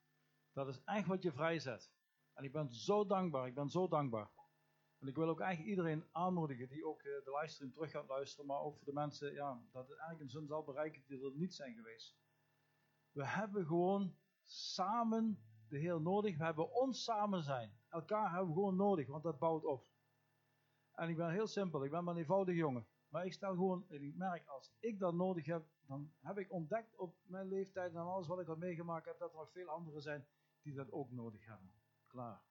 Dat 0.53 0.69
is 0.69 0.83
echt 0.85 1.07
wat 1.07 1.23
je 1.23 1.33
vrijzet. 1.33 1.91
En 2.33 2.45
ik 2.45 2.53
ben 2.53 2.73
zo 2.73 3.07
dankbaar, 3.07 3.47
ik 3.47 3.55
ben 3.55 3.69
zo 3.69 3.89
dankbaar. 3.89 4.31
En 4.99 5.09
ik 5.09 5.17
wil 5.17 5.29
ook 5.29 5.41
echt 5.41 5.61
iedereen 5.61 6.05
aanmoedigen 6.13 6.69
die 6.69 6.87
ook 6.87 7.03
eh, 7.03 7.25
de 7.25 7.39
livestream 7.41 7.73
terug 7.73 7.91
gaat 7.91 8.09
luisteren, 8.09 8.47
maar 8.47 8.61
ook 8.61 8.77
voor 8.77 8.87
de 8.87 8.93
mensen, 8.93 9.33
ja, 9.33 9.63
dat 9.73 9.89
het 9.89 9.99
eigenlijk 9.99 10.21
een 10.21 10.41
zin 10.41 10.47
zal 10.47 10.65
bereiken 10.65 11.03
die 11.07 11.25
er 11.25 11.33
niet 11.35 11.55
zijn 11.55 11.75
geweest. 11.75 12.17
We 13.13 13.27
hebben 13.27 13.67
gewoon 13.67 14.17
samen 14.45 15.45
de 15.69 15.79
Heer 15.79 16.01
nodig. 16.01 16.37
We 16.37 16.45
hebben 16.45 16.73
ons 16.73 17.05
samen 17.05 17.43
zijn. 17.43 17.79
Elkaar 17.89 18.31
hebben 18.31 18.49
we 18.49 18.55
gewoon 18.55 18.77
nodig, 18.77 19.07
want 19.07 19.23
dat 19.23 19.39
bouwt 19.39 19.65
op. 19.65 19.89
En 20.93 21.09
ik 21.09 21.17
ben 21.17 21.31
heel 21.31 21.47
simpel, 21.47 21.85
ik 21.85 21.91
ben 21.91 22.05
maar 22.05 22.15
een 22.15 22.21
eenvoudige 22.21 22.59
jongen. 22.59 22.87
Maar 23.11 23.25
ik 23.25 23.33
stel 23.33 23.55
gewoon, 23.55 23.85
ik 23.89 24.15
merk, 24.15 24.47
als 24.47 24.73
ik 24.79 24.99
dat 24.99 25.15
nodig 25.15 25.47
heb, 25.47 25.67
dan 25.87 26.13
heb 26.21 26.39
ik 26.39 26.53
ontdekt 26.53 26.97
op 26.97 27.17
mijn 27.23 27.49
leeftijd 27.49 27.95
en 27.95 28.01
alles 28.01 28.27
wat 28.27 28.41
ik 28.41 28.49
al 28.49 28.57
meegemaakt 28.57 29.07
heb, 29.07 29.19
dat 29.19 29.31
er 29.31 29.39
nog 29.39 29.51
veel 29.51 29.69
anderen 29.69 30.03
zijn 30.03 30.27
die 30.63 30.75
dat 30.75 30.93
ook 30.93 31.11
nodig 31.11 31.47
hebben. 31.47 31.73
Klaar. 32.07 32.43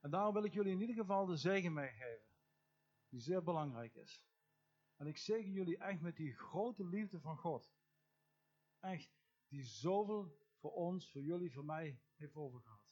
En 0.00 0.10
daarom 0.10 0.34
wil 0.34 0.44
ik 0.44 0.52
jullie 0.52 0.72
in 0.72 0.80
ieder 0.80 0.96
geval 0.96 1.26
de 1.26 1.36
zegen 1.36 1.72
meegeven, 1.72 2.26
die 3.08 3.20
zeer 3.20 3.42
belangrijk 3.42 3.94
is. 3.94 4.24
En 4.96 5.06
ik 5.06 5.16
zegen 5.16 5.50
jullie 5.50 5.78
echt 5.78 6.00
met 6.00 6.16
die 6.16 6.34
grote 6.34 6.84
liefde 6.84 7.20
van 7.20 7.36
God. 7.36 7.74
Echt, 8.80 9.10
die 9.48 9.62
zoveel 9.62 10.36
voor 10.58 10.72
ons, 10.72 11.10
voor 11.10 11.22
jullie, 11.22 11.52
voor 11.52 11.64
mij 11.64 12.00
heeft 12.14 12.34
overgehad. 12.34 12.90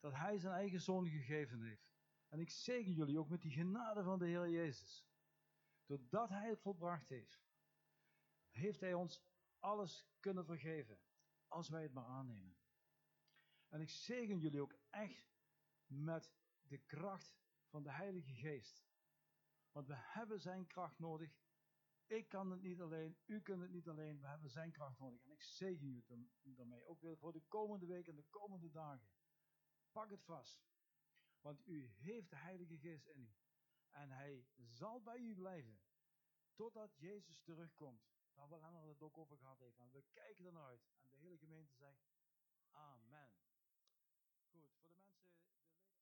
Dat 0.00 0.12
Hij 0.12 0.38
zijn 0.38 0.54
eigen 0.54 0.80
zoon 0.80 1.08
gegeven 1.08 1.62
heeft. 1.62 1.88
En 2.28 2.40
ik 2.40 2.50
zegen 2.50 2.92
jullie 2.92 3.18
ook 3.18 3.28
met 3.28 3.40
die 3.40 3.52
genade 3.52 4.02
van 4.02 4.18
de 4.18 4.26
Heer 4.26 4.50
Jezus. 4.50 5.07
Doordat 5.88 6.28
Hij 6.28 6.48
het 6.48 6.60
volbracht 6.60 7.08
heeft, 7.08 7.40
heeft 8.50 8.80
Hij 8.80 8.94
ons 8.94 9.22
alles 9.58 10.06
kunnen 10.20 10.44
vergeven. 10.44 10.98
Als 11.46 11.68
wij 11.68 11.82
het 11.82 11.92
maar 11.92 12.04
aannemen. 12.04 12.56
En 13.68 13.80
ik 13.80 13.90
zegen 13.90 14.38
jullie 14.38 14.60
ook 14.60 14.74
echt 14.90 15.36
met 15.86 16.32
de 16.60 16.78
kracht 16.78 17.38
van 17.66 17.82
de 17.82 17.90
Heilige 17.90 18.34
Geest. 18.34 18.86
Want 19.72 19.86
we 19.86 19.94
hebben 19.96 20.40
Zijn 20.40 20.66
kracht 20.66 20.98
nodig. 20.98 21.36
Ik 22.06 22.28
kan 22.28 22.50
het 22.50 22.62
niet 22.62 22.80
alleen, 22.80 23.18
u 23.26 23.40
kunt 23.40 23.60
het 23.60 23.70
niet 23.70 23.88
alleen. 23.88 24.20
We 24.20 24.26
hebben 24.26 24.50
Zijn 24.50 24.72
kracht 24.72 24.98
nodig. 24.98 25.22
En 25.22 25.30
ik 25.30 25.42
zegen 25.42 25.86
jullie 25.86 26.04
daarm- 26.06 26.30
daarmee. 26.42 26.84
Ook 26.84 27.00
weer 27.00 27.18
voor 27.18 27.32
de 27.32 27.42
komende 27.48 27.86
weken 27.86 28.10
en 28.10 28.16
de 28.16 28.28
komende 28.30 28.70
dagen. 28.70 29.10
Pak 29.90 30.10
het 30.10 30.24
vast. 30.24 30.66
Want 31.40 31.66
u 31.66 31.86
heeft 31.96 32.30
de 32.30 32.36
Heilige 32.36 32.78
Geest 32.78 33.06
in 33.06 33.20
u. 33.20 33.32
En 33.90 34.10
Hij 34.10 34.46
zal 34.56 35.02
bij 35.02 35.18
u 35.18 35.34
blijven. 35.34 35.80
Totdat 36.54 36.96
Jezus 36.96 37.40
terugkomt. 37.40 38.06
Waar 38.34 38.48
we 38.48 38.88
het 38.88 39.02
ook 39.02 39.18
over 39.18 39.36
gehad 39.38 39.58
heeft. 39.58 39.78
En 39.78 39.90
we 39.90 40.04
kijken 40.12 40.44
ernaar 40.44 40.64
uit. 40.64 40.86
En 41.10 41.18
de 41.18 41.24
hele 41.24 41.38
gemeente 41.38 41.74
zegt 41.74 42.06
Amen. 42.70 43.47